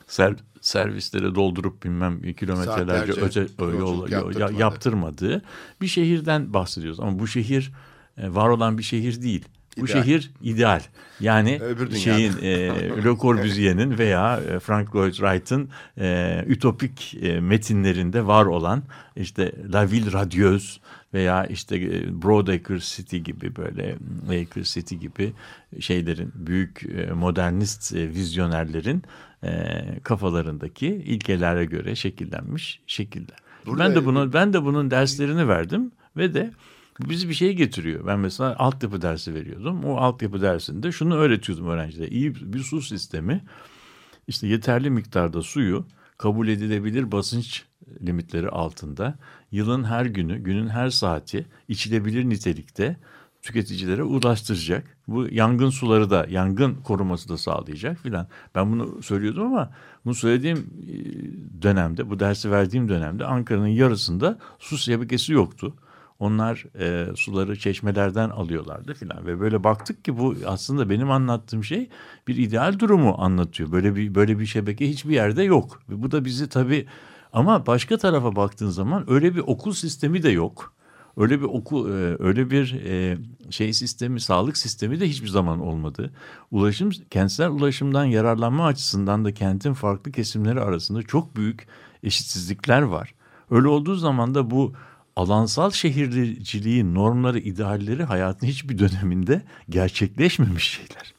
ser, 0.06 0.34
servislere 0.60 1.34
doldurup 1.34 1.84
bilmem 1.84 2.32
kilometrelerce 2.32 3.12
öte 3.12 3.46
yol, 3.58 4.08
yaptırtmadı. 4.10 4.60
yaptırmadığı 4.60 5.42
bir 5.80 5.86
şehirden 5.86 6.54
bahsediyoruz. 6.54 7.00
Ama 7.00 7.18
bu 7.18 7.26
şehir 7.26 7.72
e, 8.16 8.34
var 8.34 8.48
olan 8.48 8.78
bir 8.78 8.82
şehir 8.82 9.22
değil. 9.22 9.44
Bu 9.80 9.84
İdeal. 9.84 10.02
şehir 10.02 10.30
ideal. 10.42 10.80
Yani 11.20 11.58
Öbür 11.62 11.90
dünyada. 11.90 11.98
şeyin 11.98 12.32
e, 12.42 12.68
Le 13.04 13.16
Corbusier'in 13.16 13.98
veya 13.98 14.40
e, 14.50 14.58
Frank 14.58 14.96
Lloyd 14.96 15.12
Wright'ın 15.12 15.68
e, 15.98 16.44
ütopik 16.46 17.16
e, 17.22 17.40
metinlerinde 17.40 18.26
var 18.26 18.46
olan 18.46 18.82
işte 19.16 19.52
La 19.72 19.90
Ville 19.90 20.12
Radieuse 20.12 20.80
veya 21.14 21.44
işte 21.46 21.76
e, 21.76 22.22
Broadacre 22.22 22.78
City 22.80 23.16
gibi 23.18 23.56
böyle 23.56 23.96
Acre 24.28 24.62
City 24.64 24.94
gibi 24.94 25.32
şeylerin 25.80 26.32
büyük 26.34 26.82
e, 26.98 27.12
modernist 27.12 27.94
e, 27.94 28.08
vizyonerlerin 28.08 29.02
e, 29.44 29.50
kafalarındaki 30.02 30.86
ilkelere 30.86 31.64
göre 31.64 31.94
şekillenmiş 31.94 32.80
şekiller. 32.86 33.36
Burada- 33.66 33.84
ben 33.84 33.94
de 33.94 34.04
bunu 34.04 34.32
ben 34.32 34.52
de 34.52 34.64
bunun 34.64 34.90
derslerini 34.90 35.48
verdim 35.48 35.92
ve 36.16 36.34
de 36.34 36.50
bizi 37.00 37.28
bir 37.28 37.34
şeye 37.34 37.52
getiriyor. 37.52 38.06
Ben 38.06 38.18
mesela 38.18 38.56
altyapı 38.58 39.02
dersi 39.02 39.34
veriyordum. 39.34 39.84
O 39.84 39.96
altyapı 39.96 40.42
dersinde 40.42 40.92
şunu 40.92 41.14
öğretiyordum 41.14 41.68
öğrencilere. 41.68 42.08
İyi 42.08 42.34
bir 42.34 42.58
su 42.58 42.82
sistemi 42.82 43.44
işte 44.28 44.46
yeterli 44.46 44.90
miktarda 44.90 45.42
suyu 45.42 45.86
kabul 46.18 46.48
edilebilir 46.48 47.12
basınç 47.12 47.64
limitleri 48.06 48.48
altında 48.48 49.18
yılın 49.52 49.84
her 49.84 50.06
günü, 50.06 50.38
günün 50.38 50.68
her 50.68 50.90
saati 50.90 51.46
içilebilir 51.68 52.24
nitelikte 52.24 52.96
tüketicilere 53.42 54.02
ulaştıracak. 54.02 54.96
Bu 55.08 55.28
yangın 55.30 55.70
suları 55.70 56.10
da, 56.10 56.26
yangın 56.30 56.74
koruması 56.74 57.28
da 57.28 57.38
sağlayacak 57.38 57.98
filan. 57.98 58.28
Ben 58.54 58.72
bunu 58.72 59.02
söylüyordum 59.02 59.46
ama 59.46 59.70
bunu 60.04 60.14
söylediğim 60.14 60.58
e, 60.58 61.62
dönemde, 61.62 62.10
bu 62.10 62.20
dersi 62.20 62.50
verdiğim 62.50 62.88
dönemde 62.88 63.24
Ankara'nın 63.24 63.66
yarısında 63.66 64.38
su 64.58 64.78
şebekesi 64.78 65.32
yoktu. 65.32 65.74
Onlar 66.18 66.64
e, 66.78 67.16
suları 67.16 67.58
çeşmelerden 67.58 68.30
alıyorlardı 68.30 68.94
filan 68.94 69.26
ve 69.26 69.40
böyle 69.40 69.64
baktık 69.64 70.04
ki 70.04 70.18
bu 70.18 70.34
aslında 70.46 70.90
benim 70.90 71.10
anlattığım 71.10 71.64
şey 71.64 71.88
bir 72.28 72.36
ideal 72.36 72.78
durumu 72.78 73.14
anlatıyor. 73.18 73.72
Böyle 73.72 73.96
bir 73.96 74.14
böyle 74.14 74.38
bir 74.38 74.46
şebeke 74.46 74.88
hiçbir 74.88 75.14
yerde 75.14 75.42
yok. 75.42 75.82
Ve 75.88 76.02
bu 76.02 76.10
da 76.10 76.24
bizi 76.24 76.48
tabii 76.48 76.86
ama 77.32 77.66
başka 77.66 77.98
tarafa 77.98 78.36
baktığın 78.36 78.70
zaman 78.70 79.10
öyle 79.10 79.34
bir 79.34 79.40
okul 79.40 79.72
sistemi 79.72 80.22
de 80.22 80.30
yok. 80.30 80.72
Öyle 81.16 81.40
bir 81.40 81.44
okul, 81.44 81.90
e, 81.90 82.16
öyle 82.18 82.50
bir 82.50 82.80
e, 82.84 83.18
şey 83.50 83.72
sistemi, 83.72 84.20
sağlık 84.20 84.56
sistemi 84.56 85.00
de 85.00 85.08
hiçbir 85.08 85.28
zaman 85.28 85.60
olmadı. 85.60 86.12
Ulaşım, 86.50 86.90
kentsel 87.10 87.48
ulaşımdan 87.50 88.04
yararlanma 88.04 88.66
açısından 88.66 89.24
da 89.24 89.34
kentin 89.34 89.72
farklı 89.72 90.12
kesimleri 90.12 90.60
arasında 90.60 91.02
çok 91.02 91.36
büyük 91.36 91.66
eşitsizlikler 92.02 92.82
var. 92.82 93.14
Öyle 93.50 93.68
olduğu 93.68 93.94
zaman 93.94 94.34
da 94.34 94.50
bu 94.50 94.72
alansal 95.16 95.70
şehirciliğin 95.70 96.94
normları, 96.94 97.38
idealleri 97.38 98.04
hayatın 98.04 98.46
hiçbir 98.46 98.78
döneminde 98.78 99.42
gerçekleşmemiş 99.68 100.64
şeyler. 100.70 101.14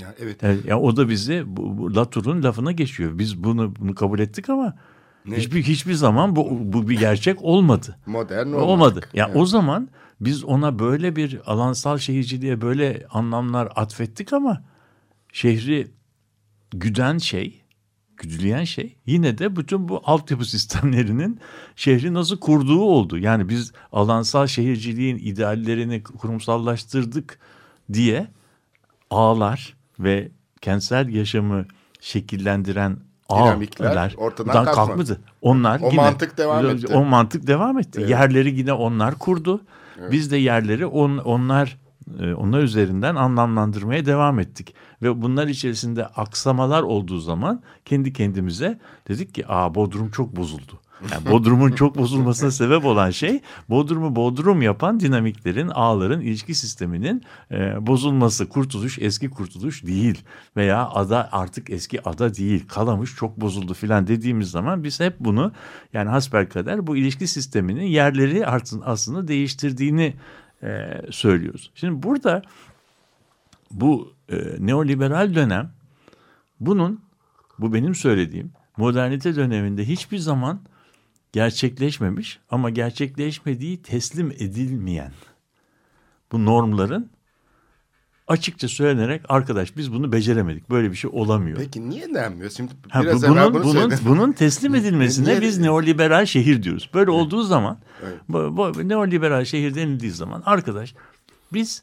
Ya 0.00 0.14
evet. 0.18 0.42
Yani, 0.42 0.58
ya 0.66 0.80
o 0.80 0.96
da 0.96 1.08
bizi 1.08 1.42
bu, 1.46 1.78
bu 1.78 1.94
Latour'un 1.94 2.42
lafına 2.42 2.72
geçiyor. 2.72 3.18
Biz 3.18 3.44
bunu 3.44 3.76
bunu 3.76 3.94
kabul 3.94 4.18
ettik 4.18 4.48
ama 4.50 4.74
Ne? 5.26 5.36
hiçbir 5.36 5.62
hiçbir 5.62 5.94
zaman 5.94 6.36
bu 6.36 6.48
bu 6.72 6.88
bir 6.88 6.98
gerçek 6.98 7.42
olmadı. 7.42 7.98
Modern 8.06 8.46
olmadı. 8.46 8.62
olmadık. 8.64 9.10
Ya 9.14 9.26
Evet. 9.26 9.36
o 9.36 9.46
zaman 9.46 9.88
biz 10.20 10.44
ona 10.44 10.78
böyle 10.78 11.16
bir 11.16 11.40
alansal 11.46 11.98
şehirciliğe 11.98 12.60
böyle 12.60 13.06
anlamlar 13.10 13.72
atfettik 13.76 14.32
ama 14.32 14.62
şehri 15.32 15.90
güden 16.70 17.18
şey, 17.18 17.61
güdüleyen 18.22 18.64
şey 18.64 18.96
yine 19.06 19.38
de 19.38 19.56
bütün 19.56 19.88
bu 19.88 20.02
altyapı 20.04 20.44
sistemlerinin 20.44 21.40
şehri 21.76 22.14
nasıl 22.14 22.38
kurduğu 22.40 22.80
oldu. 22.80 23.18
Yani 23.18 23.48
biz 23.48 23.72
alansal 23.92 24.46
şehirciliğin 24.46 25.16
ideallerini 25.16 26.02
kurumsallaştırdık 26.02 27.38
diye 27.92 28.26
ağlar 29.10 29.76
ve 30.00 30.28
kentsel 30.60 31.08
yaşamı 31.08 31.66
şekillendiren 32.00 32.96
Dinamikler 33.30 33.90
ağlar 33.90 34.14
ortadan 34.16 34.54
dan 34.54 34.64
kalkmadı. 34.64 34.86
kalkmadı. 34.86 35.20
Onlar 35.42 35.80
O 35.80 35.90
yine, 35.90 35.96
mantık 35.96 36.38
devam 36.38 36.66
etti. 36.66 36.94
O 36.94 37.04
mantık 37.04 37.46
devam 37.46 37.78
etti. 37.78 37.98
Evet. 38.00 38.10
Yerleri 38.10 38.58
yine 38.58 38.72
onlar 38.72 39.18
kurdu. 39.18 39.60
Biz 40.10 40.30
de 40.30 40.36
yerleri 40.36 40.86
on, 40.86 41.18
onlar 41.18 41.78
onlar 42.36 42.62
üzerinden 42.62 43.14
anlamlandırmaya 43.14 44.06
devam 44.06 44.40
ettik. 44.40 44.74
Ve 45.02 45.22
bunlar 45.22 45.48
içerisinde 45.48 46.06
aksamalar 46.06 46.82
olduğu 46.82 47.18
zaman 47.18 47.62
kendi 47.84 48.12
kendimize 48.12 48.78
dedik 49.08 49.34
ki 49.34 49.44
aa 49.48 49.74
Bodrum 49.74 50.10
çok 50.10 50.36
bozuldu. 50.36 50.80
Yani 51.10 51.30
Bodrum'un 51.30 51.70
çok 51.72 51.98
bozulmasına 51.98 52.50
sebep 52.60 52.84
olan 52.84 53.10
şey 53.10 53.40
Bodrum'u 53.68 54.16
Bodrum 54.16 54.62
yapan 54.62 55.00
dinamiklerin, 55.00 55.68
ağların, 55.68 56.20
ilişki 56.20 56.54
sisteminin 56.54 57.22
e, 57.50 57.86
bozulması. 57.86 58.48
Kurtuluş 58.48 58.98
eski 58.98 59.30
kurtuluş 59.30 59.86
değil 59.86 60.22
veya 60.56 60.88
ada 60.88 61.28
artık 61.32 61.70
eski 61.70 62.08
ada 62.08 62.34
değil. 62.34 62.68
Kalamış 62.68 63.14
çok 63.16 63.40
bozuldu 63.40 63.74
filan 63.74 64.06
dediğimiz 64.06 64.50
zaman 64.50 64.84
biz 64.84 65.00
hep 65.00 65.20
bunu 65.20 65.52
yani 65.92 66.08
hasbelkader 66.08 66.86
bu 66.86 66.96
ilişki 66.96 67.26
sisteminin 67.26 67.86
yerleri 67.86 68.46
artın- 68.46 68.82
aslında 68.84 69.28
değiştirdiğini 69.28 70.14
e, 70.62 71.00
söylüyoruz. 71.10 71.70
Şimdi 71.74 72.02
burada 72.02 72.42
bu 73.70 74.14
e, 74.28 74.36
neoliberal 74.58 75.34
dönem 75.34 75.72
bunun 76.60 77.00
bu 77.58 77.74
benim 77.74 77.94
söylediğim 77.94 78.52
modernite 78.76 79.36
döneminde 79.36 79.88
hiçbir 79.88 80.18
zaman 80.18 80.60
gerçekleşmemiş 81.32 82.40
ama 82.50 82.70
gerçekleşmediği 82.70 83.82
teslim 83.82 84.30
edilmeyen 84.30 85.12
bu 86.32 86.44
normların 86.44 87.10
açıkça 88.28 88.68
söylenerek 88.68 89.22
arkadaş 89.28 89.76
biz 89.76 89.92
bunu 89.92 90.12
beceremedik. 90.12 90.70
Böyle 90.70 90.90
bir 90.90 90.96
şey 90.96 91.10
olamıyor. 91.14 91.56
Peki 91.58 91.90
niye 91.90 92.14
denmiyor? 92.14 92.50
Şimdi 92.50 92.72
Ha, 92.88 93.02
biraz 93.02 93.22
bu- 93.22 93.28
bunun 93.28 93.54
bunu 93.54 93.64
bunun 93.64 93.92
bunun 94.06 94.32
teslim 94.32 94.74
edilmesine 94.80 95.28
Niye- 95.28 95.40
biz 95.42 95.58
neoliberal 95.58 96.26
şehir 96.26 96.62
diyoruz. 96.62 96.90
Böyle 96.94 97.10
olduğu 97.10 97.42
zaman 97.42 97.78
Evet. 98.02 98.18
bu, 98.28 98.56
bu 98.56 98.88
neoliberal 98.88 99.44
şehir 99.44 99.74
denildiği 99.74 100.12
zaman 100.12 100.42
arkadaş 100.46 100.94
biz 101.52 101.82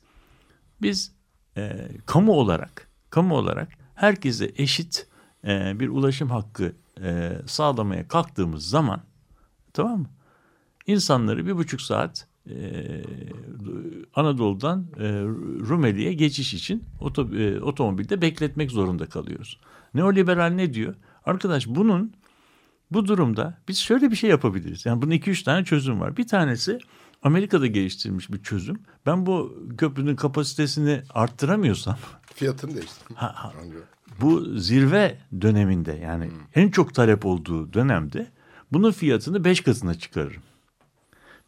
biz 0.82 1.12
e, 1.58 1.88
kamu 2.06 2.32
olarak 2.32 2.88
kamu 3.10 3.36
olarak 3.36 3.68
herkese 3.96 4.52
eşit 4.56 5.08
e, 5.48 5.80
bir 5.80 5.90
ulaşım 5.90 6.30
hakkı 6.30 6.74
e, 7.04 7.32
sağlamaya 7.48 8.08
kalktığımız 8.08 8.70
zaman 8.70 9.02
tamam 9.74 10.00
mı? 10.00 10.08
İnsanları 10.88 11.46
bir 11.46 11.56
buçuk 11.58 11.82
saat 11.82 12.28
e, 12.50 13.04
Anadolu'dan 14.16 14.88
e, 15.00 15.04
Rumeli'ye 15.70 16.14
geçiş 16.14 16.54
için 16.54 16.84
oto, 17.00 17.36
e, 17.36 17.62
otomobilde 17.62 18.22
bekletmek 18.22 18.72
zorunda 18.72 19.06
kalıyoruz. 19.06 19.60
Neoliberal 19.94 20.50
ne 20.50 20.74
diyor? 20.74 20.96
Arkadaş 21.26 21.68
bunun 21.68 22.14
bu 22.92 23.08
durumda 23.08 23.58
biz 23.68 23.78
şöyle 23.78 24.12
bir 24.12 24.16
şey 24.16 24.30
yapabiliriz. 24.30 24.86
Yani 24.86 25.02
bunun 25.02 25.12
iki 25.12 25.32
üç 25.32 25.44
tane 25.44 25.66
çözüm 25.66 26.00
var. 26.00 26.18
Bir 26.18 26.28
tanesi 26.28 26.80
Amerika'da 27.24 27.68
geliştirilmiş 27.68 28.32
bir 28.32 28.44
çözüm. 28.44 28.80
Ben 29.06 29.26
bu 29.26 29.64
köprünün 29.78 30.16
kapasitesini 30.16 31.02
arttıramıyorsam 31.10 31.98
Fiyatını 32.36 32.76
değiştir. 32.76 33.16
Ha, 33.16 33.32
ha. 33.36 33.54
Bu 34.22 34.46
zirve 34.46 35.18
döneminde 35.42 35.92
yani 35.92 36.30
en 36.56 36.70
çok 36.70 36.94
talep 36.94 37.26
olduğu 37.26 37.74
dönemde 37.74 38.28
bunun 38.72 38.92
fiyatını 38.92 39.44
5 39.44 39.62
katına 39.62 39.94
çıkarırım. 39.94 40.42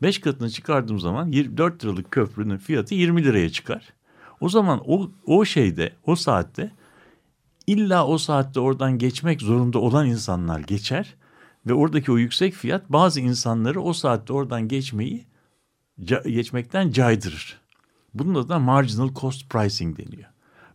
5 0.02 0.20
katına 0.20 0.50
çıkardığım 0.50 1.00
zaman 1.00 1.34
4 1.34 1.84
liralık 1.84 2.12
köprünün 2.12 2.58
fiyatı 2.58 2.96
20 2.96 3.24
liraya 3.24 3.50
çıkar. 3.50 3.94
O 4.40 4.50
zaman 4.50 4.82
o, 4.86 5.12
o 5.26 5.46
şeyde 5.46 5.94
o 6.06 6.16
saatte 6.16 6.72
illa 7.68 8.08
o 8.08 8.18
saatte 8.18 8.60
oradan 8.60 8.98
geçmek 8.98 9.42
zorunda 9.42 9.80
olan 9.80 10.08
insanlar 10.08 10.60
geçer 10.60 11.16
ve 11.68 11.74
oradaki 11.74 12.12
o 12.12 12.18
yüksek 12.18 12.54
fiyat 12.54 12.90
bazı 12.90 13.20
insanları 13.20 13.82
o 13.82 13.94
saatte 13.94 14.34
oradan 14.34 14.68
geçmeyi 14.68 15.26
geçmekten 16.26 16.92
caydırır. 16.92 17.62
Bunun 18.14 18.36
adına 18.36 18.60
marginal 18.60 19.14
cost 19.14 19.50
pricing 19.50 19.98
deniyor. 19.98 20.30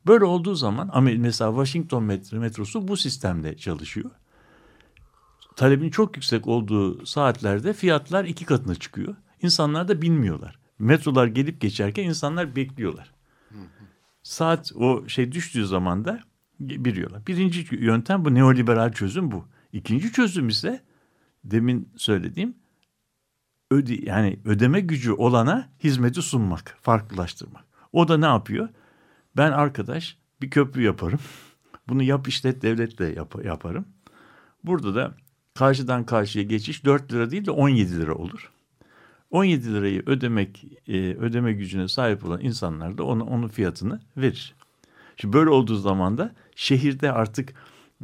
Böyle 0.07 0.25
olduğu 0.25 0.55
zaman 0.55 1.05
mesela 1.19 1.51
Washington 1.51 2.03
metro, 2.03 2.39
metrosu 2.39 2.89
bu 2.89 2.97
sistemde 2.97 3.57
çalışıyor. 3.57 4.11
Talebin 5.57 5.91
çok 5.91 6.17
yüksek 6.17 6.47
olduğu 6.47 7.07
saatlerde 7.07 7.73
fiyatlar 7.73 8.25
iki 8.25 8.45
katına 8.45 8.75
çıkıyor. 8.75 9.17
İnsanlar 9.43 9.89
da 9.89 10.03
bilmiyorlar. 10.03 10.59
Metrolar 10.79 11.27
gelip 11.27 11.61
geçerken 11.61 12.05
insanlar 12.05 12.57
bekliyorlar. 12.57 13.13
Saat 14.23 14.73
o 14.75 15.09
şey 15.09 15.33
düştüğü 15.33 15.67
zaman 15.67 16.05
da 16.05 16.21
biliyorlar. 16.61 17.27
Birinci 17.27 17.67
yöntem 17.71 18.25
bu 18.25 18.35
neoliberal 18.35 18.93
çözüm 18.93 19.31
bu. 19.31 19.49
İkinci 19.73 20.13
çözüm 20.13 20.49
ise 20.49 20.83
demin 21.45 21.89
söylediğim 21.97 22.55
öde, 23.71 23.95
yani 23.95 24.41
ödeme 24.45 24.81
gücü 24.81 25.13
olana 25.13 25.69
hizmeti 25.85 26.23
sunmak, 26.23 26.79
farklılaştırmak. 26.83 27.65
O 27.93 28.09
da 28.09 28.19
ne 28.19 28.27
yapıyor? 28.27 28.69
Ben 29.37 29.53
arkadaş 29.53 30.19
bir 30.43 30.51
köprü 30.51 30.83
yaparım. 30.83 31.21
Bunu 31.89 32.03
yap 32.03 32.29
işlet 32.29 32.63
devletle 32.63 33.07
yap, 33.07 33.45
yaparım. 33.45 33.85
Burada 34.65 34.95
da 34.95 35.15
karşıdan 35.57 36.05
karşıya 36.05 36.45
geçiş 36.45 36.85
4 36.85 37.13
lira 37.13 37.31
değil 37.31 37.47
de 37.47 37.51
17 37.51 38.01
lira 38.01 38.15
olur. 38.15 38.51
17 39.31 39.75
lirayı 39.75 40.03
ödemek 40.07 40.65
e, 40.89 40.99
ödeme 40.99 41.53
gücüne 41.53 41.89
sahip 41.89 42.25
olan 42.25 42.41
insanlar 42.41 42.99
da 42.99 43.05
onu, 43.05 43.25
onun 43.25 43.49
fiyatını 43.49 44.01
verir. 44.17 44.55
Şimdi 45.17 45.37
böyle 45.37 45.51
olduğu 45.51 45.77
zaman 45.77 46.19
da 46.19 46.35
şehirde 46.57 47.13
artık 47.13 47.55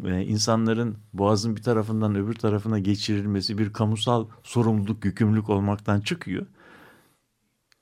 e, 0.05 0.23
insanların 0.23 0.97
boğazın 1.13 1.57
bir 1.57 1.63
tarafından 1.63 2.15
öbür 2.15 2.35
tarafına 2.35 2.79
geçirilmesi 2.79 3.59
bir 3.59 3.73
kamusal 3.73 4.27
sorumluluk, 4.43 5.05
yükümlülük 5.05 5.51
olmaktan 5.51 6.01
çıkıyor. 6.01 6.47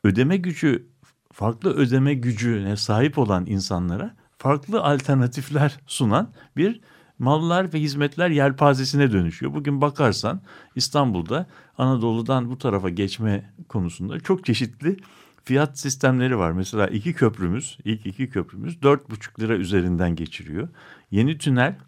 Ödeme 0.04 0.36
gücü, 0.36 0.86
farklı 1.32 1.70
ödeme 1.70 2.14
gücüne 2.14 2.76
sahip 2.76 3.18
olan 3.18 3.46
insanlara 3.46 4.16
farklı 4.38 4.82
alternatifler 4.82 5.78
sunan 5.86 6.30
bir 6.56 6.80
mallar 7.20 7.72
ve 7.72 7.80
hizmetler 7.80 8.30
yelpazesine 8.30 9.12
dönüşüyor. 9.12 9.54
Bugün 9.54 9.80
bakarsan 9.80 10.40
İstanbul'da 10.74 11.46
Anadolu'dan 11.78 12.50
bu 12.50 12.58
tarafa 12.58 12.88
geçme 12.88 13.54
konusunda 13.68 14.20
çok 14.20 14.44
çeşitli 14.44 14.96
fiyat 15.44 15.78
sistemleri 15.78 16.38
var. 16.38 16.52
Mesela 16.52 16.86
iki 16.86 17.12
köprümüz, 17.12 17.78
ilk 17.84 18.06
iki 18.06 18.30
köprümüz 18.30 18.82
dört 18.82 19.10
buçuk 19.10 19.40
lira 19.40 19.56
üzerinden 19.56 20.16
geçiriyor. 20.16 20.68
Yeni 21.10 21.38
tünel 21.38 21.78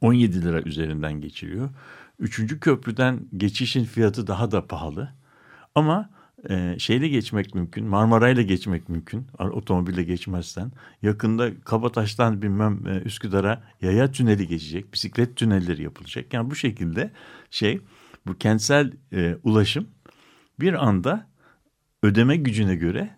17 0.00 0.42
lira 0.42 0.62
üzerinden 0.62 1.20
geçiriyor. 1.20 1.70
Üçüncü 2.18 2.60
köprüden 2.60 3.28
geçişin 3.36 3.84
fiyatı 3.84 4.26
daha 4.26 4.50
da 4.50 4.66
pahalı. 4.66 5.12
Ama 5.74 6.10
e, 6.50 6.78
şeyle 6.78 7.08
geçmek 7.08 7.54
mümkün, 7.54 7.86
Marmaray'la 7.86 8.42
geçmek 8.42 8.88
mümkün. 8.88 9.26
Otomobille 9.38 10.02
geçmezsen. 10.02 10.72
Yakında 11.02 11.60
Kabataş'tan 11.60 12.42
bilmem 12.42 12.86
e, 12.86 12.98
Üsküdar'a 12.98 13.62
yaya 13.80 14.10
tüneli 14.10 14.48
geçecek, 14.48 14.92
bisiklet 14.92 15.36
tünelleri 15.36 15.82
yapılacak. 15.82 16.34
Yani 16.34 16.50
bu 16.50 16.54
şekilde 16.54 17.10
şey, 17.50 17.80
bu 18.26 18.38
kentsel 18.38 18.92
e, 19.12 19.36
ulaşım 19.42 19.88
bir 20.60 20.86
anda 20.86 21.26
ödeme 22.02 22.36
gücüne 22.36 22.76
göre 22.76 23.16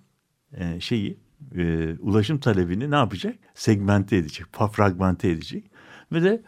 e, 0.53 0.81
şeyi 0.81 1.18
e, 1.57 1.95
ulaşım 1.99 2.39
talebini 2.39 2.91
ne 2.91 2.97
yapacak? 2.97 3.37
Segmente 3.55 4.16
edecek, 4.16 4.47
fragmente 4.72 5.31
edecek 5.31 5.70
ve 6.12 6.22
de 6.22 6.43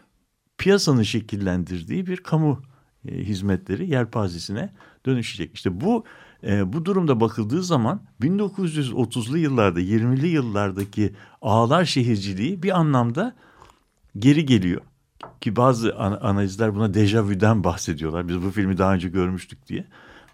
piyasanın 0.57 1.03
şekillendirdiği 1.03 2.07
bir 2.07 2.17
kamu 2.17 2.61
e, 3.07 3.15
hizmetleri 3.15 3.89
yelpazesine 3.89 4.73
dönüşecek. 5.05 5.55
İşte 5.55 5.81
bu 5.81 6.05
e, 6.43 6.73
bu 6.73 6.85
durumda 6.85 7.19
bakıldığı 7.19 7.63
zaman 7.63 8.01
1930'lu 8.21 9.37
yıllarda 9.37 9.81
20'li 9.81 10.27
yıllardaki 10.27 11.13
ağlar 11.41 11.85
şehirciliği 11.85 12.63
bir 12.63 12.79
anlamda 12.79 13.35
geri 14.19 14.45
geliyor. 14.45 14.81
ki 15.41 15.55
bazı 15.55 15.95
an- 15.95 16.19
analizler 16.21 16.75
buna 16.75 16.93
dejavüden 16.93 17.63
bahsediyorlar. 17.63 18.27
Biz 18.27 18.41
bu 18.43 18.51
filmi 18.51 18.77
daha 18.77 18.93
önce 18.93 19.09
görmüştük 19.09 19.67
diye. 19.67 19.85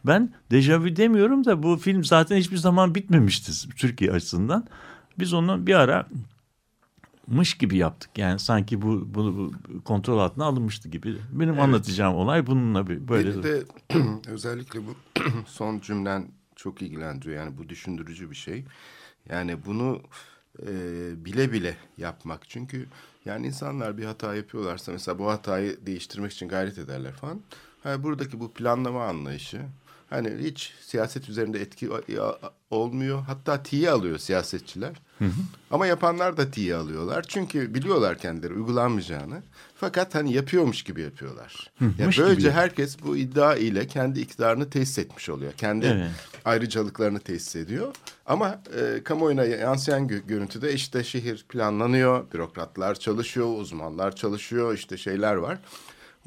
Ben 0.05 0.33
dejavü 0.51 0.95
demiyorum 0.95 1.45
da 1.45 1.63
bu 1.63 1.77
film 1.77 2.03
zaten 2.03 2.37
hiçbir 2.37 2.57
zaman 2.57 2.95
bitmemişti 2.95 3.51
Türkiye 3.77 4.11
açısından. 4.11 4.67
Biz 5.19 5.33
onu 5.33 5.67
bir 5.67 5.75
ara 5.75 6.07
mış 7.27 7.53
gibi 7.53 7.77
yaptık. 7.77 8.17
Yani 8.17 8.39
sanki 8.39 8.81
bu 8.81 9.15
bunu 9.15 9.37
bu 9.37 9.51
kontrol 9.83 10.19
altına 10.19 10.45
alınmıştı 10.45 10.89
gibi. 10.89 11.17
Benim 11.31 11.59
anlatacağım 11.59 12.15
olay 12.15 12.47
bununla 12.47 12.87
bir 12.87 13.07
böyle. 13.07 13.33
Beni 13.33 13.43
de 13.43 13.63
özellikle 14.27 14.79
bu 14.87 14.95
son 15.47 15.79
cümlen 15.79 16.27
çok 16.55 16.81
ilgilendiriyor. 16.81 17.43
Yani 17.43 17.57
bu 17.57 17.69
düşündürücü 17.69 18.31
bir 18.31 18.35
şey. 18.35 18.65
Yani 19.29 19.65
bunu 19.65 20.01
e, 20.67 20.71
bile 21.25 21.51
bile 21.51 21.77
yapmak. 21.97 22.49
Çünkü 22.49 22.87
yani 23.25 23.47
insanlar 23.47 23.97
bir 23.97 24.05
hata 24.05 24.35
yapıyorlarsa 24.35 24.91
mesela 24.91 25.19
bu 25.19 25.29
hatayı 25.29 25.85
değiştirmek 25.85 26.31
için 26.31 26.47
gayret 26.47 26.77
ederler 26.77 27.13
falan. 27.13 27.41
Ha, 27.83 28.03
buradaki 28.03 28.39
bu 28.39 28.53
planlama 28.53 29.05
anlayışı 29.05 29.61
hani 30.09 30.31
hiç 30.43 30.73
siyaset 30.81 31.29
üzerinde 31.29 31.61
etki 31.61 31.89
olmuyor. 32.69 33.21
Hatta 33.21 33.63
tiye 33.63 33.91
alıyor 33.91 34.17
siyasetçiler. 34.17 34.91
Ama 35.71 35.87
yapanlar 35.87 36.37
da 36.37 36.51
tiye 36.51 36.75
alıyorlar. 36.75 37.25
Çünkü 37.27 37.73
biliyorlar 37.73 38.17
kendileri 38.17 38.53
uygulanmayacağını. 38.53 39.43
Fakat 39.75 40.15
hani 40.15 40.33
yapıyormuş 40.33 40.83
gibi 40.83 41.01
yapıyorlar. 41.01 41.71
ya 41.99 42.05
mış 42.05 42.19
böylece 42.19 42.41
gibi. 42.41 42.51
herkes 42.51 42.97
bu 43.05 43.17
iddia 43.17 43.55
ile 43.55 43.87
kendi 43.87 44.19
iktidarını 44.19 44.69
tesis 44.69 44.97
etmiş 44.99 45.29
oluyor. 45.29 45.51
Kendi 45.53 45.85
Evet. 45.85 46.09
ayrıcalıklarını 46.45 47.19
tesis 47.19 47.55
ediyor. 47.55 47.95
Ama 48.25 48.61
e, 48.79 49.03
kamuoyuna 49.03 49.43
yansıyan 49.45 50.07
gö- 50.07 50.27
görüntüde 50.27 50.73
işte 50.73 51.03
şehir 51.03 51.45
planlanıyor, 51.49 52.31
bürokratlar 52.33 52.95
çalışıyor, 52.95 53.47
uzmanlar 53.59 54.15
çalışıyor, 54.15 54.73
işte 54.73 54.97
şeyler 54.97 55.35
var. 55.35 55.57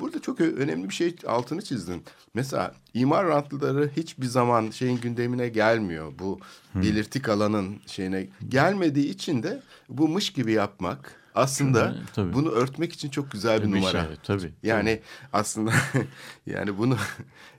Burada 0.01 0.23
çok 0.23 0.41
önemli 0.41 0.89
bir 0.89 0.95
şey 0.95 1.17
altını 1.27 1.63
çizdin. 1.63 2.03
Mesela 2.35 2.75
imar 2.95 3.27
rantlıları 3.27 3.91
hiçbir 3.97 4.27
zaman 4.27 4.71
şeyin 4.71 5.01
gündemine 5.01 5.49
gelmiyor. 5.49 6.13
Bu 6.19 6.41
belirtik 6.75 7.29
alanın 7.29 7.77
şeyine 7.87 8.27
gelmediği 8.49 9.09
için 9.11 9.43
de 9.43 9.63
bu 9.89 10.09
mış 10.09 10.31
gibi 10.33 10.53
yapmak 10.53 11.15
aslında 11.35 11.87
Hı, 11.87 11.97
tabii. 12.15 12.33
bunu 12.33 12.51
örtmek 12.51 12.93
için 12.93 13.11
çok 13.11 13.31
güzel 13.33 13.63
bir, 13.63 13.73
Bir 13.73 13.77
numara. 13.79 14.05
şey, 14.05 14.17
tabii, 14.23 14.53
Yani 14.63 15.01
aslında 15.33 15.73
yani 16.47 16.79
bunu 16.79 16.97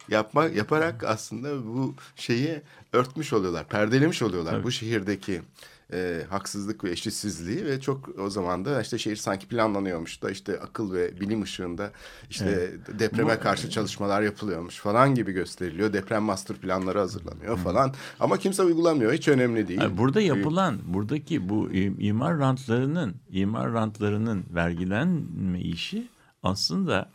yapmak 0.09 0.55
yaparak 0.55 1.03
aslında 1.03 1.65
bu 1.67 1.95
şeyi 2.15 2.61
örtmüş 2.93 3.33
oluyorlar, 3.33 3.67
perdelemiş 3.67 4.21
oluyorlar 4.21 4.51
Tabii. 4.51 4.63
bu 4.63 4.71
şehirdeki 4.71 5.41
e, 5.93 6.23
haksızlık 6.29 6.83
ve 6.83 6.91
eşitsizliği 6.91 7.65
ve 7.65 7.81
çok 7.81 8.19
o 8.19 8.29
zaman 8.29 8.65
da 8.65 8.81
işte 8.81 8.97
şehir 8.97 9.15
sanki 9.15 9.47
planlanıyormuş 9.47 10.23
da 10.23 10.31
işte 10.31 10.59
akıl 10.59 10.93
ve 10.93 11.19
bilim 11.19 11.41
ışığında 11.41 11.91
işte 12.29 12.71
depreme 12.99 13.39
karşı 13.39 13.69
çalışmalar 13.69 14.21
yapılıyormuş 14.21 14.79
falan 14.79 15.15
gibi 15.15 15.31
gösteriliyor. 15.31 15.93
Deprem 15.93 16.23
master 16.23 16.57
planları 16.57 16.99
hazırlanıyor 16.99 17.57
falan 17.57 17.93
ama 18.19 18.37
kimse 18.37 18.63
uygulamıyor. 18.63 19.13
Hiç 19.13 19.27
önemli 19.27 19.67
değil. 19.67 19.81
Burada 19.97 20.21
yapılan 20.21 20.77
buradaki 20.85 21.49
bu 21.49 21.69
im- 21.69 22.01
imar 22.03 22.37
rantlarının 22.39 23.15
imar 23.29 23.73
rantlarının 23.73 24.45
vergilenme 24.53 25.61
işi 25.61 26.07
aslında 26.43 27.09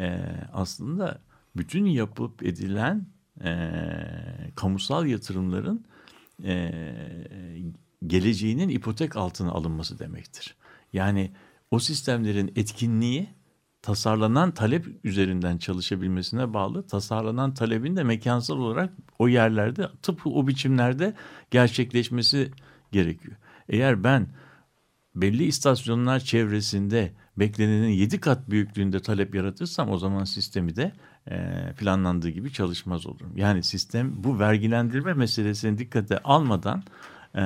e, 0.00 0.18
aslında 0.52 1.18
bütün 1.56 1.84
yapıp 1.86 2.42
edilen 2.42 3.06
e, 3.44 3.70
kamusal 4.56 5.06
yatırımların 5.06 5.84
e, 6.44 6.72
geleceğinin 8.06 8.68
ipotek 8.68 9.16
altına 9.16 9.50
alınması 9.50 9.98
demektir. 9.98 10.56
Yani 10.92 11.30
o 11.70 11.78
sistemlerin 11.78 12.52
etkinliği 12.56 13.28
tasarlanan 13.82 14.50
talep 14.50 14.86
üzerinden 15.04 15.58
çalışabilmesine 15.58 16.54
bağlı. 16.54 16.86
Tasarlanan 16.86 17.54
talebin 17.54 17.96
de 17.96 18.04
mekansal 18.04 18.58
olarak 18.58 18.92
o 19.18 19.28
yerlerde 19.28 19.88
tıpkı 20.02 20.30
o 20.30 20.46
biçimlerde 20.46 21.14
gerçekleşmesi 21.50 22.50
gerekiyor. 22.92 23.36
Eğer 23.68 24.04
ben 24.04 24.28
belli 25.14 25.44
istasyonlar 25.44 26.20
çevresinde 26.20 27.12
beklenenin 27.36 27.88
yedi 27.88 28.20
kat 28.20 28.50
büyüklüğünde 28.50 29.00
talep 29.00 29.34
yaratırsam 29.34 29.90
o 29.90 29.98
zaman 29.98 30.24
sistemi 30.24 30.76
de 30.76 30.92
e, 31.30 31.66
planlandığı 31.78 32.28
gibi 32.28 32.52
çalışmaz 32.52 33.06
olurum. 33.06 33.32
Yani 33.36 33.62
sistem 33.62 34.24
bu 34.24 34.38
vergilendirme 34.38 35.14
meselesini 35.14 35.78
dikkate 35.78 36.18
almadan 36.18 36.82
e, 37.36 37.40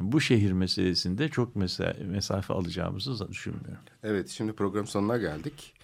bu 0.00 0.20
şehir 0.20 0.52
meselesinde 0.52 1.28
çok 1.28 1.56
mesa- 1.56 2.04
mesafe 2.06 2.54
alacağımızı 2.54 3.28
düşünmüyorum. 3.28 3.84
Evet 4.02 4.28
şimdi 4.28 4.52
program 4.52 4.86
sonuna 4.86 5.16
geldik. 5.16 5.74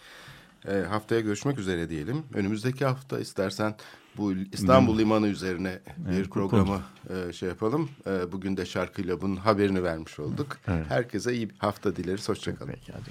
E, 0.69 0.79
haftaya 0.81 1.21
görüşmek 1.21 1.59
üzere 1.59 1.91
diyelim. 1.91 2.23
Önümüzdeki 2.35 2.85
hafta 2.85 3.19
istersen 3.21 3.75
bu 4.17 4.33
İstanbul 4.53 4.99
Limanı 4.99 5.27
üzerine 5.29 5.79
bir 5.99 6.13
Evet, 6.17 6.31
programı 6.31 6.81
e, 7.29 7.33
şey 7.33 7.49
yapalım. 7.49 7.91
E, 8.07 8.33
bugün 8.33 8.57
de 8.57 8.67
şarkıyla 8.67 9.21
bunun 9.21 9.37
haberini 9.37 9.83
vermiş 9.83 10.19
olduk. 10.21 10.59
Evet. 10.69 10.87
Herkese 10.89 11.35
iyi 11.35 11.51
bir 11.51 11.59
hafta 11.59 11.97
dileriz. 11.97 12.29
Hoşçakalın. 12.29 12.71
Peki 12.73 12.93
hadi. 12.93 13.11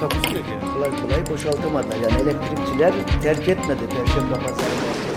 Takusuyor 0.00 0.44
yani. 0.44 0.74
Kolay 0.74 0.90
kolay 1.02 1.26
boşaltamadılar. 1.30 1.96
Yani 1.96 2.22
elektrikçiler 2.22 2.94
terk 3.22 3.48
etmedi 3.48 3.80
Perşembe 3.88 4.34
Pazarı 4.34 4.56
merkezini. 4.56 5.14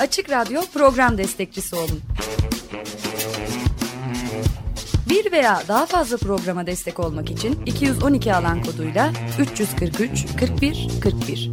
Açık 0.00 0.30
Radyo 0.30 0.60
program 0.74 1.18
destekçisi 1.18 1.76
olun. 1.76 2.00
Bir 5.08 5.32
veya 5.32 5.62
daha 5.68 5.86
fazla 5.86 6.16
programa 6.16 6.66
destek 6.66 7.00
olmak 7.00 7.30
için 7.30 7.62
212 7.66 8.34
alan 8.34 8.62
koduyla 8.62 9.12
343 9.40 10.26
41 10.40 10.88
41. 11.02 11.50